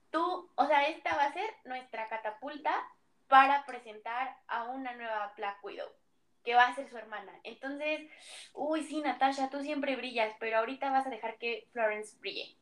Tú, 0.09 0.49
o 0.55 0.67
sea, 0.67 0.87
esta 0.89 1.15
va 1.15 1.25
a 1.25 1.33
ser 1.33 1.49
nuestra 1.65 2.09
catapulta 2.09 2.73
para 3.27 3.65
presentar 3.65 4.35
a 4.47 4.63
una 4.63 4.93
nueva 4.93 5.33
Black 5.37 5.63
Widow, 5.63 5.87
que 6.43 6.53
va 6.53 6.67
a 6.67 6.75
ser 6.75 6.89
su 6.89 6.97
hermana. 6.97 7.31
Entonces, 7.43 8.01
uy, 8.53 8.83
sí, 8.83 8.99
Natasha, 9.01 9.49
tú 9.49 9.61
siempre 9.61 9.95
brillas, 9.95 10.33
pero 10.39 10.57
ahorita 10.57 10.91
vas 10.91 11.07
a 11.07 11.11
dejar 11.11 11.37
que 11.37 11.67
Florence 11.71 12.17
brille. 12.19 12.57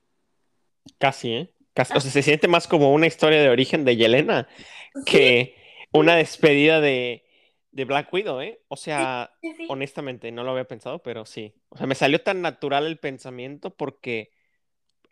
Casi, 1.00 1.34
¿eh? 1.34 1.54
Casi. 1.74 1.94
O 1.96 2.00
sea, 2.00 2.12
se 2.12 2.22
siente 2.22 2.48
más 2.48 2.68
como 2.68 2.94
una 2.94 3.08
historia 3.08 3.42
de 3.42 3.50
origen 3.50 3.84
de 3.86 3.96
Yelena 3.96 4.48
Sí, 4.94 5.04
que 5.06 5.56
una 5.92 6.16
despedida 6.16 6.82
de, 6.82 7.26
de 7.72 7.86
Black 7.86 8.12
Widow, 8.14 8.42
¿eh? 8.42 8.62
O 8.68 8.76
sea, 8.78 9.32
sí, 9.42 9.54
sí. 9.56 9.68
honestamente, 9.70 10.32
no 10.32 10.44
lo 10.44 10.52
había 10.52 10.68
pensado, 10.68 11.02
pero 11.04 11.26
sí. 11.26 11.56
O 11.70 11.78
sea, 11.78 11.88
me 11.88 11.96
salió 11.96 12.22
tan 12.24 12.42
natural 12.42 12.86
el 12.88 13.00
pensamiento 13.00 13.72
porque 13.76 14.32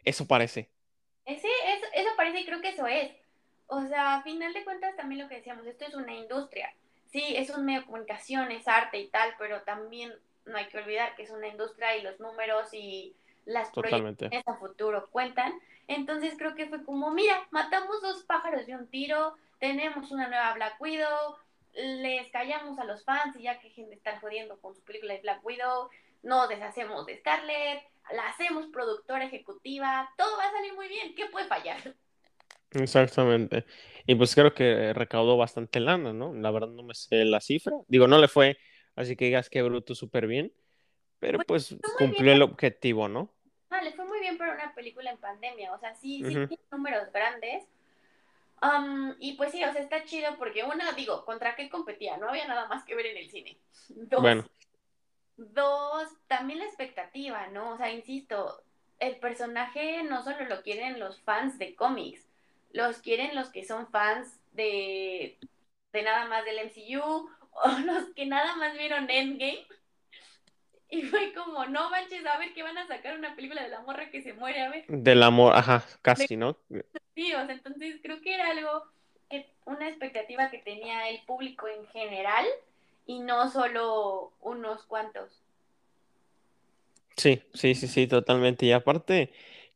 eso 0.04 0.28
parece. 0.28 0.72
Eh, 1.26 1.39
Sí, 1.39 1.50
eso, 1.65 1.86
eso 1.93 2.10
parece 2.15 2.39
y 2.41 2.46
creo 2.46 2.62
que 2.62 2.70
eso 2.70 2.88
es. 2.88 3.12
O 3.67 3.82
sea, 3.88 4.15
a 4.15 4.24
final 4.24 4.54
de 4.54 4.63
cuentas 4.63 4.96
también 4.96 5.22
lo 5.22 5.28
que 5.30 5.36
decíamos, 5.36 5.65
esto 5.67 5.86
es 5.86 5.93
una 5.93 6.13
industria. 6.13 6.74
Sí, 7.06 7.36
es 7.36 7.50
un 7.50 7.65
medio 7.65 7.82
de 7.82 7.86
comunicación, 7.86 8.52
es 8.52 8.67
arte 8.67 9.00
y 9.00 9.10
tal, 9.10 9.34
pero 9.38 9.62
también 9.63 10.13
no 10.46 10.58
hay 10.58 10.67
que 10.67 10.78
olvidar 10.78 11.15
que 11.15 11.24
es 11.24 11.30
una 11.32 11.48
industria 11.48 11.96
y 11.98 12.02
los 12.02 12.20
números 12.20 12.70
y 12.74 13.15
las 13.46 13.72
Totalmente. 13.72 14.30
proyecciones 14.30 14.48
a 14.48 14.56
futuro 14.60 15.10
cuentan. 15.12 15.54
Entonces 15.88 16.36
creo 16.38 16.56
que 16.56 16.67
fue 16.67 16.84
como, 16.84 17.12
mira, 17.12 17.48
matamos 17.52 18.02
dos 18.02 18.24
pájaros 18.24 18.65
de 18.65 18.76
un 18.76 18.88
tiro, 18.89 19.36
tenemos 19.60 20.12
una 20.12 20.28
nueva 20.28 20.54
Black 20.54 20.80
Widow, 20.82 21.38
les 21.78 22.30
callamos 22.32 22.80
a 22.80 22.86
los 22.86 23.04
fans 23.06 23.36
y 23.38 23.44
ya 23.44 23.60
que 23.60 23.70
gente 23.70 23.96
está 23.96 24.20
jodiendo 24.20 24.60
con 24.60 24.76
su 24.76 24.84
película 24.84 25.13
de 25.13 25.22
Black 25.22 25.46
Widow, 25.46 25.90
nos 26.24 26.50
deshacemos 26.50 27.06
de 27.06 27.18
Scarlett, 27.18 27.84
la 28.13 28.28
hacemos 28.30 28.68
productora 28.68 29.26
ejecutiva, 29.26 30.10
todo 30.18 30.38
va 30.38 30.46
a 30.48 30.52
salir 30.52 30.74
muy 30.74 30.88
bien, 30.88 31.16
¿qué 31.16 31.28
puede 31.28 31.48
fallar? 31.48 31.96
Exactamente. 32.72 33.66
Y 34.06 34.16
pues 34.16 34.36
creo 34.36 34.54
que 34.54 34.94
recaudó 34.94 35.38
bastante 35.38 35.80
lana, 35.80 36.13
¿no? 36.13 36.34
La 36.34 36.52
verdad 36.52 36.70
no 36.70 36.84
me 36.84 36.94
sé 36.94 37.26
la 37.26 37.40
cifra. 37.42 37.74
Digo, 37.88 38.08
no 38.08 38.20
le 38.20 38.28
fue, 38.28 38.58
así 38.96 39.16
que 39.16 39.26
digas 39.26 39.50
que 39.50 39.62
bruto 39.62 39.96
súper 39.96 40.28
bien, 40.28 40.54
pero 41.20 41.40
Pues 41.46 41.48
pues 41.70 41.70
bien, 41.70 41.98
cumplió 41.98 42.34
el 42.34 42.42
objetivo, 42.42 43.08
¿no? 43.10 43.34
ah, 43.70 43.82
le 43.82 43.94
fue 43.94 44.06
muy 44.06 44.20
bien 44.20 44.38
para 44.38 44.54
una 44.54 44.74
película 44.74 45.12
en 45.12 45.18
pandemia, 45.18 45.74
o 45.74 45.80
sea, 45.80 45.94
sí, 45.96 46.24
sí 46.28 46.38
Ujú. 46.38 46.48
tiene 46.48 46.63
números 46.72 47.12
grandes. 47.12 47.66
Um, 48.62 49.15
y 49.20 49.34
pues 49.34 49.52
sí, 49.52 49.63
o 49.63 49.72
sea, 49.72 49.82
está 49.82 50.04
chido 50.04 50.36
porque 50.38 50.63
una, 50.63 50.91
digo, 50.93 51.26
¿contra 51.26 51.56
qué 51.56 51.70
competía? 51.70 52.17
No 52.17 52.30
había 52.30 52.48
nada 52.48 52.67
más 52.67 52.84
que 52.86 52.96
ver 52.96 53.06
en 53.08 53.17
el 53.17 53.30
cine. 53.30 53.60
Dos, 53.89 54.22
Bueno, 54.22 54.46
dos, 55.38 56.10
también 56.28 56.60
la 56.60 56.65
expectativa, 56.65 57.48
¿no? 57.48 57.74
O 57.74 57.78
sea, 57.78 57.91
insisto, 57.91 58.63
el 59.00 59.17
personaje 59.20 60.04
no 60.04 60.24
solo 60.24 60.46
lo 60.46 60.63
quieren 60.63 61.00
los 61.00 61.22
fans 61.22 61.58
de 61.60 61.76
cómics, 61.76 62.28
los 62.72 63.00
quieren 63.00 63.36
los 63.36 63.50
que 63.50 63.63
son 63.65 63.88
fans 63.89 64.39
de, 64.52 65.39
de 65.93 66.04
nada 66.04 66.26
más 66.28 66.43
del 66.46 66.60
MCU 66.60 67.02
o 67.52 67.70
los 67.86 68.10
que 68.15 68.26
nada 68.26 68.56
más 68.56 68.74
vieron 68.78 69.10
Endgame. 69.10 69.67
Y 70.89 71.02
fue 71.04 71.34
como, 71.34 71.65
no 71.65 71.89
manches, 71.89 72.26
a 72.26 72.38
ver 72.38 72.54
que 72.54 72.63
van 72.63 72.78
a 72.78 72.88
sacar 72.88 73.17
una 73.17 73.36
película 73.36 73.62
de 73.63 73.69
la 73.69 73.82
morra 73.82 74.10
que 74.10 74.21
se 74.21 74.34
muere, 74.34 74.62
a 74.62 74.69
ver. 74.69 74.86
del 74.88 75.21
amor, 75.23 75.54
ajá, 75.56 75.84
casi, 76.02 76.38
¿no? 76.38 76.58
Sí, 77.15 77.34
o 77.34 77.45
sea, 77.45 77.54
entonces 77.56 78.00
creo 78.02 78.21
que 78.21 78.34
era 78.34 78.50
algo 78.52 78.84
que, 79.30 79.50
una 79.65 79.89
expectativa 79.89 80.50
que 80.50 80.60
tenía 80.60 81.10
el 81.10 81.21
público 81.26 81.67
en 81.67 81.86
general 81.88 82.45
y 83.06 83.19
no 83.19 83.50
solo 83.52 84.32
unos 84.41 84.84
cuantos. 84.86 85.41
Sí, 87.17 87.41
sí, 87.54 87.73
sí, 87.76 87.88
sí, 87.88 88.08
totalmente. 88.08 88.65
Y 88.65 88.71
aparte, 88.71 89.32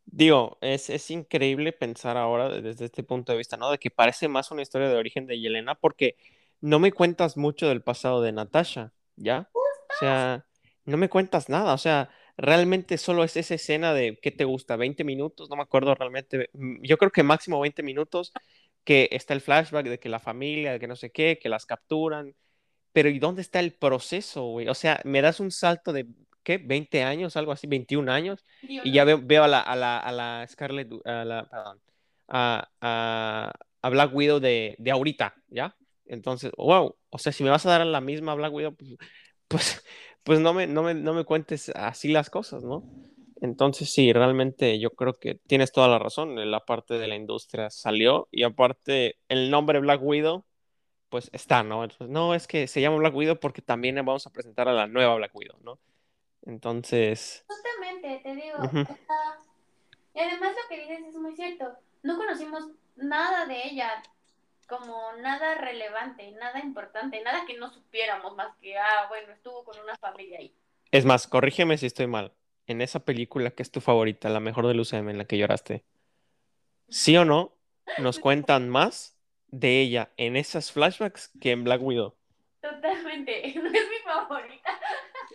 digo, 0.06 0.58
es, 0.62 0.89
es 0.89 1.10
increíble 1.12 1.74
pensar 1.74 2.15
ahora 2.17 2.50
de- 2.50 2.62
desde 2.62 2.86
este 2.86 3.04
punto 3.04 3.32
de 3.32 3.39
vista, 3.39 3.58
¿no? 3.58 3.71
De 3.71 3.80
que 3.80 3.89
parece 3.89 4.28
más 4.28 4.52
una 4.52 4.62
historia 4.62 4.88
de 4.89 4.95
origen 4.95 5.26
de 5.26 5.39
Yelena, 5.39 5.76
porque 5.76 6.15
no 6.62 6.80
me 6.80 6.91
cuentas 6.91 7.38
mucho 7.38 7.67
del 7.67 7.82
pasado 7.82 8.21
de 8.21 8.32
Natasha, 8.32 8.93
¿ya? 9.15 9.50
O 9.54 9.62
sea, 10.00 10.45
no 10.86 10.98
me 10.98 11.10
cuentas 11.10 11.50
nada. 11.50 11.74
O 11.74 11.78
sea, 11.78 12.10
realmente 12.38 12.98
solo 12.98 13.24
es 13.24 13.38
esa 13.38 13.56
escena 13.56 13.94
de, 13.94 14.20
¿qué 14.22 14.32
te 14.32 14.46
gusta? 14.46 14.78
¿20 14.78 15.04
minutos? 15.04 15.50
No 15.50 15.56
me 15.56 15.63
acuerdo 15.63 15.96
realmente. 15.96 16.50
Mm, 16.54 16.84
yo 16.84 16.98
creo 16.98 17.12
que 17.12 17.24
máximo 17.24 17.60
20 17.60 17.84
minutos 17.84 18.34
que 18.84 19.10
está 19.12 19.34
el 19.34 19.41
flashback 19.41 19.88
de 19.88 20.00
que 20.00 20.10
la 20.10 20.20
familia, 20.20 20.74
de 20.74 20.80
que 20.80 20.88
no 20.88 20.96
sé 20.96 21.12
qué, 21.12 21.39
que 21.41 21.50
las 21.50 21.65
capturan. 21.65 22.36
Pero 22.94 23.10
¿y 23.10 23.20
dónde 23.20 23.41
está 23.41 23.60
el 23.60 23.74
proceso, 23.74 24.44
güey? 24.46 24.67
O 24.67 24.74
sea, 24.76 25.02
me 25.06 25.22
das 25.22 25.39
un 25.39 25.52
salto 25.52 25.94
de, 25.94 26.08
¿qué? 26.44 26.58
20 26.58 27.04
años, 27.04 27.38
algo 27.38 27.52
así, 27.52 27.67
21 27.67 28.10
años. 28.10 28.44
Y 28.62 28.91
ya 28.91 29.04
veo, 29.06 29.20
veo 29.22 29.44
a, 29.44 29.48
la, 29.48 29.62
a, 29.62 29.76
la, 29.76 30.00
a 30.00 30.12
la 30.12 30.48
Scarlett, 30.48 30.89
a 31.06 31.26
la, 31.26 31.50
perdón, 31.50 31.82
a, 32.28 32.70
a, 32.82 33.54
a 33.82 33.89
Black 33.89 34.13
Widow 34.13 34.39
de, 34.39 34.76
de 34.80 34.91
ahorita, 34.91 35.36
¿ya? 35.50 35.76
Entonces, 36.06 36.52
wow, 36.58 36.96
o 37.10 37.17
sea, 37.17 37.32
si 37.32 37.44
me 37.44 37.50
vas 37.50 37.65
a 37.65 37.70
dar 37.70 37.82
a 37.82 37.86
la 37.86 38.02
misma 38.02 38.36
Black 38.36 38.54
Widow, 38.54 38.76
pues, 38.76 38.98
pues, 39.48 39.84
pues 40.24 40.40
no, 40.40 40.54
me, 40.54 40.68
no, 40.68 40.84
me, 40.84 40.94
no 40.94 41.14
me 41.14 41.26
cuentes 41.26 41.70
así 41.76 42.10
las 42.10 42.30
cosas, 42.30 42.64
¿no? 42.64 42.84
Entonces, 43.42 43.92
sí, 43.92 44.14
realmente 44.14 44.80
yo 44.80 44.92
creo 44.92 45.18
que 45.20 45.36
tienes 45.48 45.72
toda 45.72 45.88
la 45.88 45.98
razón. 45.98 46.36
La 46.50 46.64
parte 46.64 47.00
de 47.00 47.08
la 47.08 47.16
industria 47.16 47.72
salió 47.72 48.28
y 48.32 48.44
aparte 48.44 49.18
el 49.30 49.50
nombre 49.50 49.80
Black 49.80 50.02
Widow, 50.04 50.46
pues 51.10 51.30
está, 51.34 51.64
¿no? 51.64 51.84
Entonces, 51.84 52.10
no, 52.10 52.36
es 52.36 52.48
que 52.48 52.68
se 52.68 52.82
llama 52.82 52.98
Black 52.98 53.16
Widow 53.16 53.40
porque 53.40 53.64
también 53.64 53.96
vamos 53.96 54.28
a 54.28 54.30
presentar 54.30 54.70
a 54.70 54.74
la 54.74 54.86
nueva 54.86 55.16
Black 55.16 55.36
Widow, 55.36 55.58
¿no? 55.64 55.80
Entonces... 56.44 57.44
Justamente, 57.48 58.22
te 58.24 58.36
digo. 58.36 58.58
y 60.14 60.20
además 60.20 60.52
lo 60.52 60.70
que 60.70 60.82
dices 60.82 61.08
es 61.10 61.16
muy 61.16 61.36
cierto. 61.36 61.66
No 62.04 62.18
conocimos 62.18 62.70
nada 62.96 63.48
de 63.48 63.68
ella 63.68 64.04
como 64.72 65.12
nada 65.18 65.56
relevante, 65.56 66.32
nada 66.32 66.62
importante, 66.62 67.22
nada 67.22 67.44
que 67.46 67.58
no 67.58 67.74
supiéramos 67.74 68.38
más 68.38 68.56
que, 68.62 68.78
ah, 68.78 69.08
bueno, 69.10 69.34
estuvo 69.34 69.66
con 69.66 69.78
una 69.78 69.98
familia 69.98 70.40
ahí. 70.40 70.56
Es 70.92 71.04
más, 71.04 71.28
corrígeme 71.28 71.78
si 71.78 71.88
estoy 71.88 72.08
mal. 72.08 72.32
En 72.68 72.82
esa 72.82 73.02
película 73.02 73.52
que 73.52 73.64
es 73.64 73.72
tu 73.72 73.82
favorita, 73.82 74.30
la 74.30 74.40
mejor 74.40 74.66
de 74.68 74.80
UCM 74.80 75.12
en 75.12 75.18
la 75.18 75.26
que 75.26 75.38
lloraste, 75.38 75.84
¿sí 76.88 77.18
o 77.18 77.26
no 77.26 77.54
nos 77.98 78.20
cuentan 78.22 78.70
más 78.70 79.18
de 79.48 79.82
ella 79.82 80.14
en 80.16 80.38
esas 80.38 80.72
flashbacks 80.72 81.34
que 81.42 81.52
en 81.52 81.66
Black 81.66 81.82
Widow? 81.82 82.16
Totalmente, 82.62 83.54
no 83.62 83.68
es 83.68 83.90
mi 83.90 83.98
favorita. 84.06 84.80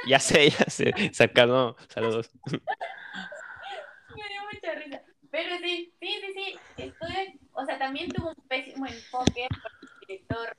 Ya 0.08 0.18
sé, 0.18 0.48
ya 0.48 0.64
sé, 0.64 0.94
sacado, 1.12 1.76
saludos. 1.90 2.30
Me 2.46 4.28
dio 4.28 4.40
mucha 4.50 4.74
risa. 4.76 5.02
Pero 5.30 5.58
sí, 5.58 5.92
sí, 6.00 6.20
sí, 6.22 6.32
sí, 6.34 6.58
estoy, 6.78 7.38
o 7.56 7.64
sea, 7.64 7.78
también 7.78 8.10
tuvo 8.10 8.28
un 8.28 8.48
pésimo 8.48 8.86
enfoque, 8.86 9.48
porque 9.50 9.86
el 9.86 10.06
director 10.06 10.56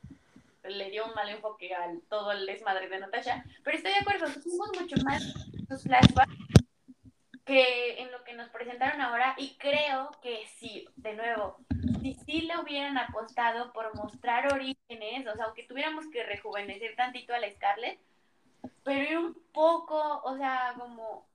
le 0.64 0.90
dio 0.90 1.06
un 1.06 1.14
mal 1.14 1.30
enfoque 1.30 1.74
al 1.74 2.02
todo 2.10 2.32
el 2.32 2.46
desmadre 2.46 2.90
de 2.90 3.00
Natasha, 3.00 3.46
pero 3.64 3.78
estoy 3.78 3.94
de 3.94 4.00
acuerdo, 4.00 4.26
tuvimos 4.42 4.70
mucho 4.80 4.96
más 5.04 5.24
sus 5.70 5.84
flashbacks 5.84 6.34
que 7.46 8.02
en 8.02 8.12
lo 8.12 8.24
que 8.26 8.34
nos 8.34 8.50
presentaron 8.50 9.00
ahora 9.00 9.34
y 9.38 9.56
creo 9.58 10.12
que 10.22 10.46
sí, 10.58 10.86
de 10.98 11.14
nuevo, 11.14 11.58
si 12.02 12.14
sí 12.26 12.42
le 12.42 12.58
hubieran 12.60 12.98
apostado 12.98 13.72
por 13.72 13.96
mostrar 13.96 14.52
orígenes, 14.52 15.28
o 15.28 15.36
sea, 15.36 15.46
aunque 15.46 15.64
tuviéramos 15.64 16.08
que 16.08 16.24
rejuvenecer 16.24 16.96
tantito 16.98 17.34
a 17.34 17.40
la 17.40 17.50
Scarlett, 17.50 18.00
pero 18.84 19.12
ir 19.12 19.18
un 19.18 19.38
poco, 19.54 20.22
o 20.24 20.36
sea, 20.36 20.74
como 20.78 21.27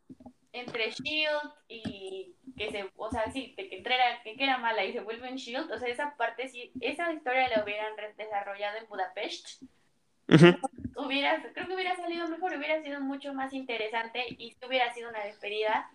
entre 0.52 0.90
Shield 0.90 1.52
y 1.68 2.34
que 2.56 2.70
se, 2.70 2.90
o 2.96 3.10
sea, 3.10 3.30
sí, 3.32 3.54
de 3.56 3.68
que 3.68 3.78
entrara, 3.78 4.22
que 4.22 4.36
era 4.38 4.58
mala 4.58 4.84
y 4.84 4.92
se 4.92 5.00
vuelve 5.00 5.28
en 5.28 5.36
Shield, 5.36 5.70
o 5.70 5.78
sea, 5.78 5.88
esa 5.88 6.16
parte 6.16 6.48
sí, 6.48 6.72
esa 6.80 7.12
historia 7.12 7.48
la 7.48 7.62
hubieran 7.62 7.92
desarrollado 8.16 8.78
en 8.78 8.88
Budapest. 8.88 9.62
Hubiera, 10.96 11.42
creo 11.52 11.66
que 11.66 11.74
hubiera 11.74 11.96
salido 11.96 12.28
mejor, 12.28 12.54
hubiera 12.56 12.82
sido 12.82 13.00
mucho 13.00 13.34
más 13.34 13.52
interesante 13.52 14.24
y 14.28 14.54
hubiera 14.66 14.92
sido 14.94 15.10
una 15.10 15.24
despedida 15.24 15.90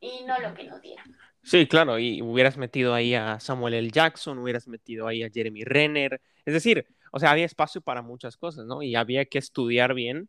y 0.00 0.24
no 0.24 0.38
lo 0.38 0.54
que 0.54 0.64
nos 0.64 0.80
diera. 0.80 1.04
Sí, 1.42 1.66
claro, 1.66 1.98
y 1.98 2.22
hubieras 2.22 2.56
metido 2.56 2.94
ahí 2.94 3.14
a 3.14 3.40
Samuel 3.40 3.74
L. 3.74 3.90
Jackson, 3.90 4.38
hubieras 4.38 4.68
metido 4.68 5.08
ahí 5.08 5.24
a 5.24 5.30
Jeremy 5.30 5.64
Renner, 5.64 6.20
es 6.44 6.54
decir, 6.54 6.86
o 7.10 7.18
sea, 7.18 7.32
había 7.32 7.44
espacio 7.44 7.80
para 7.80 8.00
muchas 8.00 8.36
cosas, 8.36 8.64
¿no? 8.64 8.82
Y 8.82 8.94
había 8.94 9.24
que 9.24 9.38
estudiar 9.38 9.92
bien 9.92 10.28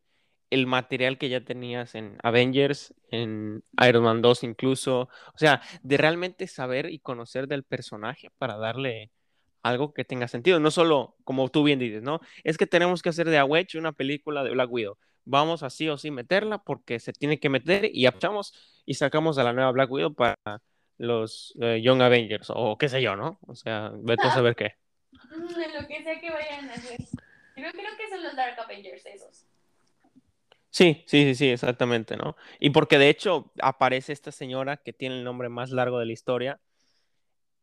el 0.54 0.68
material 0.68 1.18
que 1.18 1.30
ya 1.30 1.42
tenías 1.42 1.96
en 1.96 2.18
Avengers, 2.22 2.94
en 3.10 3.64
Iron 3.88 4.04
Man 4.04 4.22
2 4.22 4.44
incluso, 4.44 5.10
o 5.34 5.38
sea, 5.38 5.62
de 5.82 5.98
realmente 5.98 6.48
saber 6.48 6.92
y 6.92 7.00
conocer 7.00 7.48
del 7.48 7.64
personaje 7.64 8.30
para 8.38 8.58
darle 8.58 9.12
algo 9.64 9.94
que 9.94 10.06
tenga 10.06 10.28
sentido, 10.28 10.60
no 10.60 10.70
solo 10.70 11.16
como 11.24 11.50
tú 11.50 11.64
bien 11.64 11.80
dices, 11.80 12.04
¿no? 12.04 12.20
Es 12.44 12.58
que 12.58 12.68
tenemos 12.68 13.02
que 13.02 13.10
hacer 13.10 13.30
de 13.30 13.40
A 13.40 13.46
Wedge 13.46 13.78
una 13.78 13.94
película 13.94 14.44
de 14.44 14.52
Black 14.52 14.72
Widow. 14.72 14.98
Vamos 15.26 15.64
así 15.64 15.90
o 15.90 15.98
sí 15.98 16.12
meterla 16.12 16.60
porque 16.60 17.00
se 17.00 17.14
tiene 17.14 17.40
que 17.40 17.50
meter 17.50 17.90
y 17.92 18.06
apachamos 18.06 18.54
y 18.86 18.96
sacamos 18.96 19.38
a 19.38 19.44
la 19.44 19.54
nueva 19.54 19.72
Black 19.72 19.90
Widow 19.90 20.14
para 20.14 20.36
los 20.98 21.58
eh, 21.62 21.82
Young 21.82 22.02
Avengers 22.02 22.52
o 22.54 22.78
qué 22.78 22.90
sé 22.90 23.02
yo, 23.02 23.16
¿no? 23.16 23.40
O 23.48 23.56
sea, 23.56 23.92
vete 23.96 24.28
a 24.28 24.32
saber 24.32 24.56
qué. 24.56 24.74
Lo 25.12 25.88
que 25.88 26.04
sea 26.04 26.20
que 26.20 26.30
vayan 26.30 26.70
a 26.70 26.74
hacer. 26.74 27.00
Yo 27.56 27.72
creo 27.72 27.98
que 27.98 28.10
son 28.10 28.24
los 28.24 28.36
Dark 28.36 28.60
Avengers 28.60 29.06
esos. 29.06 29.46
Sí, 30.74 31.04
sí, 31.06 31.24
sí, 31.24 31.36
sí, 31.36 31.50
exactamente, 31.52 32.18
¿no? 32.18 32.36
Y 32.60 32.72
porque 32.72 32.98
de 32.98 33.08
hecho 33.08 33.52
aparece 33.62 34.12
esta 34.12 34.32
señora 34.32 34.78
que 34.78 34.92
tiene 34.92 35.18
el 35.18 35.24
nombre 35.24 35.48
más 35.48 35.70
largo 35.70 36.00
de 36.00 36.08
la 36.08 36.14
historia. 36.14 36.60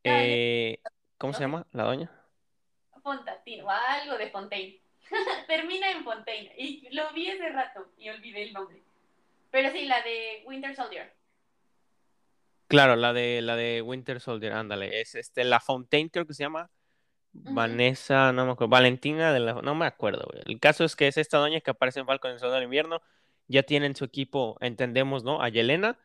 Eh, 0.04 0.78
¿Cómo 1.18 1.32
se 1.32 1.40
llama 1.40 1.66
la 1.72 1.82
doña? 1.82 2.08
Fontatino, 3.02 3.68
algo 3.68 4.16
de 4.16 4.30
Fontaine. 4.30 4.80
Termina 5.48 5.90
en 5.90 6.04
Fontaine. 6.04 6.54
Y 6.56 6.88
lo 6.92 7.12
vi 7.12 7.28
hace 7.28 7.48
rato 7.48 7.90
y 7.98 8.10
olvidé 8.10 8.44
el 8.44 8.52
nombre. 8.52 8.80
Pero 9.50 9.72
sí, 9.72 9.86
la 9.86 10.02
de 10.02 10.44
Winter 10.46 10.76
Soldier. 10.76 11.12
Claro, 12.68 12.94
la 12.94 13.12
de 13.12 13.42
la 13.42 13.56
de 13.56 13.82
Winter 13.82 14.20
Soldier, 14.20 14.52
ándale. 14.52 15.00
Es 15.00 15.16
este, 15.16 15.42
la 15.42 15.58
Fontaine 15.58 16.10
creo 16.10 16.28
que 16.28 16.34
se 16.34 16.44
llama. 16.44 16.70
Vanessa, 17.32 18.32
no 18.32 18.44
me 18.44 18.52
acuerdo, 18.52 18.70
Valentina 18.70 19.32
de 19.32 19.40
la, 19.40 19.54
no 19.54 19.74
me 19.74 19.86
acuerdo, 19.86 20.28
El 20.46 20.58
caso 20.58 20.84
es 20.84 20.96
que 20.96 21.08
es 21.08 21.16
esta 21.16 21.38
doña 21.38 21.60
que 21.60 21.70
aparece 21.70 22.00
en 22.00 22.06
Falcon 22.06 22.32
en 22.32 22.44
el 22.44 22.50
del 22.50 22.64
Invierno, 22.64 23.02
ya 23.46 23.62
tienen 23.62 23.96
su 23.96 24.04
equipo, 24.04 24.56
entendemos, 24.60 25.24
¿no? 25.24 25.42
A 25.42 25.48
Yelena 25.48 25.98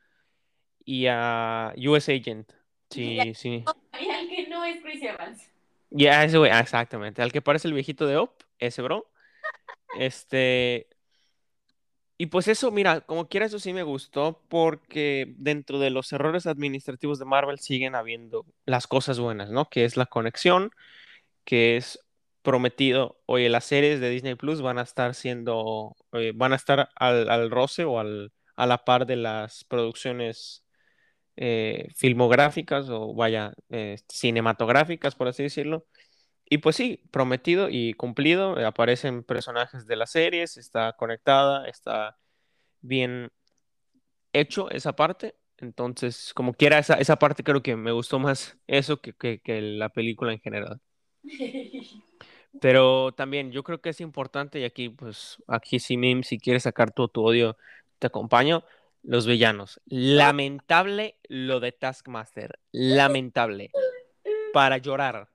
y 0.84 1.08
a 1.08 1.74
US 1.78 2.10
Agent. 2.10 2.52
Sí, 2.90 3.34
sí. 3.36 3.64
Y 4.00 4.10
al 4.10 4.28
que 4.28 4.48
no 4.48 4.64
es 4.66 4.82
Chris 4.82 5.02
Evans. 5.04 5.50
Ya, 5.90 6.24
ese 6.26 6.38
güey, 6.38 6.52
ah, 6.52 6.60
exactamente. 6.60 7.22
Al 7.22 7.32
que 7.32 7.42
parece 7.42 7.68
el 7.70 7.74
viejito 7.74 8.06
de 8.06 8.18
Op, 8.18 8.42
ese 8.60 8.82
bro. 8.82 9.10
Este. 9.98 10.90
Y 12.18 12.28
pues 12.28 12.48
eso, 12.48 12.72
mira, 12.72 13.02
como 13.02 13.28
quiera, 13.28 13.46
eso 13.46 13.60
sí 13.60 13.74
me 13.74 13.84
gustó 13.84 14.42
porque 14.50 15.34
dentro 15.38 15.80
de 15.80 15.90
los 15.90 16.12
errores 16.14 16.48
administrativos 16.48 17.20
de 17.20 17.26
Marvel 17.26 17.60
siguen 17.60 17.96
habiendo 17.96 18.46
las 18.66 18.88
cosas 18.88 19.20
buenas, 19.20 19.50
¿no? 19.50 19.70
Que 19.70 19.86
es 19.86 19.98
la 19.98 20.06
conexión, 20.06 20.72
que 21.46 21.78
es 21.78 22.00
prometido, 22.44 23.22
oye, 23.26 23.50
las 23.50 23.66
series 23.66 24.00
de 24.00 24.10
Disney 24.10 24.36
Plus 24.36 24.62
van 24.62 24.80
a 24.80 24.84
estar 24.84 25.16
siendo, 25.16 25.96
van 26.36 26.54
a 26.54 26.56
estar 26.58 26.90
al, 26.96 27.52
roce 27.52 27.86
o 27.86 28.00
al, 28.00 28.34
a 28.56 28.68
la 28.68 28.86
par 28.86 29.06
de 29.08 29.18
las 29.18 29.66
producciones 29.66 30.66
eh, 31.38 31.90
filmográficas 31.96 32.90
o 32.90 33.14
vaya, 33.16 33.54
eh, 33.70 33.98
cinematográficas, 34.10 35.16
por 35.16 35.28
así 35.28 35.44
decirlo. 35.44 35.86
Y 36.50 36.60
pues 36.60 36.76
sí, 36.78 37.04
prometido 37.12 37.70
y 37.70 37.94
cumplido, 37.96 38.60
eh, 38.60 38.66
aparecen 38.66 39.24
personajes 39.24 39.88
de 39.88 39.96
las 39.98 40.12
series, 40.12 40.58
está 40.58 40.94
conectada, 40.94 41.68
está 41.68 42.18
bien 42.82 43.32
hecho 44.34 44.70
esa 44.72 44.96
parte. 44.96 45.36
Entonces, 45.58 46.34
como 46.36 46.54
quiera, 46.54 46.80
esa, 46.80 46.96
esa 46.96 47.18
parte 47.18 47.44
creo 47.44 47.64
que 47.64 47.76
me 47.76 47.92
gustó 47.92 48.20
más 48.20 48.58
eso 48.68 49.02
que, 49.02 49.14
que 49.14 49.62
la 49.62 49.90
película 49.90 50.34
en 50.34 50.40
general. 50.42 50.82
Pero 52.62 53.12
también 53.14 53.52
yo 53.52 53.64
creo 53.64 53.82
que 53.82 53.90
es 53.90 54.02
importante, 54.02 54.60
y 54.60 54.64
aquí, 54.64 54.90
pues, 54.90 55.38
aquí 55.48 55.80
sí, 55.80 55.98
Mim, 55.98 56.24
si 56.24 56.40
quieres 56.40 56.64
sacar 56.64 56.92
todo 56.92 57.08
tu 57.10 57.24
odio, 57.24 57.58
te 58.00 58.08
acompaño. 58.08 58.64
Los 59.04 59.28
villanos. 59.28 59.80
Lamentable 59.86 61.18
lo 61.28 61.60
de 61.60 61.72
Taskmaster. 61.72 62.58
Lamentable. 62.72 63.70
Para 64.52 64.80
llorar. 64.80 65.30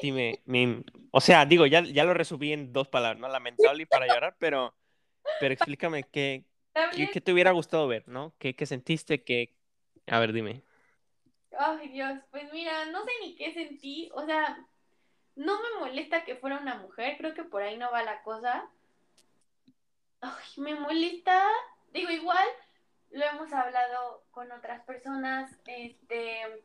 Dime, 0.00 0.40
Mim. 0.46 0.84
O 1.10 1.20
sea, 1.20 1.44
digo, 1.44 1.66
ya, 1.66 1.82
ya 1.82 2.04
lo 2.04 2.14
resumí 2.14 2.52
en 2.52 2.72
dos 2.72 2.88
palabras, 2.88 3.20
¿no? 3.20 3.28
Lamentable 3.28 3.82
y 3.82 3.86
para 3.86 4.06
llorar, 4.06 4.36
pero, 4.38 4.74
pero 5.38 5.52
explícame 5.52 6.04
qué, 6.04 6.44
qué, 6.96 7.20
te 7.20 7.32
hubiera 7.32 7.50
gustado 7.50 7.86
ver, 7.86 8.08
¿no? 8.08 8.34
¿Qué, 8.38 8.54
qué 8.54 8.64
sentiste? 8.64 9.22
que 9.22 9.54
A 10.06 10.18
ver, 10.18 10.32
dime. 10.32 10.62
Ay, 11.58 11.88
Dios, 11.88 12.18
pues 12.30 12.52
mira, 12.52 12.86
no 12.86 13.04
sé 13.04 13.10
ni 13.20 13.36
qué 13.36 13.52
sentí, 13.52 14.10
o 14.14 14.24
sea, 14.24 14.64
no 15.36 15.60
me 15.62 15.80
molesta 15.80 16.24
que 16.24 16.36
fuera 16.36 16.58
una 16.58 16.76
mujer, 16.76 17.16
creo 17.18 17.34
que 17.34 17.44
por 17.44 17.62
ahí 17.62 17.76
no 17.76 17.90
va 17.90 18.02
la 18.02 18.22
cosa. 18.22 18.68
Ay, 20.20 20.48
me 20.56 20.74
molesta, 20.74 21.46
digo, 21.92 22.10
igual 22.10 22.46
lo 23.10 23.24
hemos 23.24 23.52
hablado 23.52 24.24
con 24.32 24.50
otras 24.50 24.84
personas, 24.84 25.50
este, 25.66 26.62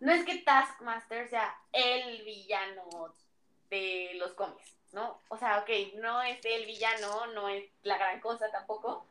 no 0.00 0.12
es 0.12 0.24
que 0.24 0.38
Taskmaster 0.38 1.28
sea 1.28 1.56
el 1.72 2.24
villano 2.24 3.14
de 3.70 4.12
los 4.14 4.32
cómics, 4.32 4.76
¿no? 4.92 5.20
O 5.28 5.36
sea, 5.36 5.58
ok, 5.60 5.70
no 5.96 6.22
es 6.22 6.44
el 6.44 6.66
villano, 6.66 7.26
no 7.28 7.48
es 7.48 7.64
la 7.82 7.96
gran 7.96 8.20
cosa 8.20 8.50
tampoco, 8.50 9.06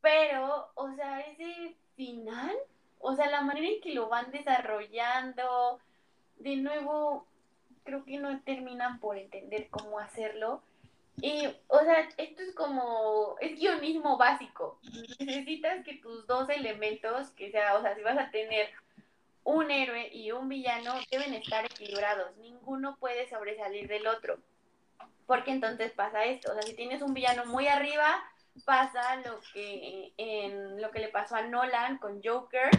pero, 0.00 0.72
o 0.74 0.92
sea, 0.94 1.20
ese 1.20 1.76
final, 1.94 2.56
o 3.02 3.14
sea, 3.16 3.28
la 3.28 3.42
manera 3.42 3.66
en 3.66 3.80
que 3.80 3.94
lo 3.94 4.08
van 4.08 4.30
desarrollando, 4.30 5.80
de 6.36 6.56
nuevo, 6.56 7.26
creo 7.84 8.04
que 8.04 8.16
no 8.16 8.40
terminan 8.42 9.00
por 9.00 9.18
entender 9.18 9.68
cómo 9.70 9.98
hacerlo. 9.98 10.62
Y, 11.20 11.46
o 11.68 11.80
sea, 11.80 12.08
esto 12.16 12.42
es 12.42 12.54
como, 12.54 13.36
es 13.40 13.58
guionismo 13.58 14.16
básico. 14.16 14.78
Necesitas 15.18 15.84
que 15.84 15.94
tus 15.94 16.26
dos 16.26 16.48
elementos, 16.48 17.30
que 17.30 17.50
sea, 17.50 17.76
o 17.76 17.82
sea, 17.82 17.94
si 17.96 18.02
vas 18.02 18.18
a 18.18 18.30
tener 18.30 18.70
un 19.44 19.70
héroe 19.70 20.08
y 20.12 20.30
un 20.30 20.48
villano, 20.48 20.94
deben 21.10 21.34
estar 21.34 21.64
equilibrados. 21.64 22.36
Ninguno 22.36 22.96
puede 22.98 23.28
sobresalir 23.28 23.88
del 23.88 24.06
otro. 24.06 24.38
Porque 25.26 25.50
entonces 25.50 25.90
pasa 25.92 26.24
esto. 26.24 26.52
O 26.52 26.54
sea, 26.54 26.62
si 26.62 26.74
tienes 26.74 27.02
un 27.02 27.14
villano 27.14 27.46
muy 27.46 27.66
arriba, 27.66 28.22
pasa 28.64 29.16
lo 29.16 29.40
que 29.52 30.12
en 30.16 30.80
lo 30.80 30.90
que 30.90 31.00
le 31.00 31.08
pasó 31.08 31.36
a 31.36 31.42
Nolan 31.42 31.98
con 31.98 32.22
Joker. 32.22 32.70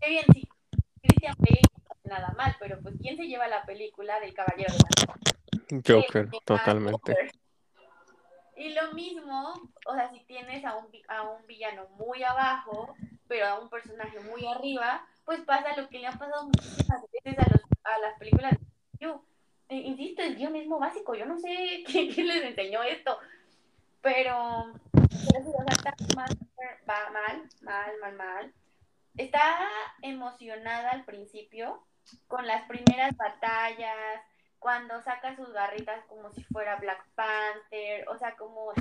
Qué 0.00 0.08
bien, 0.10 0.24
sí, 0.32 0.48
Christian 1.02 1.34
Bale 1.38 1.60
nada 2.04 2.32
mal, 2.36 2.56
pero 2.60 2.80
pues 2.80 2.94
¿quién 3.00 3.16
se 3.16 3.26
lleva 3.26 3.48
la 3.48 3.64
película 3.64 4.20
del 4.20 4.32
Caballero 4.32 4.72
de 4.72 4.78
la 4.78 5.14
Noche? 5.14 5.92
Joker, 5.92 6.30
totalmente. 6.44 7.12
Joker. 7.12 7.32
Y 8.56 8.72
lo 8.72 8.92
mismo, 8.92 9.54
o 9.86 9.94
sea, 9.94 10.10
si 10.10 10.20
tienes 10.20 10.64
a 10.64 10.76
un, 10.76 10.86
a 11.08 11.22
un 11.22 11.46
villano 11.46 11.88
muy 11.98 12.22
abajo, 12.22 12.94
pero 13.26 13.46
a 13.46 13.58
un 13.58 13.68
personaje 13.68 14.18
muy 14.20 14.46
arriba, 14.46 15.06
pues 15.24 15.40
pasa 15.40 15.76
lo 15.76 15.88
que 15.88 15.98
le 15.98 16.06
ha 16.06 16.12
pasado 16.12 16.44
muchísimas 16.44 17.02
veces 17.12 17.38
a, 17.38 17.50
los, 17.50 17.62
a 17.84 17.98
las 17.98 18.18
películas 18.18 18.56
yo, 18.98 19.22
eh, 19.68 19.76
insisto, 19.76 20.22
es 20.22 20.36
guionismo 20.36 20.78
básico, 20.78 21.14
yo 21.14 21.26
no 21.26 21.38
sé 21.38 21.84
quién, 21.86 22.12
quién 22.12 22.28
les 22.28 22.42
enseñó 22.44 22.82
esto, 22.82 23.18
pero, 24.06 24.72
Taskmaster 25.82 26.78
va 26.88 27.10
mal, 27.10 27.48
mal, 27.62 27.92
mal, 28.00 28.14
mal. 28.14 28.54
Está 29.16 29.68
emocionada 30.00 30.92
al 30.92 31.04
principio 31.04 31.84
con 32.28 32.46
las 32.46 32.68
primeras 32.68 33.16
batallas, 33.16 34.22
cuando 34.60 35.02
saca 35.02 35.34
sus 35.34 35.52
garritas 35.52 36.04
como 36.04 36.30
si 36.30 36.44
fuera 36.44 36.76
Black 36.76 37.04
Panther, 37.16 38.08
o 38.08 38.16
sea, 38.16 38.36
como 38.36 38.72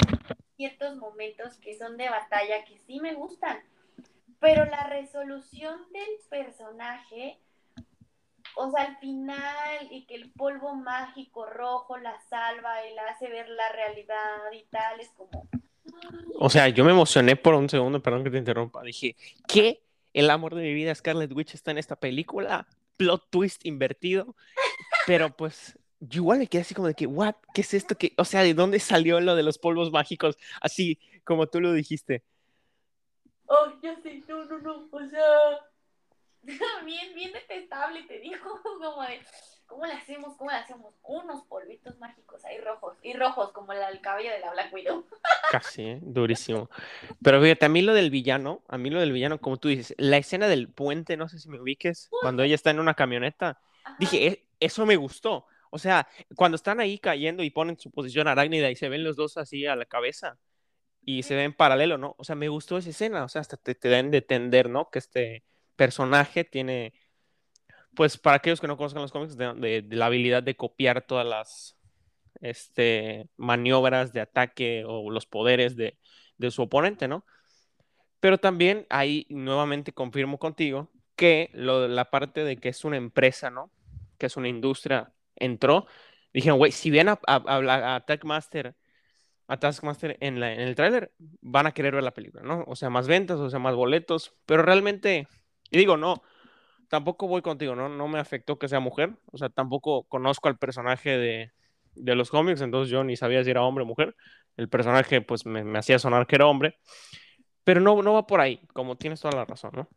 ciertos 0.58 0.96
momentos 0.98 1.58
que 1.58 1.76
son 1.76 1.98
de 1.98 2.08
batalla 2.08 2.64
que 2.64 2.78
sí 2.78 3.00
me 3.00 3.16
gustan. 3.16 3.64
Pero 4.40 4.66
la 4.66 4.84
resolución 4.84 5.92
del 5.92 6.20
personaje, 6.30 7.40
o 8.56 8.72
sea, 8.72 8.84
al 8.84 8.98
final, 8.98 9.88
y 9.92 10.06
que 10.06 10.16
el 10.16 10.32
polvo 10.32 10.76
mágico 10.76 11.46
rojo 11.46 11.98
la 11.98 12.20
salva 12.30 12.86
y 12.88 12.94
la 12.94 13.04
hace 13.08 13.30
ver 13.30 13.50
la 13.50 13.70
realidad 13.70 14.52
y 14.54 14.64
tal, 14.70 15.00
es 15.00 15.10
como. 15.10 15.48
O 16.40 16.50
sea, 16.50 16.70
yo 16.70 16.84
me 16.84 16.92
emocioné 16.92 17.36
por 17.36 17.54
un 17.54 17.70
segundo, 17.70 18.02
perdón 18.02 18.24
que 18.24 18.30
te 18.30 18.38
interrumpa. 18.38 18.82
Dije, 18.84 19.16
¿qué? 19.48 19.82
El 20.14 20.30
amor 20.30 20.56
de 20.56 20.64
mi 20.64 20.74
vida, 20.74 20.96
Scarlet 20.96 21.32
Witch, 21.34 21.54
está 21.54 21.72
en 21.72 21.78
esta 21.78 21.96
película. 21.96 22.68
Plot 22.98 23.30
twist 23.30 23.66
invertido. 23.66 24.36
Pero 25.06 25.36
pues, 25.36 25.78
yo 26.00 26.22
igual 26.22 26.40
me 26.40 26.48
quedé 26.48 26.62
así 26.62 26.74
como 26.74 26.88
de 26.88 26.94
que, 26.94 27.08
¿what? 27.08 27.36
¿Qué 27.54 27.62
es 27.62 27.74
esto? 27.74 27.98
que 27.98 28.14
O 28.18 28.26
sea, 28.26 28.42
¿de 28.42 28.54
dónde 28.54 28.80
salió 28.80 29.20
lo 29.20 29.36
de 29.36 29.44
los 29.44 29.58
polvos 29.58 29.92
mágicos? 29.92 30.38
Así 30.62 31.00
como 31.24 31.48
tú 31.48 31.60
lo 31.60 31.74
dijiste. 31.74 32.24
Oh, 33.48 33.72
ya 33.82 33.96
sé, 34.02 34.24
no, 34.28 34.46
no, 34.46 34.58
no, 34.60 34.88
o 34.92 35.06
sea, 35.08 35.22
bien, 36.86 37.16
bien 37.16 37.32
detestable, 37.34 38.04
te 38.04 38.20
digo, 38.20 38.38
como 38.64 39.02
de, 39.04 39.20
¿cómo 39.66 39.86
le 39.86 39.94
hacemos? 39.94 40.36
¿Cómo 40.38 40.52
le 40.52 40.58
hacemos? 40.58 40.94
Unos 41.04 41.44
polvitos 41.44 41.98
mágicos 42.00 42.44
ahí 42.46 42.60
rojos, 42.60 42.98
y 43.02 43.14
rojos, 43.14 43.52
como 43.52 43.74
la, 43.74 43.90
el 43.90 44.02
cabello 44.02 44.32
de 44.32 44.40
la 44.40 44.52
Black 44.52 44.74
Widow. 44.74 45.06
Casi, 45.52 45.84
¿eh? 45.84 46.00
durísimo. 46.02 46.70
Pero 47.22 47.42
fíjate, 47.42 47.66
a 47.66 47.70
mí 47.70 47.82
lo 47.82 47.94
del 47.94 48.10
villano, 48.10 48.64
a 48.68 48.78
mí 48.78 48.90
lo 48.90 49.00
del 49.00 49.12
villano, 49.12 49.40
como 49.40 49.58
tú 49.58 49.68
dices, 49.70 49.94
la 49.98 50.18
escena 50.18 50.48
del 50.48 50.70
puente, 50.70 51.18
no 51.18 51.30
sé 51.30 51.40
si 51.40 51.50
me 51.50 51.60
ubiques, 51.60 52.10
cuando 52.22 52.44
ella 52.44 52.56
está 52.56 52.72
en 52.72 52.80
una 52.80 52.94
camioneta, 52.96 53.60
Ajá. 53.84 53.96
dije, 54.00 54.28
"E- 54.28 54.48
eso 54.60 54.86
me 54.86 54.96
gustó. 54.96 55.46
O 55.70 55.78
sea, 55.78 56.08
cuando 56.36 56.56
están 56.56 56.80
ahí 56.80 56.98
cayendo 57.00 57.44
y 57.44 57.50
ponen 57.50 57.78
su 57.78 57.92
posición 57.92 58.28
arácnida 58.28 58.72
y 58.72 58.76
se 58.76 58.90
ven 58.90 59.04
los 59.04 59.16
dos 59.18 59.38
así 59.38 59.66
a 59.66 59.76
la 59.76 59.86
cabeza 59.86 60.38
y 61.04 61.24
se 61.24 61.36
ven 61.36 61.54
paralelo, 61.54 61.98
¿no? 61.98 62.16
O 62.18 62.24
sea, 62.24 62.36
me 62.36 62.48
gustó 62.48 62.78
esa 62.78 62.90
escena, 62.90 63.24
o 63.24 63.30
sea, 63.30 63.42
hasta 63.42 63.58
te, 63.58 63.76
te 63.76 63.90
dan 63.90 64.10
de 64.10 64.20
entender, 64.20 64.70
¿no? 64.70 64.90
Que 64.90 65.00
este 65.00 65.44
personaje 65.76 66.44
tiene, 66.44 66.94
pues 67.96 68.18
para 68.18 68.38
aquellos 68.38 68.60
que 68.62 68.68
no 68.68 68.78
conozcan 68.78 69.02
los 69.02 69.12
cómics, 69.12 69.38
de, 69.38 69.54
de- 69.56 69.82
de 69.82 69.96
la 69.96 70.08
habilidad 70.08 70.44
de 70.44 70.56
copiar 70.56 71.02
todas 71.06 71.26
las 71.26 71.78
este, 72.42 73.30
maniobras 73.38 74.14
de 74.14 74.22
ataque 74.22 74.84
o 74.88 75.12
los 75.12 75.26
poderes 75.28 75.76
de, 75.78 75.98
de 76.38 76.52
su 76.52 76.64
oponente, 76.64 77.08
¿no? 77.08 77.26
Pero 78.20 78.38
también 78.40 78.86
ahí 78.90 79.28
nuevamente 79.30 79.94
confirmo 79.94 80.40
contigo 80.40 80.92
que 81.16 81.50
lo, 81.54 81.88
la 81.88 82.10
parte 82.12 82.44
de 82.44 82.58
que 82.58 82.70
es 82.70 82.84
una 82.86 82.98
empresa, 82.98 83.50
¿no? 83.52 83.72
Que 84.18 84.28
es 84.28 84.38
una 84.38 84.50
industria, 84.50 85.14
entró. 85.36 85.88
Dijeron, 86.34 86.58
güey, 86.60 86.72
si 86.72 86.90
ven 86.92 87.10
a, 87.10 87.20
a, 87.28 87.96
a, 87.96 88.06
Taskmaster, 88.06 88.76
a 89.48 89.58
Taskmaster 89.60 90.18
en, 90.22 90.38
en 90.44 90.62
el 90.62 90.76
tráiler, 90.76 91.14
van 91.42 91.68
a 91.68 91.74
querer 91.74 91.96
ver 91.96 92.04
la 92.04 92.14
película, 92.14 92.44
¿no? 92.44 92.64
O 92.68 92.76
sea, 92.76 92.90
más 92.90 93.08
ventas, 93.08 93.40
o 93.40 93.50
sea, 93.50 93.60
más 93.60 93.76
boletos, 93.76 94.36
pero 94.46 94.64
realmente, 94.64 95.28
y 95.76 95.78
digo, 95.78 95.98
no, 95.98 96.24
tampoco 96.88 97.28
voy 97.28 97.42
contigo, 97.42 97.76
¿no? 97.76 97.90
No 97.90 98.08
me 98.08 98.18
afectó 98.18 98.58
que 98.58 98.70
sea 98.70 98.80
mujer, 98.80 99.18
o 99.26 99.38
sea, 99.38 99.50
tampoco 99.50 100.04
conozco 100.04 100.48
al 100.48 100.58
personaje 100.58 101.18
de, 101.18 101.52
de 101.96 102.16
los 102.16 102.30
cómics, 102.30 102.62
entonces 102.62 102.90
yo 102.90 103.04
ni 103.04 103.18
sabía 103.18 103.44
si 103.44 103.50
era 103.50 103.62
hombre 103.62 103.84
o 103.84 103.88
mujer. 103.88 104.16
El 104.56 104.70
personaje, 104.70 105.20
pues, 105.20 105.46
me, 105.46 105.66
me 105.66 105.80
hacía 105.80 106.00
sonar 106.00 106.28
que 106.28 106.38
era 106.38 106.48
hombre, 106.48 106.80
pero 107.66 107.82
no, 107.82 108.02
no 108.02 108.14
va 108.14 108.26
por 108.26 108.40
ahí, 108.40 108.62
como 108.72 108.96
tienes 108.96 109.20
toda 109.20 109.36
la 109.36 109.44
razón, 109.44 109.72
¿no? 109.74 109.90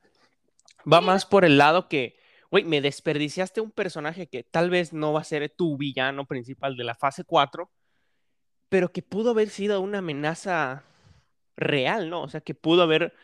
Va 0.93 1.01
más 1.01 1.25
por 1.25 1.45
el 1.45 1.59
lado 1.59 1.89
que, 1.89 2.17
güey, 2.51 2.65
me 2.65 2.81
desperdiciaste 2.81 3.61
un 3.61 3.71
personaje 3.71 4.27
que 4.27 4.43
tal 4.43 4.69
vez 4.69 4.93
no 4.93 5.13
va 5.13 5.21
a 5.21 5.25
ser 5.25 5.49
tu 5.51 5.77
villano 5.77 6.27
principal 6.27 6.77
de 6.77 6.83
la 6.83 6.97
fase 6.97 7.23
4, 7.23 7.71
pero 8.69 8.91
que 8.91 9.03
pudo 9.03 9.31
haber 9.31 9.49
sido 9.49 9.81
una 9.81 9.99
amenaza 9.99 10.83
real, 11.57 12.11
¿no? 12.11 12.23
O 12.23 12.29
sea, 12.29 12.41
que 12.41 12.55
pudo 12.55 12.83
haber, 12.83 13.15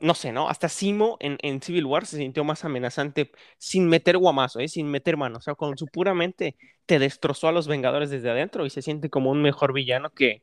no 0.00 0.14
sé, 0.14 0.32
¿no? 0.32 0.48
Hasta 0.48 0.68
Simo 0.68 1.16
en, 1.20 1.38
en 1.42 1.60
Civil 1.60 1.86
War 1.86 2.06
se 2.06 2.16
sintió 2.16 2.44
más 2.44 2.64
amenazante 2.64 3.32
sin 3.58 3.88
meter 3.88 4.18
guamazo, 4.18 4.60
¿eh? 4.60 4.68
Sin 4.68 4.90
meter 4.90 5.16
mano. 5.16 5.38
O 5.38 5.40
sea, 5.40 5.54
con 5.54 5.76
su 5.76 5.86
pura 5.86 6.14
mente 6.14 6.56
te 6.86 6.98
destrozó 6.98 7.48
a 7.48 7.52
los 7.52 7.68
Vengadores 7.68 8.10
desde 8.10 8.30
adentro 8.30 8.66
y 8.66 8.70
se 8.70 8.82
siente 8.82 9.10
como 9.10 9.30
un 9.30 9.42
mejor 9.42 9.72
villano 9.72 10.10
que, 10.10 10.42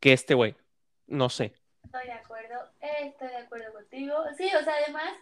que 0.00 0.12
este 0.12 0.34
güey. 0.34 0.54
No 1.06 1.28
sé. 1.28 1.52
Estoy 1.82 2.06
de 2.06 2.12
acuerdo, 2.12 2.58
estoy 2.80 3.28
de 3.28 3.36
acuerdo 3.36 3.72
contigo. 3.72 4.14
Sí, 4.36 4.50
o 4.58 4.64
sea, 4.64 4.74
además, 4.82 5.12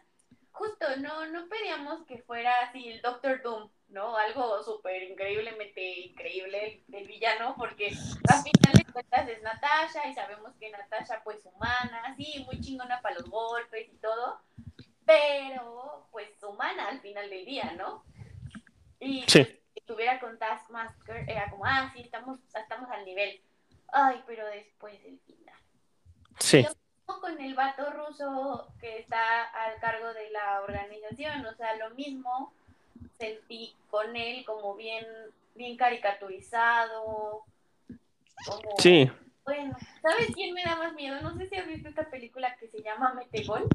justo, 0.50 0.86
no, 1.00 1.26
no 1.26 1.48
pedíamos 1.48 2.04
que 2.06 2.18
fuera 2.18 2.52
así 2.62 2.88
el 2.88 3.00
Doctor 3.02 3.42
Doom, 3.42 3.70
¿no? 3.92 4.16
Algo 4.16 4.62
súper 4.62 5.02
increíblemente 5.02 5.80
increíble 6.00 6.84
el, 6.88 6.94
el 6.94 7.06
villano, 7.06 7.54
porque 7.56 7.88
al 7.88 8.42
final 8.42 8.72
de 8.74 8.92
cuentas 8.92 9.28
es 9.28 9.42
Natasha 9.42 10.08
y 10.08 10.14
sabemos 10.14 10.52
que 10.58 10.70
Natasha 10.70 11.20
pues 11.22 11.44
humana, 11.44 12.14
sí, 12.16 12.42
muy 12.46 12.60
chingona 12.60 13.00
para 13.00 13.16
los 13.16 13.28
golpes 13.28 13.88
y 13.92 13.96
todo, 13.98 14.40
pero 15.04 16.08
pues 16.10 16.30
humana 16.42 16.88
al 16.88 17.00
final 17.00 17.28
del 17.28 17.44
día, 17.44 17.72
¿no? 17.76 18.04
Y 18.98 19.24
Sí. 19.28 19.44
pues, 19.44 19.58
si 19.74 19.78
estuviera 19.80 20.20
con 20.20 20.38
Taskmaster 20.38 21.28
era 21.28 21.50
como, 21.50 21.64
ah, 21.66 21.90
sí, 21.94 22.00
estamos, 22.02 22.40
estamos 22.54 22.90
al 22.90 23.04
nivel. 23.04 23.42
Ay, 23.92 24.22
pero 24.26 24.46
después 24.46 24.98
el 25.04 25.18
final. 25.20 25.58
Sí. 26.38 26.66
Con 27.04 27.38
el 27.40 27.54
vato 27.54 27.90
ruso 27.90 28.72
que 28.80 28.98
está 29.00 29.44
al 29.44 29.78
cargo 29.80 30.14
de 30.14 30.30
la 30.30 30.62
organización, 30.62 31.44
o 31.44 31.54
sea, 31.54 31.76
lo 31.76 31.90
mismo 31.90 32.54
sentí 33.22 33.72
con 33.88 34.16
él 34.16 34.44
como 34.44 34.74
bien, 34.74 35.04
bien 35.54 35.76
caricaturizado, 35.76 37.44
como, 38.46 38.74
Sí. 38.78 39.08
bueno, 39.44 39.76
¿sabes 40.02 40.26
quién 40.34 40.52
me 40.54 40.64
da 40.64 40.74
más 40.74 40.92
miedo? 40.94 41.20
No 41.20 41.36
sé 41.36 41.48
si 41.48 41.54
has 41.54 41.68
visto 41.68 41.88
esta 41.88 42.10
película 42.10 42.56
que 42.56 42.66
se 42.66 42.82
llama 42.82 43.14
Metegol. 43.14 43.68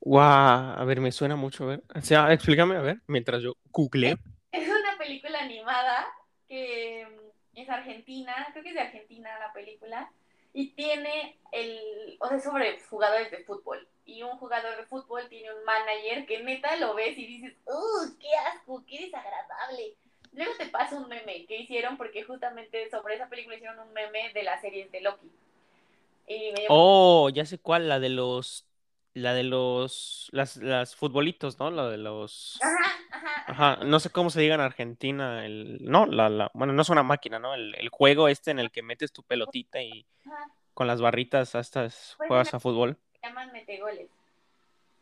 Guau, 0.00 0.74
a 0.78 0.84
ver, 0.84 1.00
me 1.00 1.10
suena 1.10 1.34
mucho, 1.34 1.64
a 1.64 1.66
ver. 1.66 1.82
O 1.94 2.00
sea, 2.00 2.32
explícame, 2.32 2.76
a 2.76 2.82
ver, 2.82 3.00
mientras 3.08 3.42
yo 3.42 3.56
googleo. 3.72 4.16
Es 4.52 4.68
una 4.68 4.96
película 4.96 5.40
animada 5.40 6.06
que 6.46 7.04
mm, 7.04 7.58
es 7.58 7.68
argentina, 7.68 8.32
creo 8.52 8.62
que 8.62 8.68
es 8.70 8.74
de 8.76 8.80
Argentina 8.80 9.28
la 9.40 9.52
película, 9.52 10.10
y 10.52 10.70
tiene 10.70 11.38
el, 11.52 12.16
o 12.20 12.28
sea, 12.28 12.40
sobre 12.40 12.80
jugadores 12.82 13.30
de 13.30 13.44
fútbol. 13.44 13.86
Y 14.04 14.22
un 14.22 14.38
jugador 14.38 14.76
de 14.76 14.86
fútbol 14.86 15.28
tiene 15.28 15.52
un 15.52 15.64
manager 15.64 16.26
que 16.26 16.42
neta 16.42 16.76
lo 16.76 16.94
ves 16.94 17.16
y 17.18 17.26
dices, 17.26 17.54
¡uh, 17.66 18.18
qué 18.18 18.34
asco, 18.34 18.84
qué 18.86 19.04
desagradable! 19.04 19.96
Luego 20.32 20.52
te 20.58 20.66
pasa 20.66 20.96
un 20.96 21.08
meme 21.08 21.46
que 21.46 21.58
hicieron 21.58 21.96
porque 21.96 22.22
justamente 22.22 22.90
sobre 22.90 23.16
esa 23.16 23.28
película 23.28 23.56
hicieron 23.56 23.80
un 23.80 23.92
meme 23.92 24.32
de 24.32 24.42
las 24.42 24.60
series 24.60 24.90
de 24.92 25.00
Loki. 25.00 25.30
Y 26.26 26.52
Oh, 26.68 27.30
ya 27.30 27.44
sé 27.46 27.58
cuál, 27.58 27.88
la 27.88 28.00
de 28.00 28.10
los 28.10 28.67
La 29.18 29.34
de 29.34 29.42
los, 29.42 30.28
las, 30.32 30.56
las 30.56 30.94
futbolitos, 30.94 31.58
¿no? 31.58 31.70
La 31.70 31.88
de 31.88 31.98
los... 31.98 32.58
Ajá, 32.62 32.92
ajá, 33.10 33.44
Ajá, 33.46 33.84
no 33.84 33.98
sé 33.98 34.10
cómo 34.10 34.30
se 34.30 34.40
diga 34.40 34.54
en 34.54 34.60
Argentina, 34.60 35.44
el, 35.44 35.78
no, 35.80 36.06
la, 36.06 36.28
la, 36.28 36.50
bueno, 36.54 36.72
no 36.72 36.82
es 36.82 36.88
una 36.88 37.02
máquina, 37.02 37.38
¿no? 37.38 37.54
El, 37.54 37.74
el 37.76 37.88
juego 37.88 38.28
este 38.28 38.50
en 38.50 38.58
el 38.58 38.70
que 38.70 38.82
metes 38.82 39.12
tu 39.12 39.22
pelotita 39.22 39.82
y 39.82 40.06
con 40.74 40.86
las 40.86 41.00
barritas 41.00 41.54
hasta 41.54 41.82
Pues 41.82 42.16
juegas 42.28 42.54
a 42.54 42.60
fútbol. 42.60 42.96
Se 43.14 43.26
llaman 43.26 43.50
metegoles. 43.52 44.08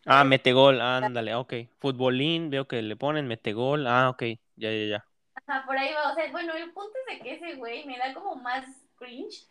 Ah, 0.06 0.24
metegol, 0.24 0.80
ándale, 0.80 1.34
ok. 1.34 1.54
Futbolín, 1.78 2.48
veo 2.48 2.68
que 2.68 2.80
le 2.80 2.96
ponen 2.96 3.26
metegol, 3.26 3.86
ah, 3.86 4.08
ok, 4.10 4.22
ya, 4.54 4.70
ya, 4.70 4.84
ya. 4.86 5.06
Ajá, 5.34 5.66
por 5.66 5.76
ahí 5.76 5.92
va. 5.92 6.12
O 6.12 6.14
sea, 6.14 6.30
bueno, 6.30 6.54
el 6.54 6.72
punto 6.72 6.92
es 7.08 7.18
de 7.18 7.22
que 7.22 7.34
ese 7.34 7.56
güey 7.56 7.84
me 7.84 7.98
da 7.98 8.14
como 8.14 8.36
más 8.36 8.64
cringe 8.96 9.48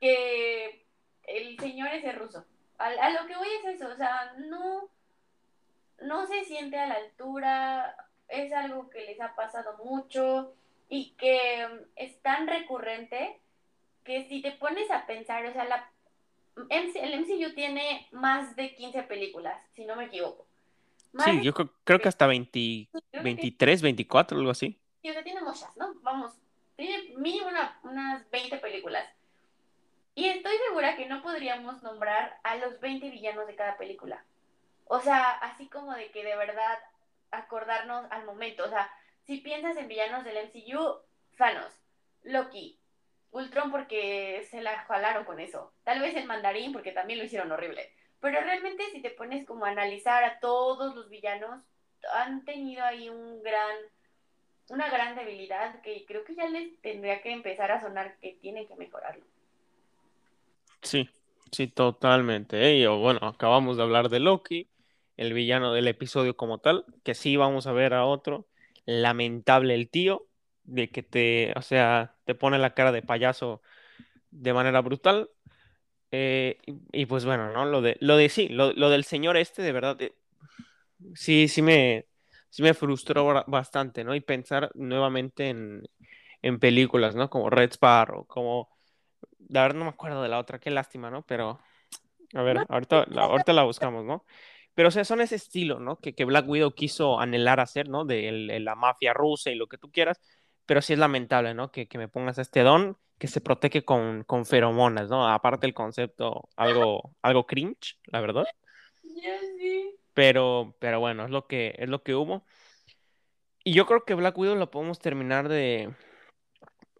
que 0.00 0.86
el 1.24 1.58
señor 1.58 1.88
ese 1.88 2.12
ruso. 2.12 2.44
A, 2.78 2.86
a 2.86 3.10
lo 3.10 3.26
que 3.26 3.36
voy 3.36 3.48
es 3.62 3.74
eso, 3.76 3.88
o 3.88 3.96
sea, 3.96 4.34
no, 4.38 4.88
no 6.00 6.26
se 6.26 6.44
siente 6.44 6.78
a 6.78 6.86
la 6.86 6.94
altura, 6.94 7.96
es 8.28 8.52
algo 8.52 8.90
que 8.90 9.02
les 9.06 9.20
ha 9.20 9.34
pasado 9.34 9.76
mucho 9.84 10.54
y 10.88 11.12
que 11.12 11.66
mm, 11.66 11.88
es 11.96 12.20
tan 12.22 12.46
recurrente 12.46 13.40
que 14.04 14.24
si 14.28 14.40
te 14.42 14.52
pones 14.52 14.90
a 14.90 15.06
pensar, 15.06 15.44
o 15.46 15.52
sea, 15.52 15.64
la, 15.64 15.90
el 16.70 17.14
MCU 17.14 17.54
tiene 17.54 18.06
más 18.12 18.54
de 18.56 18.74
15 18.74 19.02
películas, 19.04 19.60
si 19.74 19.84
no 19.84 19.96
me 19.96 20.04
equivoco. 20.04 20.46
Más 21.12 21.24
Sí, 21.24 21.42
yo 21.42 21.52
creo, 21.54 21.72
creo 21.84 22.00
que 22.00 22.08
hasta 22.08 22.26
20, 22.26 22.88
creo 22.92 23.02
que 23.10 23.20
23, 23.20 23.82
24, 23.82 24.38
algo 24.38 24.50
así. 24.50 24.78
Sí, 25.02 25.10
o 25.10 25.12
sea, 25.12 25.24
tiene 25.24 25.40
muchas, 25.40 25.74
¿no? 25.76 25.94
Vamos, 26.02 26.34
tiene 26.76 27.14
mínimo 27.16 27.48
una- 27.48 27.80
unas 27.84 28.30
20 28.30 28.58
películas. 28.58 29.08
Y 30.16 30.30
estoy 30.30 30.56
segura 30.66 30.96
que 30.96 31.04
no 31.04 31.20
podríamos 31.20 31.82
nombrar 31.82 32.40
a 32.42 32.56
los 32.56 32.80
20 32.80 33.10
villanos 33.10 33.46
de 33.46 33.54
cada 33.54 33.76
película. 33.76 34.24
O 34.86 34.98
sea, 34.98 35.32
así 35.32 35.68
como 35.68 35.92
de 35.92 36.10
que 36.10 36.24
de 36.24 36.34
verdad 36.34 36.78
acordarnos 37.30 38.10
al 38.10 38.24
momento. 38.24 38.64
O 38.64 38.68
sea, 38.70 38.90
si 39.26 39.42
piensas 39.42 39.76
en 39.76 39.88
villanos 39.88 40.24
del 40.24 40.38
MCU, 40.38 41.00
Thanos, 41.36 41.70
Loki, 42.22 42.80
Ultron 43.30 43.70
porque 43.70 44.42
se 44.50 44.62
la 44.62 44.78
jalaron 44.84 45.26
con 45.26 45.38
eso. 45.38 45.74
Tal 45.84 46.00
vez 46.00 46.16
el 46.16 46.24
mandarín 46.24 46.72
porque 46.72 46.92
también 46.92 47.18
lo 47.18 47.26
hicieron 47.26 47.52
horrible. 47.52 47.92
Pero 48.18 48.40
realmente 48.40 48.84
si 48.92 49.02
te 49.02 49.10
pones 49.10 49.46
como 49.46 49.66
a 49.66 49.70
analizar 49.70 50.24
a 50.24 50.40
todos 50.40 50.94
los 50.94 51.10
villanos, 51.10 51.62
han 52.14 52.42
tenido 52.46 52.82
ahí 52.82 53.10
un 53.10 53.42
gran 53.42 53.76
una 54.70 54.88
gran 54.88 55.14
debilidad 55.14 55.82
que 55.82 56.06
creo 56.06 56.24
que 56.24 56.34
ya 56.34 56.48
les 56.48 56.80
tendría 56.80 57.20
que 57.20 57.32
empezar 57.32 57.70
a 57.70 57.82
sonar 57.82 58.16
que 58.16 58.32
tienen 58.40 58.66
que 58.66 58.76
mejorarlo. 58.76 59.26
Sí, 60.82 61.08
sí, 61.52 61.66
totalmente. 61.68 62.58
¿eh? 62.64 62.76
Y, 62.78 62.86
bueno, 62.86 63.20
acabamos 63.22 63.76
de 63.76 63.82
hablar 63.82 64.08
de 64.08 64.20
Loki, 64.20 64.70
el 65.16 65.32
villano 65.32 65.72
del 65.72 65.88
episodio 65.88 66.36
como 66.36 66.58
tal, 66.58 66.84
que 67.02 67.14
sí 67.14 67.36
vamos 67.36 67.66
a 67.66 67.72
ver 67.72 67.94
a 67.94 68.04
otro. 68.04 68.46
Lamentable 68.84 69.74
el 69.74 69.90
tío, 69.90 70.28
de 70.64 70.90
que 70.90 71.02
te, 71.02 71.52
o 71.56 71.62
sea, 71.62 72.16
te 72.24 72.34
pone 72.34 72.58
la 72.58 72.74
cara 72.74 72.92
de 72.92 73.02
payaso 73.02 73.62
de 74.30 74.54
manera 74.54 74.80
brutal. 74.82 75.30
Eh, 76.12 76.58
y, 76.92 77.06
pues 77.06 77.24
bueno, 77.24 77.52
¿no? 77.52 77.66
Lo 77.66 77.82
de, 77.82 77.96
lo 78.00 78.16
de 78.16 78.28
sí, 78.28 78.48
lo, 78.48 78.72
lo 78.74 78.90
del 78.90 79.04
señor 79.04 79.36
este, 79.36 79.62
de 79.62 79.72
verdad, 79.72 80.00
eh, 80.02 80.14
sí, 81.14 81.48
sí 81.48 81.62
me, 81.62 82.06
sí 82.50 82.62
me 82.62 82.74
frustró 82.74 83.44
bastante, 83.46 84.04
¿no? 84.04 84.14
Y 84.14 84.20
pensar 84.20 84.70
nuevamente 84.74 85.48
en, 85.48 85.88
en 86.42 86.58
películas, 86.58 87.14
¿no? 87.16 87.30
Como 87.30 87.50
Red 87.50 87.72
Sparrow, 87.72 88.26
como, 88.26 88.75
la 89.48 89.62
verdad 89.62 89.78
no 89.78 89.84
me 89.84 89.90
acuerdo 89.90 90.22
de 90.22 90.28
la 90.28 90.38
otra, 90.38 90.58
qué 90.58 90.70
lástima, 90.70 91.10
¿no? 91.10 91.22
Pero, 91.22 91.60
a 92.34 92.42
ver, 92.42 92.64
ahorita, 92.68 93.06
la, 93.08 93.22
ahorita 93.24 93.52
la 93.52 93.64
buscamos, 93.64 94.04
¿no? 94.04 94.24
Pero, 94.74 94.88
o 94.88 94.90
sea, 94.90 95.04
son 95.04 95.20
ese 95.20 95.36
estilo, 95.36 95.80
¿no? 95.80 95.98
Que, 95.98 96.14
que 96.14 96.24
Black 96.24 96.48
Widow 96.48 96.72
quiso 96.72 97.18
anhelar 97.18 97.60
hacer, 97.60 97.88
¿no? 97.88 98.04
De 98.04 98.28
el- 98.28 98.64
la 98.64 98.74
mafia 98.74 99.14
rusa 99.14 99.50
y 99.50 99.54
lo 99.54 99.68
que 99.68 99.78
tú 99.78 99.90
quieras, 99.90 100.20
pero 100.66 100.82
sí 100.82 100.92
es 100.92 100.98
lamentable, 100.98 101.54
¿no? 101.54 101.70
Que, 101.70 101.88
que 101.88 101.98
me 101.98 102.08
pongas 102.08 102.38
a 102.38 102.42
este 102.42 102.60
don 102.60 102.98
que 103.18 103.28
se 103.28 103.40
protege 103.40 103.84
con, 103.84 104.24
con 104.24 104.44
feromonas, 104.44 105.08
¿no? 105.08 105.26
Aparte 105.26 105.66
el 105.66 105.72
concepto, 105.74 106.48
algo, 106.56 107.14
algo 107.22 107.46
cringe, 107.46 107.98
la 108.06 108.20
verdad. 108.20 108.44
Sí. 109.02 109.96
Pero, 110.12 110.76
pero 110.78 111.00
bueno, 111.00 111.24
es 111.24 111.30
lo 111.30 111.46
que, 111.46 111.74
es 111.78 111.88
lo 111.88 112.02
que 112.02 112.14
hubo. 112.14 112.44
Y 113.64 113.72
yo 113.72 113.86
creo 113.86 114.04
que 114.04 114.14
Black 114.14 114.36
Widow 114.36 114.56
lo 114.56 114.70
podemos 114.70 114.98
terminar 114.98 115.48
de, 115.48 115.94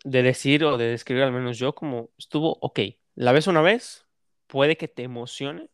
de 0.07 0.22
decir 0.22 0.64
o 0.64 0.78
de 0.78 0.86
describir, 0.86 1.24
al 1.24 1.32
menos 1.32 1.59
yo, 1.59 1.74
como 1.74 2.11
estuvo 2.16 2.59
ok. 2.61 2.78
La 3.16 3.32
ves 3.32 3.48
una 3.48 3.61
vez, 3.61 4.07
puede 4.46 4.76
que 4.76 4.86
te 4.86 5.02
emocione 5.02 5.68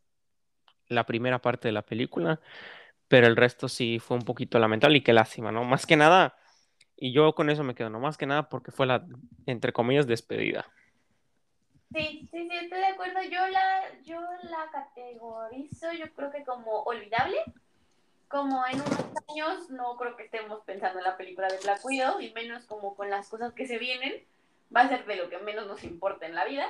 la 0.88 1.04
primera 1.04 1.40
parte 1.40 1.68
de 1.68 1.72
la 1.72 1.82
película, 1.82 2.40
pero 3.08 3.26
el 3.26 3.36
resto 3.36 3.68
sí 3.68 3.98
fue 3.98 4.16
un 4.16 4.24
poquito 4.24 4.58
lamentable 4.58 4.98
y 4.98 5.00
qué 5.02 5.12
lástima, 5.12 5.52
¿no? 5.52 5.64
Más 5.64 5.84
que 5.84 5.96
nada, 5.96 6.34
y 6.96 7.12
yo 7.12 7.34
con 7.34 7.50
eso 7.50 7.62
me 7.62 7.74
quedo, 7.74 7.90
¿no? 7.90 8.00
Más 8.00 8.16
que 8.16 8.24
nada 8.24 8.48
porque 8.48 8.72
fue 8.72 8.86
la, 8.86 9.06
entre 9.44 9.74
comillas, 9.74 10.06
despedida. 10.06 10.64
Sí, 11.94 12.26
sí, 12.30 12.48
sí, 12.48 12.56
estoy 12.56 12.78
de 12.78 12.86
acuerdo. 12.86 13.22
Yo 13.24 13.46
la, 13.48 14.02
yo 14.02 14.18
la 14.44 14.70
categorizo, 14.72 15.92
yo 15.92 16.10
creo 16.14 16.32
que 16.32 16.42
como 16.42 16.84
olvidable. 16.84 17.36
Como 18.32 18.66
en 18.66 18.76
unos 18.76 18.98
años 19.28 19.68
no 19.68 19.94
creo 19.98 20.16
que 20.16 20.22
estemos 20.22 20.64
pensando 20.64 20.98
en 20.98 21.04
la 21.04 21.18
película 21.18 21.48
de 21.48 21.58
Black 21.58 21.84
Widow, 21.84 22.18
y 22.18 22.32
menos 22.32 22.64
como 22.64 22.96
con 22.96 23.10
las 23.10 23.28
cosas 23.28 23.52
que 23.52 23.66
se 23.66 23.76
vienen. 23.76 24.24
Va 24.74 24.80
a 24.80 24.88
ser 24.88 25.04
de 25.04 25.16
lo 25.16 25.28
que 25.28 25.36
menos 25.36 25.66
nos 25.66 25.84
importa 25.84 26.24
en 26.24 26.34
la 26.34 26.46
vida. 26.46 26.64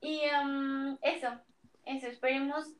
Y 0.00 0.22
em, 0.22 0.98
eso, 1.00 1.28
eso, 1.84 2.08
esperemos 2.08 2.72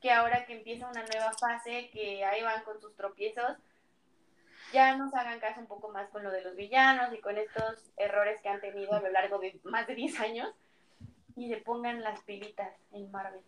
que 0.00 0.10
ahora 0.10 0.46
que 0.46 0.54
empieza 0.54 0.88
una 0.88 1.04
nueva 1.04 1.34
fase, 1.34 1.90
que 1.92 2.24
ahí 2.24 2.42
van 2.42 2.64
con 2.64 2.80
sus 2.80 2.96
tropiezos, 2.96 3.58
ya 4.72 4.96
nos 4.96 5.12
hagan 5.12 5.38
caso 5.38 5.60
un 5.60 5.66
poco 5.66 5.90
más 5.90 6.08
con 6.08 6.24
lo 6.24 6.30
de 6.30 6.40
los 6.40 6.56
villanos 6.56 7.12
y 7.12 7.20
con 7.20 7.36
estos 7.36 7.90
errores 7.98 8.40
que 8.40 8.48
han 8.48 8.62
tenido 8.62 8.94
a 8.94 9.00
lo 9.00 9.10
largo 9.10 9.38
de 9.38 9.60
más 9.64 9.86
de 9.86 9.96
10 9.96 10.18
años 10.20 10.54
y 11.36 11.50
se 11.50 11.58
pongan 11.58 12.02
las 12.02 12.22
pilitas 12.22 12.72
en 12.90 13.10
Marvel. 13.10 13.42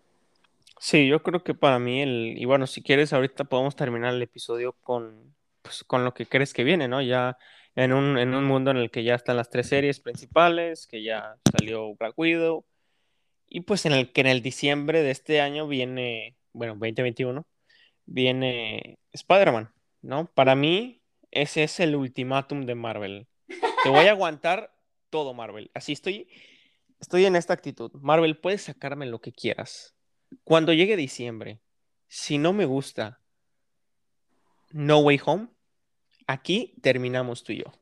Sí, 0.82 1.06
yo 1.06 1.22
creo 1.22 1.44
que 1.44 1.54
para 1.54 1.78
mí 1.78 2.00
el, 2.00 2.34
y 2.38 2.46
bueno, 2.46 2.66
si 2.66 2.82
quieres 2.82 3.12
ahorita 3.12 3.44
podemos 3.44 3.76
terminar 3.76 4.14
el 4.14 4.22
episodio 4.22 4.72
con, 4.80 5.36
pues, 5.60 5.84
con 5.84 6.04
lo 6.04 6.14
que 6.14 6.24
crees 6.24 6.54
que 6.54 6.64
viene, 6.64 6.88
¿no? 6.88 7.02
Ya 7.02 7.36
en 7.74 7.92
un, 7.92 8.16
en 8.18 8.34
un 8.34 8.44
mundo 8.46 8.70
en 8.70 8.78
el 8.78 8.90
que 8.90 9.04
ya 9.04 9.14
están 9.14 9.36
las 9.36 9.50
tres 9.50 9.68
series 9.68 10.00
principales, 10.00 10.86
que 10.86 11.02
ya 11.02 11.36
salió 11.52 11.94
Black 11.96 12.14
Widow, 12.18 12.64
y 13.46 13.60
pues 13.62 13.84
en 13.84 13.92
el 13.92 14.12
que 14.12 14.22
en 14.22 14.28
el 14.28 14.40
diciembre 14.42 15.02
de 15.02 15.10
este 15.10 15.42
año 15.42 15.68
viene, 15.68 16.36
bueno, 16.54 16.74
2021, 16.74 17.46
viene 18.06 18.98
Spider-Man, 19.12 19.72
¿no? 20.00 20.32
Para 20.32 20.54
mí 20.54 21.02
ese 21.30 21.64
es 21.64 21.78
el 21.80 21.94
ultimátum 21.94 22.64
de 22.64 22.74
Marvel. 22.74 23.28
Te 23.82 23.90
voy 23.90 24.06
a 24.06 24.12
aguantar 24.12 24.72
todo 25.10 25.34
Marvel. 25.34 25.70
Así 25.74 25.92
estoy, 25.92 26.28
estoy 27.00 27.26
en 27.26 27.36
esta 27.36 27.52
actitud. 27.52 27.92
Marvel, 28.00 28.38
puedes 28.38 28.62
sacarme 28.62 29.04
lo 29.04 29.20
que 29.20 29.32
quieras. 29.32 29.94
Cuando 30.44 30.72
llegue 30.72 30.96
diciembre, 30.96 31.60
si 32.08 32.38
no 32.38 32.52
me 32.52 32.64
gusta 32.64 33.20
No 34.70 34.98
Way 34.98 35.20
Home, 35.24 35.48
aquí 36.26 36.74
terminamos 36.82 37.44
tú 37.44 37.52
y 37.52 37.58
yo. 37.58 37.72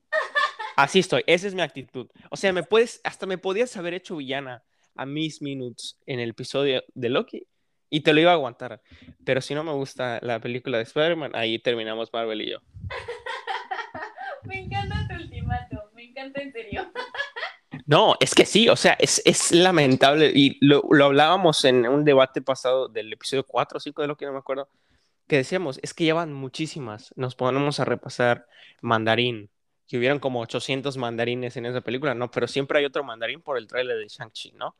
Así 0.76 1.00
estoy, 1.00 1.24
esa 1.26 1.48
es 1.48 1.54
mi 1.54 1.62
actitud. 1.62 2.08
O 2.30 2.36
sea, 2.36 2.52
me 2.52 2.62
puedes, 2.62 3.00
hasta 3.02 3.26
me 3.26 3.38
podías 3.38 3.76
haber 3.76 3.94
hecho 3.94 4.16
villana 4.16 4.62
a 4.94 5.06
Miss 5.06 5.42
Minutes 5.42 5.98
en 6.06 6.20
el 6.20 6.30
episodio 6.30 6.84
de 6.94 7.08
Loki 7.08 7.46
y 7.90 8.00
te 8.00 8.12
lo 8.12 8.20
iba 8.20 8.30
a 8.30 8.34
aguantar. 8.34 8.80
Pero 9.24 9.40
si 9.40 9.54
no 9.54 9.64
me 9.64 9.72
gusta 9.72 10.20
la 10.22 10.40
película 10.40 10.76
de 10.78 10.84
Spider-Man, 10.84 11.32
ahí 11.34 11.58
terminamos 11.58 12.12
Marvel 12.12 12.42
y 12.42 12.50
yo. 12.50 12.58
Me 14.44 14.60
encanta 14.60 15.06
tu 15.08 15.14
ultimato, 15.16 15.90
me 15.94 16.04
encanta 16.04 16.40
en 16.40 16.52
serio. 16.52 16.90
No, 17.88 18.16
es 18.20 18.34
que 18.34 18.44
sí, 18.44 18.68
o 18.68 18.76
sea, 18.76 18.92
es, 19.00 19.22
es 19.24 19.50
lamentable. 19.50 20.30
Y 20.34 20.58
lo, 20.60 20.82
lo 20.90 21.06
hablábamos 21.06 21.64
en 21.64 21.88
un 21.88 22.04
debate 22.04 22.42
pasado 22.42 22.86
del 22.86 23.10
episodio 23.14 23.46
4 23.46 23.78
o 23.78 23.80
5 23.80 24.02
de 24.02 24.08
lo 24.08 24.16
que 24.18 24.26
no 24.26 24.32
me 24.32 24.38
acuerdo, 24.38 24.68
que 25.26 25.36
decíamos, 25.36 25.80
es 25.82 25.94
que 25.94 26.04
llevan 26.04 26.34
muchísimas. 26.34 27.14
Nos 27.16 27.34
ponemos 27.34 27.80
a 27.80 27.86
repasar 27.86 28.46
mandarín, 28.82 29.48
que 29.86 29.96
hubieran 29.96 30.18
como 30.18 30.42
800 30.42 30.98
mandarines 30.98 31.56
en 31.56 31.64
esa 31.64 31.80
película, 31.80 32.14
¿no? 32.14 32.30
Pero 32.30 32.46
siempre 32.46 32.78
hay 32.78 32.84
otro 32.84 33.04
mandarín 33.04 33.40
por 33.40 33.56
el 33.56 33.66
tráiler 33.66 33.96
de 33.96 34.06
Shang-Chi, 34.06 34.52
¿no? 34.52 34.76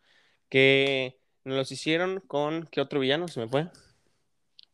Que 0.50 1.18
nos 1.44 1.56
los 1.56 1.72
hicieron 1.72 2.20
con, 2.20 2.66
¿qué 2.66 2.82
otro 2.82 3.00
villano 3.00 3.26
se 3.28 3.40
me 3.40 3.48
fue? 3.48 3.68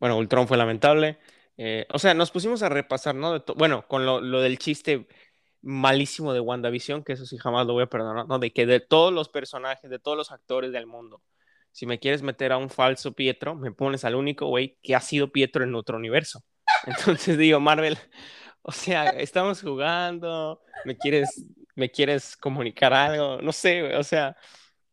Bueno, 0.01 0.19
Ultron 0.19 0.49
fue 0.49 0.57
lamentable. 0.57 1.19
Eh, 1.57 1.87
o 1.93 2.01
sea, 2.01 2.15
nos 2.15 2.33
pusimos 2.33 2.65
a 2.65 2.69
repasar, 2.69 3.15
¿no? 3.15 3.45
Bueno, 3.55 3.87
con 3.87 4.05
lo, 4.05 4.21
lo 4.21 4.41
del 4.41 4.59
chiste 4.59 5.07
malísimo 5.65 6.33
de 6.33 6.41
WandaVision, 6.41 7.03
que 7.03 7.15
eso 7.15 7.27
sí 7.27 7.39
jamás 7.39 7.67
lo 7.67 7.73
voy 7.73 7.85
a 7.85 7.87
perdonar, 7.87 8.27
¿no? 8.29 8.39
De 8.39 8.53
que 8.53 8.67
de 8.67 8.81
todos 8.81 9.13
los 9.13 9.29
personajes, 9.29 9.91
de 9.91 9.99
todos 9.99 10.17
los 10.17 10.31
actores 10.31 10.73
del 10.73 10.87
mundo, 10.87 11.23
si 11.73 11.87
me 11.87 11.99
quieres 11.99 12.23
meter 12.23 12.53
a 12.53 12.59
un 12.59 12.71
falso 12.71 13.13
Pietro, 13.13 13.55
me 13.55 13.73
pones 13.73 14.05
al 14.05 14.15
único 14.15 14.47
güey 14.47 14.79
que 14.83 14.95
ha 14.95 15.01
sido 15.01 15.33
Pietro 15.33 15.65
en 15.65 15.75
otro 15.75 15.97
universo. 15.97 16.45
Entonces 16.87 17.39
digo, 17.39 17.61
Marvel, 17.61 17.99
o 18.63 18.73
sea, 18.73 19.07
estamos 19.11 19.63
jugando, 19.63 20.63
me 20.85 20.97
quieres, 20.97 21.45
me 21.75 21.91
quieres 21.91 22.37
comunicar 22.37 22.93
algo, 22.93 23.41
no 23.43 23.53
sé, 23.53 23.97
o 23.97 24.05
sea, 24.05 24.37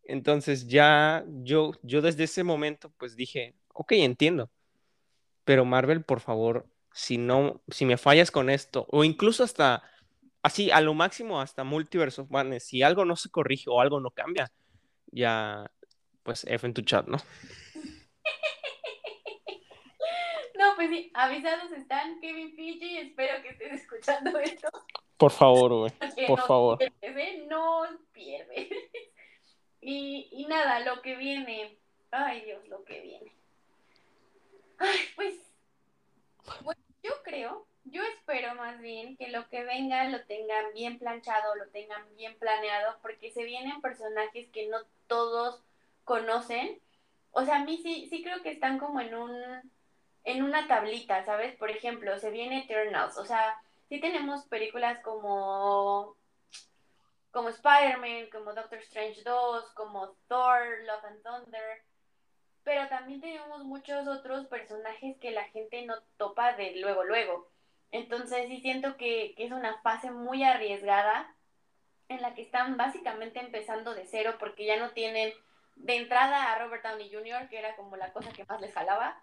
entonces 0.03 0.67
ya 0.67 1.23
yo, 1.27 1.71
yo 1.83 2.01
desde 2.01 2.25
ese 2.25 2.43
momento 2.43 2.91
pues 2.97 3.15
dije, 3.15 3.55
ok, 3.73 3.93
entiendo. 3.93 4.51
Pero 5.45 5.65
Marvel, 5.65 6.03
por 6.03 6.19
favor, 6.19 6.67
si 6.93 7.17
no, 7.17 7.61
si 7.69 7.85
me 7.85 7.97
fallas 7.97 8.31
con 8.31 8.49
esto, 8.49 8.85
o 8.89 9.03
incluso 9.03 9.43
hasta 9.43 9.83
así, 10.43 10.71
a 10.71 10.81
lo 10.81 10.93
máximo, 10.93 11.39
hasta 11.41 11.63
Multiverse 11.63 12.21
of 12.21 12.29
Madness, 12.29 12.65
si 12.65 12.83
algo 12.83 13.05
no 13.05 13.15
se 13.15 13.29
corrige 13.29 13.69
o 13.69 13.81
algo 13.81 13.99
no 13.99 14.11
cambia, 14.11 14.51
ya, 15.07 15.71
pues 16.23 16.45
F 16.45 16.65
en 16.65 16.73
tu 16.73 16.81
chat, 16.81 17.07
¿no? 17.07 17.17
No, 20.61 20.75
pues 20.75 20.91
sí, 20.91 21.11
avisados 21.15 21.71
están 21.71 22.19
Kevin 22.19 22.55
Fiji, 22.55 22.99
espero 22.99 23.41
que 23.41 23.49
estés 23.49 23.81
escuchando 23.81 24.37
esto. 24.37 24.69
Por 25.17 25.31
favor, 25.31 25.73
güey, 25.73 25.91
por 26.27 26.39
no 26.39 26.45
favor. 26.45 26.77
Pierdes, 26.77 27.17
¿eh? 27.17 27.45
No 27.49 27.83
pierdes. 28.11 28.69
Y, 29.83 30.29
y 30.31 30.45
nada, 30.45 30.79
lo 30.81 31.01
que 31.01 31.15
viene. 31.15 31.79
Ay, 32.11 32.41
Dios, 32.41 32.67
lo 32.67 32.83
que 32.83 33.01
viene. 33.01 33.35
Ay, 34.77 34.99
pues, 35.15 35.33
pues 36.63 36.77
yo 37.01 37.13
creo, 37.23 37.65
yo 37.85 38.03
espero 38.03 38.55
más 38.55 38.79
bien 38.79 39.17
que 39.17 39.29
lo 39.29 39.47
que 39.49 39.63
venga 39.63 40.03
lo 40.05 40.23
tengan 40.25 40.73
bien 40.73 40.99
planchado, 40.99 41.55
lo 41.55 41.67
tengan 41.69 42.03
bien 42.15 42.37
planeado, 42.37 42.97
porque 43.01 43.31
se 43.31 43.43
vienen 43.43 43.81
personajes 43.81 44.49
que 44.49 44.67
no 44.67 44.77
todos 45.07 45.63
conocen. 46.03 46.81
O 47.31 47.43
sea, 47.45 47.57
a 47.57 47.65
mí 47.65 47.77
sí, 47.83 48.07
sí 48.09 48.23
creo 48.23 48.41
que 48.43 48.51
están 48.51 48.79
como 48.79 48.99
en 49.01 49.15
un 49.15 49.71
en 50.23 50.43
una 50.43 50.67
tablita, 50.67 51.23
¿sabes? 51.25 51.55
Por 51.57 51.71
ejemplo, 51.71 52.17
se 52.19 52.29
viene 52.31 52.59
Eternals, 52.59 53.17
o 53.17 53.25
sea, 53.25 53.55
sí 53.89 53.99
tenemos 53.99 54.45
películas 54.45 54.99
como 54.99 56.15
como 57.31 57.49
Spider-Man, 57.49 58.29
como 58.31 58.53
Doctor 58.53 58.79
Strange 58.79 59.23
2, 59.23 59.71
como 59.73 60.09
Thor, 60.27 60.83
Love 60.85 61.05
and 61.05 61.23
Thunder, 61.23 61.83
pero 62.63 62.87
también 62.89 63.21
tenemos 63.21 63.63
muchos 63.63 64.07
otros 64.07 64.47
personajes 64.47 65.17
que 65.19 65.31
la 65.31 65.45
gente 65.45 65.85
no 65.85 65.95
topa 66.17 66.53
de 66.53 66.75
luego, 66.75 67.03
luego. 67.03 67.50
Entonces 67.91 68.47
sí 68.47 68.61
siento 68.61 68.97
que, 68.97 69.33
que 69.35 69.45
es 69.45 69.51
una 69.51 69.81
fase 69.81 70.11
muy 70.11 70.43
arriesgada 70.43 71.35
en 72.07 72.21
la 72.21 72.33
que 72.33 72.41
están 72.41 72.77
básicamente 72.77 73.39
empezando 73.39 73.93
de 73.93 74.05
cero 74.05 74.35
porque 74.39 74.65
ya 74.65 74.77
no 74.77 74.91
tienen 74.91 75.33
de 75.75 75.95
entrada 75.95 76.51
a 76.51 76.59
Robert 76.59 76.83
Downey 76.83 77.11
Jr., 77.11 77.49
que 77.49 77.57
era 77.57 77.75
como 77.75 77.95
la 77.95 78.11
cosa 78.13 78.31
que 78.31 78.45
más 78.45 78.61
les 78.61 78.73
jalaba, 78.73 79.21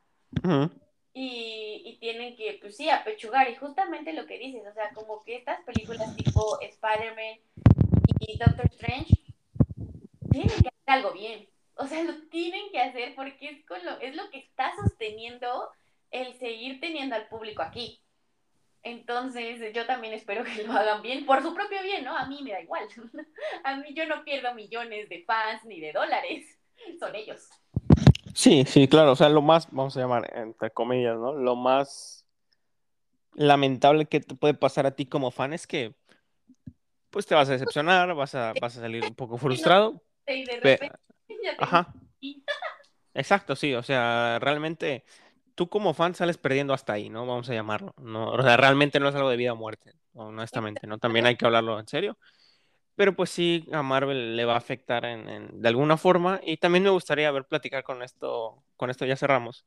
y, 1.13 1.83
y 1.85 1.99
tienen 1.99 2.37
que, 2.37 2.59
pues 2.61 2.77
sí, 2.77 2.89
apechugar. 2.91 3.49
Y 3.51 3.57
justamente 3.57 4.13
lo 4.13 4.27
que 4.27 4.39
dices, 4.39 4.63
o 4.67 4.73
sea, 4.73 4.93
como 4.93 5.23
que 5.25 5.37
estas 5.37 5.61
películas 5.63 6.15
tipo 6.17 6.61
Spider-Man 6.61 7.39
y 8.21 8.39
Doctor 8.39 8.67
Strange 8.73 9.15
tienen 10.31 10.51
que 10.51 10.69
hacer 10.69 10.83
algo 10.87 11.13
bien. 11.13 11.49
O 11.75 11.87
sea, 11.87 12.03
lo 12.03 12.15
tienen 12.29 12.71
que 12.73 12.81
hacer 12.81 13.15
porque 13.15 13.51
es, 13.51 13.67
con 13.67 13.85
lo, 13.85 14.01
es 14.01 14.15
lo 14.17 14.29
que 14.31 14.39
está 14.39 14.73
sosteniendo 14.77 15.71
el 16.11 16.35
seguir 16.39 16.81
teniendo 16.81 17.15
al 17.15 17.29
público 17.29 17.63
aquí. 17.63 18.01
Entonces, 18.83 19.73
yo 19.75 19.87
también 19.87 20.13
espero 20.15 20.45
que 20.45 20.65
lo 20.65 20.73
hagan 20.73 21.03
bien, 21.03 21.27
por 21.27 21.43
su 21.43 21.53
propio 21.55 21.83
bien, 21.83 22.05
¿no? 22.05 22.17
A 22.17 22.27
mí 22.27 22.43
me 22.43 22.53
da 22.53 22.61
igual. 22.61 22.89
A 23.65 23.77
mí 23.77 23.95
yo 23.95 24.07
no 24.07 24.25
pierdo 24.25 24.55
millones 24.55 25.09
de 25.09 25.25
fans 25.27 25.65
ni 25.65 25.81
de 25.81 25.93
dólares. 25.93 26.59
Son 26.99 27.15
ellos. 27.15 27.49
Sí, 28.35 28.65
sí, 28.67 28.87
claro, 28.89 29.13
o 29.13 29.17
sea, 29.17 29.29
lo 29.29 29.43
más, 29.43 29.67
vamos 29.71 29.97
a 29.97 30.01
llamar, 30.01 30.31
entre 30.37 30.71
comillas, 30.71 31.17
¿no? 31.19 31.33
Lo 31.35 31.57
más 31.57 32.25
lamentable 33.35 34.07
que 34.07 34.21
te 34.21 34.35
puede 34.35 34.55
pasar 34.55 34.87
a 34.87 34.93
ti 34.95 35.07
como 35.07 35.31
fan 35.31 35.53
es 35.53 35.67
que, 35.67 35.95
pues 37.11 37.27
te 37.27 37.35
vas 37.35 37.49
a 37.49 37.53
decepcionar, 37.53 38.15
vas 38.15 38.35
a, 38.35 38.53
vas 38.55 38.77
a 38.77 38.81
salir 38.81 39.05
un 39.05 39.15
poco 39.15 39.37
frustrado. 39.39 40.03
Y 40.27 40.45
de 40.45 40.59
Pe- 40.61 40.77
repente 40.77 40.99
ya 41.45 41.57
te- 41.57 41.65
Ajá, 41.65 41.95
exacto, 43.15 43.57
sí, 43.57 43.75
o 43.75 43.83
sea, 43.83 44.39
realmente 44.41 45.05
tú 45.59 45.69
como 45.71 45.95
fan 45.95 46.17
sales 46.17 46.39
perdiendo 46.39 46.75
hasta 46.75 46.95
ahí, 46.95 47.11
¿no? 47.11 47.27
Vamos 47.27 47.51
a 47.51 47.55
llamarlo, 47.55 47.95
¿no? 47.99 48.31
O 48.33 48.43
sea, 48.43 48.57
realmente 48.59 49.01
no 49.01 49.11
es 49.11 49.17
algo 49.17 49.31
de 49.31 49.37
vida 49.39 49.55
o 49.55 49.57
muerte, 49.57 49.95
honestamente, 50.15 50.89
¿no? 50.89 50.99
También 51.01 51.27
hay 51.27 51.37
que 51.37 51.47
hablarlo 51.47 51.81
en 51.81 51.89
serio. 51.89 52.19
Pero 52.97 53.15
pues 53.17 53.31
sí, 53.31 53.67
a 53.73 53.83
Marvel 53.83 54.37
le 54.37 54.45
va 54.45 54.55
a 54.55 54.59
afectar 54.59 55.05
en, 55.05 55.29
en- 55.29 55.63
de 55.63 55.69
alguna 55.69 55.97
forma. 55.97 56.41
Y 56.45 56.57
también 56.59 56.85
me 56.85 56.91
gustaría 56.91 57.31
ver 57.33 57.47
platicar 57.47 57.85
con 57.85 58.03
esto, 58.03 58.65
con 58.77 58.91
esto 58.91 59.07
ya 59.07 59.17
cerramos. 59.17 59.67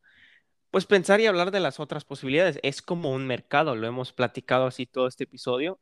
Pues 0.71 0.85
pensar 0.85 1.19
y 1.21 1.27
hablar 1.27 1.51
de 1.51 1.59
las 1.59 1.79
otras 1.81 2.05
posibilidades. 2.05 2.59
Es 2.63 2.81
como 2.81 3.11
un 3.11 3.27
mercado, 3.27 3.75
lo 3.75 3.87
hemos 3.87 4.13
platicado 4.13 4.67
así 4.67 4.85
todo 4.85 5.07
este 5.07 5.25
episodio. 5.25 5.79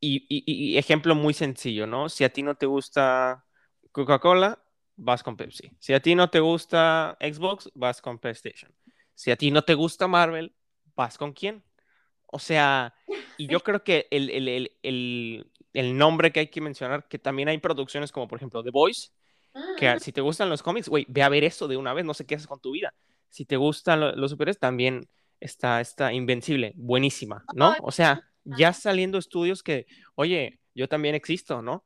Y, 0.00 0.26
y- 0.28 0.44
y- 0.74 0.78
ejemplo 0.78 1.14
muy 1.16 1.34
sencillo, 1.34 1.86
¿no? 1.86 2.08
Si 2.10 2.24
a 2.24 2.32
ti 2.32 2.42
no 2.42 2.56
te 2.56 2.66
gusta 2.66 3.46
Coca-Cola, 3.92 4.62
vas 4.96 5.22
con 5.24 5.36
Pepsi. 5.36 5.72
Si 5.80 5.94
a 5.94 6.00
ti 6.02 6.14
no 6.16 6.30
te 6.30 6.40
gusta 6.40 7.16
Xbox, 7.20 7.70
vas 7.74 8.02
con 8.02 8.18
PlayStation. 8.18 8.72
Si 9.18 9.32
a 9.32 9.36
ti 9.36 9.50
no 9.50 9.62
te 9.62 9.74
gusta 9.74 10.06
Marvel, 10.06 10.54
vas 10.94 11.18
con 11.18 11.32
quién. 11.32 11.64
O 12.26 12.38
sea, 12.38 12.94
y 13.36 13.48
yo 13.48 13.62
creo 13.62 13.82
que 13.84 14.06
el, 14.12 14.30
el- 14.30 14.48
el- 14.48 14.72
el- 14.82 15.52
el 15.74 15.96
nombre 15.98 16.32
que 16.32 16.40
hay 16.40 16.48
que 16.50 16.60
mencionar, 16.60 17.08
que 17.08 17.18
también 17.18 17.48
hay 17.48 17.58
producciones 17.58 18.12
como 18.12 18.28
por 18.28 18.38
ejemplo 18.38 18.62
The 18.62 18.70
Voice, 18.70 19.10
que 19.74 19.96
Mm, 19.96 19.98
si 20.00 20.12
te 20.12 20.20
gustan 20.20 20.50
los 20.50 20.62
cómics, 20.62 20.88
güey, 20.88 21.06
ve 21.08 21.22
a 21.22 21.28
ver 21.30 21.44
eso 21.44 21.68
de 21.68 21.76
una 21.76 21.94
vez, 21.94 22.04
no 22.04 22.14
sé 22.14 22.26
qué 22.26 22.36
haces 22.36 22.46
con 22.48 22.60
tu 22.60 22.72
vida. 22.72 22.94
Si 23.30 23.44
te 23.44 23.56
gustan 23.56 24.00
lo- 24.00 24.16
los 24.16 24.30
superhéroes, 24.32 24.58
también 24.60 25.08
está, 25.40 25.80
está 25.80 26.12
Invencible, 26.12 26.72
buenísima, 26.76 27.46
¿no? 27.52 27.76
O 27.80 27.92
sea, 27.92 28.24
ya 28.44 28.72
saliendo 28.72 29.18
estudios 29.18 29.62
que, 29.64 29.86
oye, 30.16 30.60
yo 30.74 30.88
también 30.88 31.14
existo, 31.16 31.62
¿no? 31.62 31.84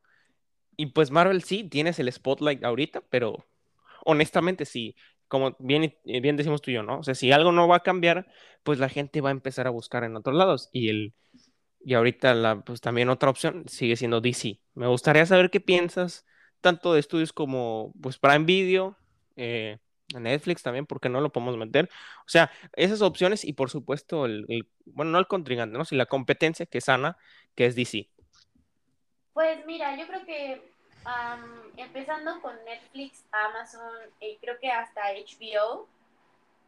Y 0.77 0.87
pues 0.87 1.11
Marvel 1.11 1.43
sí, 1.43 1.63
tienes 1.69 1.99
el 1.99 2.11
spotlight 2.11 2.63
ahorita, 2.63 3.01
pero 3.09 3.45
honestamente 4.05 4.65
sí, 4.65 4.95
como 5.33 5.55
bien, 5.57 5.97
bien 6.03 6.37
decimos 6.37 6.61
tú 6.61 6.69
y 6.69 6.75
yo, 6.75 6.83
¿no? 6.83 6.99
O 6.99 7.03
sea, 7.03 7.15
si 7.15 7.31
algo 7.31 7.51
no 7.51 7.67
va 7.67 7.77
a 7.77 7.79
cambiar, 7.79 8.27
pues 8.61 8.77
la 8.77 8.87
gente 8.87 9.19
va 9.19 9.29
a 9.29 9.31
empezar 9.31 9.65
a 9.65 9.71
buscar 9.71 10.03
en 10.03 10.15
otros 10.15 10.35
lados. 10.35 10.69
Y 10.71 10.89
el, 10.89 11.15
y 11.83 11.95
ahorita 11.95 12.35
la, 12.35 12.61
pues 12.61 12.81
también 12.81 13.09
otra 13.09 13.31
opción 13.31 13.63
sigue 13.67 13.95
siendo 13.95 14.21
DC. 14.21 14.59
Me 14.75 14.85
gustaría 14.85 15.25
saber 15.25 15.49
qué 15.49 15.59
piensas, 15.59 16.27
tanto 16.61 16.93
de 16.93 16.99
estudios 16.99 17.33
como 17.33 17.93
pues 17.99 18.19
Prime 18.19 18.45
Video, 18.45 18.95
eh, 19.35 19.79
Netflix 20.15 20.61
también, 20.61 20.85
porque 20.85 21.09
no 21.09 21.19
lo 21.19 21.31
podemos 21.31 21.57
meter. 21.57 21.89
O 22.19 22.29
sea, 22.29 22.51
esas 22.73 23.01
opciones 23.01 23.43
y 23.43 23.53
por 23.53 23.71
supuesto, 23.71 24.27
el, 24.27 24.67
bueno, 24.85 25.09
no 25.09 25.17
el 25.17 25.25
contrincante, 25.25 25.75
¿no? 25.75 25.83
Si 25.83 25.95
la 25.95 26.05
competencia 26.05 26.67
que 26.67 26.79
sana, 26.79 27.17
que 27.55 27.65
es 27.65 27.75
DC. 27.75 28.07
Pues 29.33 29.65
mira, 29.65 29.97
yo 29.97 30.05
creo 30.05 30.23
que 30.27 30.72
am, 31.05 31.71
empezando 31.77 32.41
con 32.41 32.53
Netflix, 32.65 33.25
Amazon, 33.31 33.93
y 34.19 34.37
creo 34.37 34.59
que 34.59 34.71
hasta 34.71 35.01
HBO, 35.11 35.87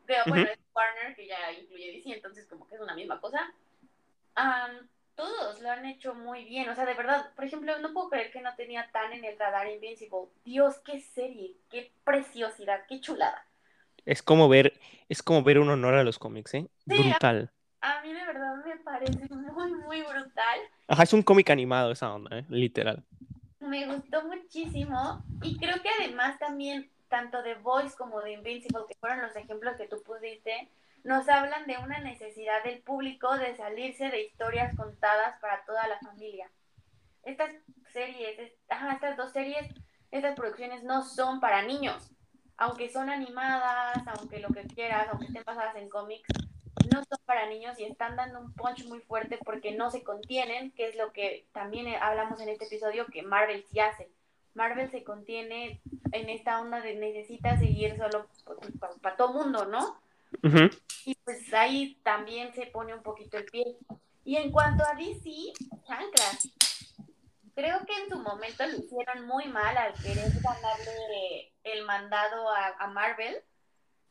veo, 0.08 0.24
bueno, 0.28 0.50
es 0.50 0.60
Warner, 0.74 1.16
que 1.16 1.28
ya 1.28 1.52
incluye 1.52 1.92
DC, 1.94 2.14
entonces 2.14 2.46
como 2.48 2.68
que 2.68 2.76
es 2.76 2.82
una 2.82 2.96
misma 2.96 3.20
cosa. 3.20 3.54
am, 4.36 4.88
todos 5.16 5.62
lo 5.62 5.72
han 5.72 5.86
hecho 5.86 6.14
muy 6.14 6.44
bien, 6.44 6.70
o 6.70 6.76
sea, 6.76 6.86
de 6.86 6.94
verdad, 6.94 7.32
por 7.36 7.46
ejemplo, 7.46 7.80
no 7.80 7.94
puedo 7.94 8.10
creer 8.10 8.32
que 8.32 8.42
no 8.42 8.54
tenía 8.56 8.90
tan 8.92 9.14
en 9.14 9.24
el 9.24 9.40
radar 9.40 9.68
Invincible. 9.70 10.28
Dios, 10.44 10.80
qué 10.80 11.00
serie, 11.00 11.56
qué 11.70 11.92
preciosidad, 12.04 12.86
qué 12.88 13.00
chulada. 13.00 13.46
Es 14.06 14.22
como 14.22 14.50
ver, 14.50 14.80
es 15.10 15.24
como 15.24 15.42
ver 15.42 15.58
un 15.58 15.70
honor 15.70 15.96
a 15.96 16.04
los 16.04 16.20
cómics, 16.20 16.54
¿eh? 16.54 16.68
Sí, 16.88 16.98
Brutal. 16.98 17.50
A 17.82 18.02
mí 18.02 18.14
de 18.14 18.26
verdad 18.26 18.56
me 18.66 18.78
parece 18.78 19.34
muy, 19.34 19.74
muy 19.74 20.02
brutal. 20.02 20.60
Ajá, 20.88 21.04
es 21.04 21.14
un 21.14 21.24
cómic 21.24 21.50
animado 21.50 21.92
esa 21.92 22.14
onda, 22.14 22.40
¿eh? 22.40 22.46
Literal. 22.50 23.04
Me 23.66 23.88
gustó 23.88 24.24
muchísimo 24.24 25.24
y 25.41 25.57
creo 25.57 25.82
que 25.82 25.89
además 25.99 26.38
también 26.38 26.91
tanto 27.07 27.41
de 27.41 27.55
Voice 27.55 27.95
como 27.97 28.22
de 28.22 28.34
Invincible, 28.34 28.84
que 28.88 28.95
fueron 28.95 29.22
los 29.22 29.36
ejemplos 29.36 29.76
que 29.76 29.88
tú 29.88 30.01
pusiste, 30.03 30.70
nos 31.03 31.28
hablan 31.30 31.66
de 31.66 31.78
una 31.78 31.99
necesidad 31.99 32.63
del 32.63 32.82
público 32.82 33.36
de 33.38 33.55
salirse 33.55 34.09
de 34.09 34.24
historias 34.24 34.76
contadas 34.76 35.39
para 35.39 35.63
toda 35.66 35.88
la 35.88 35.99
familia. 35.99 36.49
Estas 37.24 37.55
series, 37.91 38.51
estas 38.68 39.18
dos 39.18 39.32
series, 39.32 39.68
estas 40.11 40.36
producciones 40.36 40.84
no 40.84 41.03
son 41.03 41.39
para 41.39 41.63
niños, 41.63 42.11
aunque 42.57 42.89
son 42.89 43.09
animadas, 43.09 43.97
aunque 44.07 44.39
lo 44.39 44.49
que 44.49 44.63
quieras, 44.63 45.07
aunque 45.09 45.28
estén 45.28 45.43
basadas 45.43 45.76
en 45.76 45.89
cómics, 45.89 46.28
no 46.88 47.04
son 47.04 47.20
para 47.26 47.48
niños 47.48 47.80
y 47.80 47.84
están 47.86 48.16
dando 48.16 48.40
un 48.40 48.54
punch 48.54 48.86
muy 48.86 49.00
fuerte 49.00 49.40
porque 49.44 49.72
no 49.72 49.92
se 49.92 50.04
contienen, 50.04 50.72
que 50.72 50.88
es 50.88 50.96
lo 50.96 51.12
que 51.12 51.46
también 51.52 51.88
eh, 51.88 51.98
hablamos 51.98 52.40
en 52.42 52.50
este 52.50 52.66
episodio 52.66 53.06
que 53.08 53.24
Marvel 53.24 53.66
sí 53.70 53.80
hace. 53.80 54.10
Marvel 54.54 54.90
se 54.90 55.04
contiene 55.04 55.82
en 56.12 56.30
esta 56.30 56.62
onda 56.62 56.82
de 56.82 56.96
necesita 56.96 57.58
seguir 57.58 57.98
solo 57.98 58.28
para 59.02 59.16
todo 59.18 59.34
mundo, 59.34 59.66
¿no? 59.66 60.00
Y 61.06 61.16
pues 61.24 61.54
ahí 61.54 62.00
también 62.04 62.54
se 62.54 62.66
pone 62.68 62.94
un 62.94 63.04
poquito 63.04 63.38
el 63.38 63.46
pie. 63.46 63.78
Y 64.24 64.38
en 64.38 64.52
cuanto 64.52 64.84
a 64.86 64.96
DC, 64.96 65.54
chanclas. 65.88 66.50
Creo 67.54 67.86
que 67.86 68.04
en 68.04 68.10
su 68.10 68.18
momento 68.20 68.66
lo 68.66 68.78
hicieron 68.78 69.26
muy 69.28 69.46
mal 69.46 69.78
al 69.78 69.94
querer 69.94 70.30
ganarle 70.42 71.52
el 71.64 71.86
mandado 71.86 72.50
a, 72.50 72.68
a 72.80 72.88
Marvel, 72.88 73.42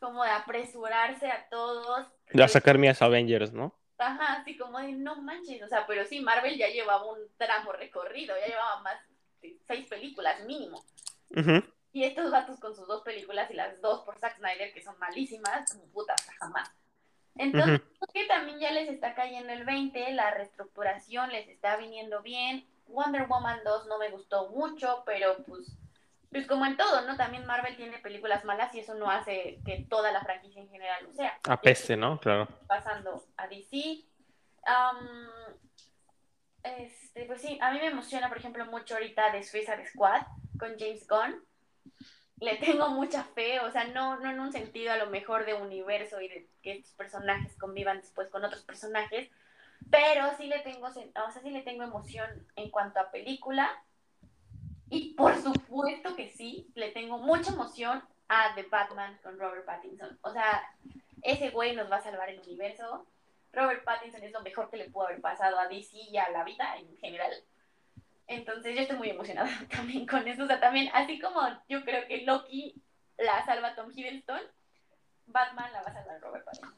como 0.05 0.23
de 0.23 0.31
apresurarse 0.31 1.31
a 1.31 1.49
todos. 1.49 2.07
Ya 2.35 2.47
sacar 2.47 2.77
mis 2.77 3.01
Avengers, 3.01 3.53
¿no? 3.55 3.75
Ajá, 3.97 4.35
así 4.35 4.59
como 4.59 4.79
de 4.79 4.93
no 4.93 5.23
manches, 5.23 5.63
o 5.63 5.69
sea, 5.69 5.87
pero 5.87 6.05
sí, 6.05 6.21
Marvel 6.21 6.59
ya 6.59 6.69
llevaba 6.69 7.11
un 7.11 7.21
tramo 7.39 7.73
recorrido, 7.73 8.35
ya 8.39 8.49
llevaba 8.49 8.83
más 8.83 8.97
de 9.41 9.57
seis 9.67 9.87
películas 9.87 10.45
mínimo. 10.45 10.85
Ujú. 11.31 11.63
Y 11.93 12.05
estos 12.05 12.31
vatos 12.31 12.61
con 12.61 12.75
sus 12.75 12.87
dos 12.87 13.03
películas 13.03 13.51
y 13.51 13.55
las 13.55 13.81
dos 13.81 14.01
por 14.01 14.19
Zack 14.19 14.37
Snyder, 14.37 14.75
que 14.75 14.83
son 14.83 14.99
malísimas, 14.99 15.73
como 15.73 15.87
putas, 15.87 16.21
jamás. 16.39 16.71
Entonces, 17.37 17.81
creo 17.81 18.09
que 18.13 18.27
también 18.27 18.59
ya 18.59 18.73
les 18.73 18.91
está 18.91 19.15
cayendo 19.15 19.53
el 19.55 19.65
20, 19.65 20.13
la 20.13 20.31
reestructuración 20.33 21.31
les 21.31 21.49
está 21.49 21.77
viniendo 21.77 22.21
bien. 22.21 22.67
Wonder 22.89 23.27
Woman 23.27 23.61
2 23.65 23.87
no 23.87 23.99
me 23.99 24.11
gustó 24.11 24.51
mucho, 24.51 25.03
pero 25.07 25.43
pues, 25.45 25.79
pues 26.35 26.49
como 26.49 26.67
en 26.67 26.77
todo, 26.77 27.03
¿no? 27.03 27.17
También 27.17 27.47
Marvel 27.47 27.77
tiene 27.77 27.99
películas 28.01 28.45
malas 28.45 28.75
y 28.75 28.81
eso 28.81 28.95
no 28.95 29.09
hace 29.09 29.61
que 29.65 29.87
toda 29.89 30.11
la 30.11 30.21
franquicia 30.21 30.61
en 30.61 30.69
general 30.69 31.05
lo 31.05 31.13
sea. 31.13 31.39
Apeste, 31.49 31.97
¿no? 31.97 32.19
Claro. 32.19 32.49
Pasando 32.67 33.25
a 33.37 33.47
DC. 33.47 34.05
este, 36.65 37.25
pues 37.27 37.41
sí, 37.41 37.57
a 37.63 37.71
mí 37.71 37.79
me 37.79 37.87
emociona, 37.87 38.29
por 38.29 38.39
ejemplo, 38.39 38.67
mucho 38.67 38.95
ahorita 38.95 39.31
de 39.31 39.45
Suicide 39.45 39.87
Squad 39.87 40.23
con 40.59 40.77
James 40.77 41.07
Gunn 41.07 41.41
le 42.41 42.57
tengo 42.57 42.89
mucha 42.91 43.23
fe, 43.23 43.61
o 43.61 43.71
sea, 43.71 43.85
no, 43.85 44.19
no 44.19 44.29
en 44.29 44.41
un 44.41 44.53
sentido 44.53 44.93
a 44.93 44.97
lo 44.97 45.07
mejor 45.07 45.47
de 45.47 45.55
universo 45.55 46.21
y 46.21 46.29
de 46.29 46.49
que 46.63 46.73
estos 46.73 46.93
personajes 46.95 47.57
convivan 47.57 48.01
después 48.01 48.29
con 48.29 48.45
otros 48.45 48.63
personajes, 48.63 49.31
pero 49.89 50.37
sí 50.37 50.47
le 50.47 50.59
tengo, 50.61 50.87
o 50.87 50.91
sea, 50.91 51.43
sí 51.43 51.51
le 51.51 51.63
tengo 51.63 51.85
emoción 51.85 52.29
en 52.57 52.71
cuanto 52.71 52.99
a 52.99 53.11
película. 53.11 53.71
Y 54.91 55.15
por 55.15 55.37
supuesto 55.37 56.15
que 56.17 56.31
sí, 56.31 56.71
le 56.75 56.91
tengo 56.91 57.19
mucha 57.19 57.53
emoción 57.53 58.03
a 58.29 58.55
The 58.55 58.65
Batman 58.65 59.19
con 59.23 59.39
Robert 59.39 59.65
Pattinson. 59.65 60.19
O 60.23 60.31
sea, 60.31 60.63
ese 61.23 61.51
güey 61.51 61.75
nos 61.75 61.91
va 61.91 61.97
a 61.97 62.03
salvar 62.03 62.29
el 62.29 62.41
universo. 62.41 63.07
Robert 63.53 63.85
Pattinson 63.85 64.23
es 64.23 64.33
lo 64.33 64.43
mejor 64.43 64.71
que 64.71 64.77
le 64.77 64.91
pudo 64.91 65.07
haber 65.07 65.21
pasado 65.21 65.59
a 65.59 65.69
DC 65.69 65.97
y 65.97 66.17
a 66.17 66.31
la 66.31 66.45
vida 66.45 66.77
en 66.79 66.97
general. 66.99 67.33
Entonces 68.27 68.75
yo 68.75 68.83
estoy 68.83 68.97
muy 68.97 69.11
emocionada 69.11 69.51
también 69.71 70.07
con 70.07 70.27
eso. 70.27 70.45
O 70.45 70.47
sea, 70.47 70.61
también, 70.61 70.91
así 70.93 71.19
como 71.19 71.41
yo 71.69 71.85
creo 71.85 72.07
que 72.07 72.25
Loki 72.25 72.83
la 73.19 73.45
salva 73.45 73.75
Tom 73.75 73.91
Hiddleston, 73.95 74.41
Batman 75.27 75.73
la 75.73 75.83
va 75.83 75.91
a 75.91 75.95
salvar 75.95 76.21
Robert 76.21 76.45
Pattinson. 76.45 76.75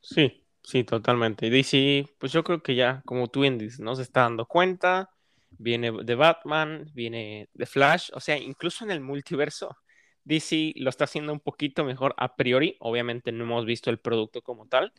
Sí, 0.00 0.44
sí, 0.62 0.84
totalmente. 0.84 1.46
Y 1.46 1.50
DC, 1.50 2.16
pues 2.18 2.32
yo 2.32 2.42
creo 2.44 2.62
que 2.62 2.74
ya, 2.74 3.02
como 3.04 3.28
tú 3.28 3.42
dices, 3.42 3.80
¿no? 3.80 3.94
Se 3.94 4.02
está 4.02 4.22
dando 4.22 4.46
cuenta. 4.46 5.13
Viene 5.58 5.92
de 5.92 6.14
Batman, 6.14 6.90
viene 6.94 7.48
de 7.52 7.66
Flash. 7.66 8.10
O 8.14 8.20
sea, 8.20 8.36
incluso 8.38 8.84
en 8.84 8.90
el 8.90 9.00
multiverso, 9.00 9.76
DC 10.24 10.72
lo 10.76 10.90
está 10.90 11.04
haciendo 11.04 11.32
un 11.32 11.40
poquito 11.40 11.84
mejor 11.84 12.14
a 12.16 12.36
priori. 12.36 12.76
Obviamente 12.80 13.32
no 13.32 13.44
hemos 13.44 13.64
visto 13.64 13.90
el 13.90 13.98
producto 13.98 14.42
como 14.42 14.66
tal. 14.66 14.92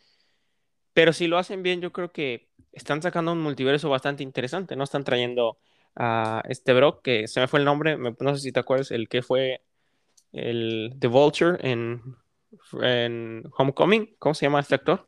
Pero 0.94 1.14
si 1.14 1.28
lo 1.28 1.38
hacen 1.38 1.64
bien, 1.64 1.82
yo 1.82 1.92
creo 1.92 2.12
que 2.12 2.48
están 2.72 3.02
sacando 3.02 3.34
un 3.34 3.42
multiverso 3.42 3.90
bastante 3.90 4.24
interesante, 4.24 4.76
¿no? 4.76 4.84
Están 4.84 5.04
trayendo 5.04 5.58
a 5.96 6.42
este 6.48 6.74
bro, 6.74 7.02
que 7.02 7.28
se 7.28 7.40
me 7.40 7.48
fue 7.48 7.60
el 7.60 7.66
nombre, 7.66 7.98
no 7.98 8.36
sé 8.36 8.42
si 8.42 8.52
te 8.52 8.60
acuerdas, 8.60 8.92
el 8.92 9.08
que 9.08 9.22
fue 9.22 9.62
el 10.32 10.96
The 11.00 11.08
Vulture 11.08 11.58
en, 11.62 12.02
en 12.82 13.44
Homecoming. 13.58 14.16
¿Cómo 14.20 14.34
se 14.34 14.46
llama 14.46 14.60
este 14.60 14.76
actor? 14.76 15.08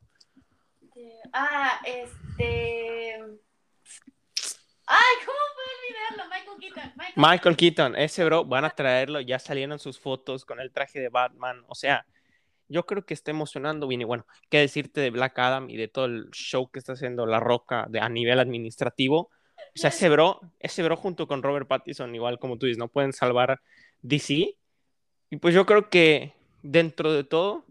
Ah, 1.34 1.82
este. 1.86 3.20
Ay, 4.88 5.16
¿cómo 5.26 5.38
puedo 5.56 5.70
olvidarlo? 5.78 6.24
Michael 6.30 6.58
Keaton. 6.60 6.94
Michael, 7.16 7.58
Keaton, 7.58 7.96
ese 7.96 8.26
bro, 8.26 8.46
van 8.46 8.66
a 8.66 8.70
traerlo, 8.70 9.22
ya 9.22 9.40
salieron 9.40 9.80
sus 9.80 10.00
fotos 10.00 10.46
con 10.46 10.60
el 10.60 10.72
traje 10.72 11.00
de 11.00 11.10
Batman, 11.10 11.64
o 11.68 11.76
sea, 11.76 12.06
yo 12.70 12.86
creo 12.86 13.06
que 13.06 13.14
está 13.14 13.32
emocionando 13.32 13.90
y 13.92 14.04
bueno, 14.04 14.26
qué 14.50 14.60
decirte 14.60 15.02
de 15.02 15.10
Black 15.10 15.38
Adam 15.40 15.70
y 15.70 15.78
de 15.78 15.88
todo 15.88 16.06
el 16.06 16.30
show 16.32 16.70
que 16.70 16.80
está 16.80 16.94
haciendo 16.94 17.26
La 17.26 17.40
Roca 17.40 17.86
de, 17.90 18.00
a 18.00 18.10
nivel 18.10 18.40
administrativo, 18.40 19.30
o 19.78 19.80
sea, 19.80 19.90
ese 19.90 20.10
bro, 20.10 20.42
ese 20.60 20.84
bro 20.84 20.98
junto 20.98 21.28
con 21.28 21.44
Robert 21.44 21.68
Pattinson, 21.68 22.14
igual 22.16 22.40
como 22.40 22.58
tú 22.58 22.66
dices, 22.66 22.80
no 22.80 22.88
pueden 22.88 23.14
salvar 23.14 23.62
DC. 24.02 24.56
Y 25.30 25.38
pues 25.38 25.54
yo 25.54 25.66
creo 25.66 25.90
que 25.90 26.34
dentro 26.64 27.14
de 27.14 27.24
todo 27.24 27.66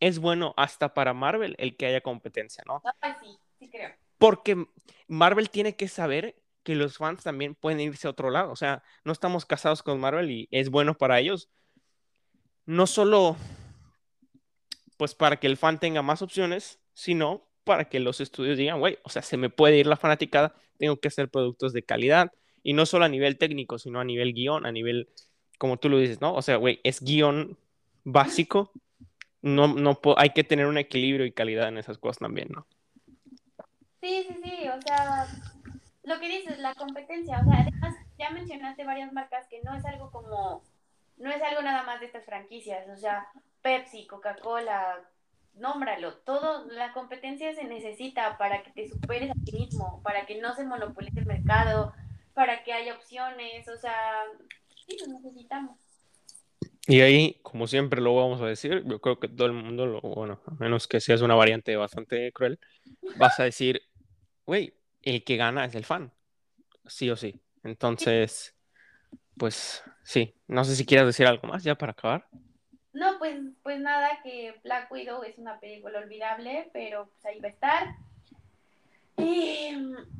es 0.00 0.18
bueno 0.18 0.54
hasta 0.56 0.94
para 0.94 1.14
Marvel 1.14 1.54
el 1.58 1.76
que 1.76 1.86
haya 1.86 2.00
competencia, 2.00 2.64
¿no? 2.66 2.82
sí, 3.22 3.38
sí 3.58 3.70
creo. 3.70 3.90
Porque 4.18 4.66
Marvel 5.06 5.50
tiene 5.50 5.76
que 5.76 5.86
saber 5.86 6.34
que 6.64 6.74
los 6.74 6.96
fans 6.96 7.22
también 7.22 7.54
pueden 7.54 7.80
irse 7.80 8.06
a 8.06 8.10
otro 8.10 8.30
lado. 8.30 8.50
O 8.50 8.56
sea, 8.56 8.82
no 9.04 9.12
estamos 9.12 9.46
casados 9.46 9.82
con 9.82 10.00
Marvel 10.00 10.30
y 10.30 10.48
es 10.50 10.70
bueno 10.70 10.94
para 10.94 11.20
ellos. 11.20 11.48
No 12.66 12.86
solo 12.86 13.36
pues 14.96 15.14
para 15.14 15.36
que 15.38 15.46
el 15.46 15.56
fan 15.56 15.78
tenga 15.78 16.02
más 16.02 16.22
opciones, 16.22 16.78
sino 16.94 17.46
para 17.64 17.88
que 17.88 18.00
los 18.00 18.20
estudios 18.20 18.56
digan, 18.58 18.78
güey, 18.78 18.98
o 19.02 19.10
sea, 19.10 19.22
se 19.22 19.36
me 19.36 19.50
puede 19.50 19.78
ir 19.78 19.86
la 19.86 19.96
fanaticada, 19.96 20.54
tengo 20.78 20.98
que 20.98 21.08
hacer 21.08 21.28
productos 21.28 21.72
de 21.72 21.82
calidad, 21.82 22.32
y 22.62 22.72
no 22.72 22.86
solo 22.86 23.04
a 23.04 23.08
nivel 23.08 23.38
técnico, 23.38 23.78
sino 23.78 24.00
a 24.00 24.04
nivel 24.04 24.32
guion, 24.32 24.66
a 24.66 24.72
nivel, 24.72 25.08
como 25.58 25.76
tú 25.78 25.88
lo 25.88 25.98
dices, 25.98 26.20
¿no? 26.20 26.34
O 26.34 26.42
sea, 26.42 26.56
güey, 26.56 26.80
es 26.84 27.02
guion 27.02 27.58
básico, 28.04 28.72
no, 29.42 29.68
no 29.68 29.98
hay 30.16 30.30
que 30.30 30.44
tener 30.44 30.66
un 30.66 30.78
equilibrio 30.78 31.26
y 31.26 31.32
calidad 31.32 31.68
en 31.68 31.78
esas 31.78 31.98
cosas 31.98 32.18
también, 32.18 32.48
¿no? 32.50 32.66
Sí, 34.00 34.26
sí, 34.28 34.36
sí, 34.42 34.68
o 34.68 34.80
sea, 34.82 35.26
lo 36.04 36.20
que 36.20 36.28
dices, 36.28 36.58
la 36.58 36.74
competencia, 36.74 37.40
o 37.40 37.44
sea, 37.50 37.60
además 37.60 37.96
ya 38.18 38.30
mencionaste 38.30 38.84
varias 38.84 39.12
marcas 39.12 39.46
que 39.48 39.62
no 39.62 39.74
es 39.74 39.84
algo 39.84 40.10
como, 40.10 40.62
no 41.16 41.30
es 41.30 41.42
algo 41.42 41.62
nada 41.62 41.82
más 41.84 42.00
de 42.00 42.06
estas 42.06 42.24
franquicias, 42.24 42.88
o 42.88 42.96
sea, 42.96 43.26
Pepsi, 43.62 44.06
Coca-Cola, 44.06 45.00
nómbralo, 45.54 46.14
todo, 46.18 46.66
la 46.70 46.92
competencia 46.92 47.54
se 47.54 47.64
necesita 47.64 48.36
para 48.36 48.62
que 48.62 48.70
te 48.72 48.88
superes 48.88 49.30
a 49.30 49.34
ti 49.44 49.52
mismo, 49.52 50.02
para 50.02 50.26
que 50.26 50.40
no 50.40 50.54
se 50.54 50.64
monopolice 50.64 51.20
el 51.20 51.26
mercado, 51.26 51.94
para 52.34 52.64
que 52.64 52.72
haya 52.72 52.94
opciones, 52.94 53.66
o 53.68 53.76
sea, 53.76 54.24
sí, 54.86 54.96
lo 55.00 55.12
necesitamos. 55.18 55.78
Y 56.86 57.00
ahí, 57.00 57.40
como 57.42 57.66
siempre 57.66 58.02
lo 58.02 58.14
vamos 58.14 58.42
a 58.42 58.46
decir, 58.46 58.82
yo 58.84 59.00
creo 59.00 59.18
que 59.18 59.28
todo 59.28 59.46
el 59.46 59.54
mundo, 59.54 59.86
lo, 59.86 60.00
bueno, 60.02 60.40
a 60.46 60.54
menos 60.56 60.86
que 60.86 61.00
seas 61.00 61.22
una 61.22 61.34
variante 61.34 61.74
bastante 61.76 62.30
cruel, 62.32 62.58
vas 63.16 63.40
a 63.40 63.44
decir, 63.44 63.80
güey, 64.44 64.74
el 65.04 65.24
que 65.24 65.36
gana 65.36 65.64
es 65.64 65.74
el 65.74 65.84
fan, 65.84 66.12
sí 66.86 67.10
o 67.10 67.16
sí. 67.16 67.40
Entonces, 67.62 68.54
pues 69.36 69.82
sí, 70.02 70.34
no 70.46 70.64
sé 70.64 70.76
si 70.76 70.84
quieres 70.84 71.06
decir 71.06 71.26
algo 71.26 71.48
más 71.48 71.62
ya 71.64 71.74
para 71.74 71.92
acabar. 71.92 72.26
No, 72.92 73.18
pues, 73.18 73.40
pues 73.62 73.80
nada, 73.80 74.20
que 74.22 74.54
Black 74.62 74.90
Widow 74.90 75.24
es 75.24 75.38
una 75.38 75.58
película 75.58 75.98
olvidable, 75.98 76.70
pero 76.72 77.08
pues 77.08 77.24
ahí 77.26 77.40
va 77.40 77.48
a 77.48 77.52
estar. 77.52 77.96
Y 79.16 79.70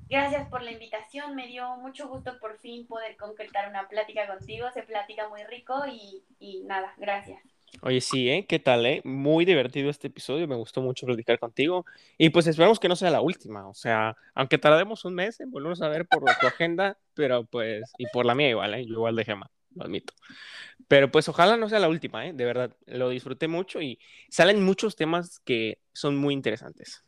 gracias 0.08 0.48
por 0.48 0.62
la 0.62 0.72
invitación, 0.72 1.34
me 1.34 1.46
dio 1.46 1.76
mucho 1.76 2.08
gusto 2.08 2.38
por 2.38 2.58
fin 2.58 2.86
poder 2.86 3.16
concretar 3.16 3.68
una 3.68 3.88
plática 3.88 4.26
contigo, 4.26 4.70
se 4.72 4.82
platica 4.82 5.28
muy 5.28 5.42
rico 5.44 5.84
y, 5.86 6.24
y 6.38 6.62
nada, 6.64 6.94
gracias. 6.96 7.53
Oye, 7.86 8.00
sí, 8.00 8.30
¿eh? 8.30 8.46
¿Qué 8.46 8.58
tal, 8.58 8.86
eh? 8.86 9.02
Muy 9.04 9.44
divertido 9.44 9.90
este 9.90 10.06
episodio, 10.06 10.48
me 10.48 10.54
gustó 10.54 10.80
mucho 10.80 11.04
platicar 11.04 11.38
contigo. 11.38 11.84
Y 12.16 12.30
pues 12.30 12.46
esperamos 12.46 12.80
que 12.80 12.88
no 12.88 12.96
sea 12.96 13.10
la 13.10 13.20
última, 13.20 13.68
o 13.68 13.74
sea, 13.74 14.16
aunque 14.32 14.56
tardemos 14.56 15.04
un 15.04 15.14
mes 15.14 15.38
en 15.40 15.50
volvernos 15.50 15.82
a 15.82 15.88
ver 15.90 16.06
por 16.06 16.24
tu 16.24 16.46
agenda, 16.46 16.96
pero 17.12 17.44
pues, 17.44 17.92
y 17.98 18.06
por 18.06 18.24
la 18.24 18.34
mía 18.34 18.48
igual, 18.48 18.72
¿eh? 18.72 18.86
Yo 18.86 18.94
igual 18.94 19.16
de 19.16 19.26
gema, 19.26 19.50
lo 19.74 19.84
admito. 19.84 20.14
Pero 20.88 21.10
pues 21.10 21.28
ojalá 21.28 21.58
no 21.58 21.68
sea 21.68 21.78
la 21.78 21.90
última, 21.90 22.26
¿eh? 22.26 22.32
De 22.32 22.46
verdad, 22.46 22.74
lo 22.86 23.10
disfruté 23.10 23.48
mucho 23.48 23.82
y 23.82 23.98
salen 24.30 24.64
muchos 24.64 24.96
temas 24.96 25.40
que 25.40 25.76
son 25.92 26.16
muy 26.16 26.32
interesantes. 26.32 27.04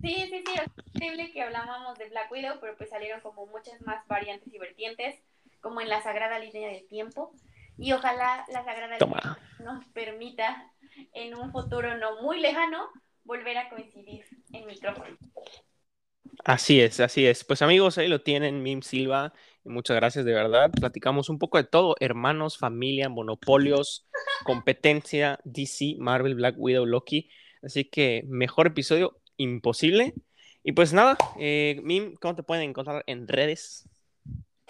Sí, 0.00 0.14
sí, 0.14 0.44
sí, 0.46 0.52
es 0.54 0.84
increíble 0.94 1.32
que 1.32 1.42
hablábamos 1.42 1.98
de 1.98 2.08
Black 2.08 2.30
Widow, 2.30 2.58
pero 2.60 2.76
pues 2.76 2.88
salieron 2.90 3.20
como 3.20 3.46
muchas 3.46 3.82
más 3.82 4.06
variantes 4.06 4.54
y 4.54 4.58
vertientes, 4.58 5.16
como 5.60 5.80
en 5.80 5.88
la 5.88 6.00
Sagrada 6.04 6.38
Línea 6.38 6.68
del 6.68 6.86
Tiempo. 6.86 7.32
Y 7.80 7.92
ojalá 7.92 8.44
la 8.52 8.64
Sagrada 8.64 8.98
Línea 8.98 9.38
nos 9.64 9.84
permita 9.86 10.70
en 11.14 11.34
un 11.34 11.50
futuro 11.50 11.96
no 11.96 12.20
muy 12.22 12.38
lejano 12.40 12.90
volver 13.24 13.56
a 13.56 13.70
coincidir 13.70 14.24
en 14.52 14.66
micrófono. 14.66 15.16
Así 16.44 16.80
es, 16.80 17.00
así 17.00 17.26
es. 17.26 17.44
Pues 17.44 17.62
amigos, 17.62 17.98
ahí 17.98 18.08
lo 18.08 18.22
tienen, 18.22 18.62
Mim 18.62 18.82
Silva. 18.82 19.32
Muchas 19.64 19.96
gracias, 19.96 20.24
de 20.24 20.32
verdad. 20.32 20.70
Platicamos 20.70 21.28
un 21.28 21.38
poco 21.38 21.58
de 21.58 21.64
todo, 21.64 21.96
hermanos, 22.00 22.58
familia, 22.58 23.08
monopolios, 23.08 24.06
competencia, 24.44 25.38
DC, 25.44 25.96
Marvel, 25.98 26.34
Black 26.34 26.56
Widow, 26.58 26.86
Loki. 26.86 27.30
Así 27.62 27.84
que 27.84 28.24
mejor 28.26 28.68
episodio 28.68 29.20
imposible. 29.36 30.14
Y 30.62 30.72
pues 30.72 30.92
nada, 30.92 31.16
eh, 31.38 31.80
Mim, 31.82 32.14
¿cómo 32.20 32.34
te 32.36 32.42
pueden 32.42 32.68
encontrar 32.68 33.04
en 33.06 33.26
redes? 33.26 33.88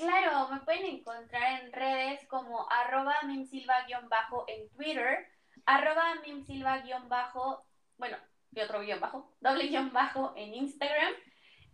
Claro, 0.01 0.48
me 0.48 0.61
pueden 0.61 0.86
encontrar 0.86 1.62
en 1.62 1.72
redes 1.72 2.26
como 2.28 2.66
arroba 2.70 3.16
mimsilva-bajo 3.26 4.46
en 4.48 4.70
Twitter, 4.70 5.26
arroba 5.66 6.14
mimsilva-bajo, 6.26 7.66
bueno, 7.98 8.16
y 8.53 8.61
otro 8.61 8.80
guion 8.80 8.98
bajo, 8.98 9.30
doble 9.40 9.68
guion 9.68 9.92
bajo 9.92 10.32
en 10.36 10.55
Instagram 10.55 11.12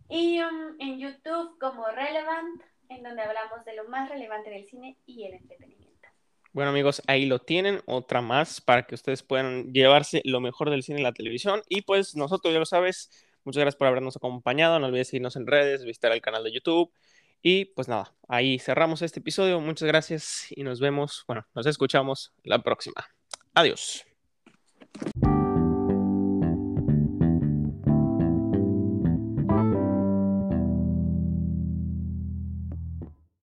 y 0.09 0.41
um, 0.41 0.75
en 0.79 0.99
YouTube 0.99 1.57
como 1.57 1.87
Relevant, 1.87 2.61
en 2.89 3.03
donde 3.03 3.21
hablamos 3.21 3.63
de 3.63 3.75
lo 3.75 3.87
más 3.87 4.09
relevante 4.09 4.49
del 4.49 4.65
cine 4.65 4.97
y 5.05 5.23
el 5.23 5.35
entretenimiento. 5.35 6.09
Bueno 6.51 6.71
amigos, 6.71 7.01
ahí 7.07 7.25
lo 7.27 7.39
tienen, 7.39 7.81
otra 7.85 8.21
más 8.21 8.59
para 8.59 8.83
que 8.87 8.95
ustedes 8.95 9.23
puedan 9.23 9.71
llevarse 9.73 10.21
lo 10.25 10.41
mejor 10.41 10.69
del 10.69 10.83
cine 10.83 10.99
y 10.99 11.03
la 11.03 11.13
televisión. 11.13 11.61
Y 11.69 11.83
pues 11.83 12.15
nosotros 12.15 12.53
ya 12.53 12.59
lo 12.59 12.65
sabes, 12.65 13.09
muchas 13.45 13.61
gracias 13.61 13.77
por 13.77 13.87
habernos 13.87 14.17
acompañado, 14.17 14.79
no 14.79 14.87
olvides 14.87 15.09
seguirnos 15.09 15.37
en 15.37 15.47
redes, 15.47 15.85
visitar 15.85 16.11
el 16.11 16.21
canal 16.21 16.43
de 16.43 16.51
YouTube 16.51 16.91
Y 17.41 17.65
pues 17.65 17.87
nada, 17.87 18.13
ahí 18.27 18.59
cerramos 18.59 19.01
este 19.01 19.19
episodio. 19.19 19.59
Muchas 19.59 19.87
gracias 19.87 20.47
y 20.49 20.63
nos 20.63 20.79
vemos, 20.79 21.23
bueno, 21.27 21.45
nos 21.53 21.65
escuchamos 21.65 22.33
la 22.43 22.59
próxima. 22.59 23.05
Adiós. 23.53 24.05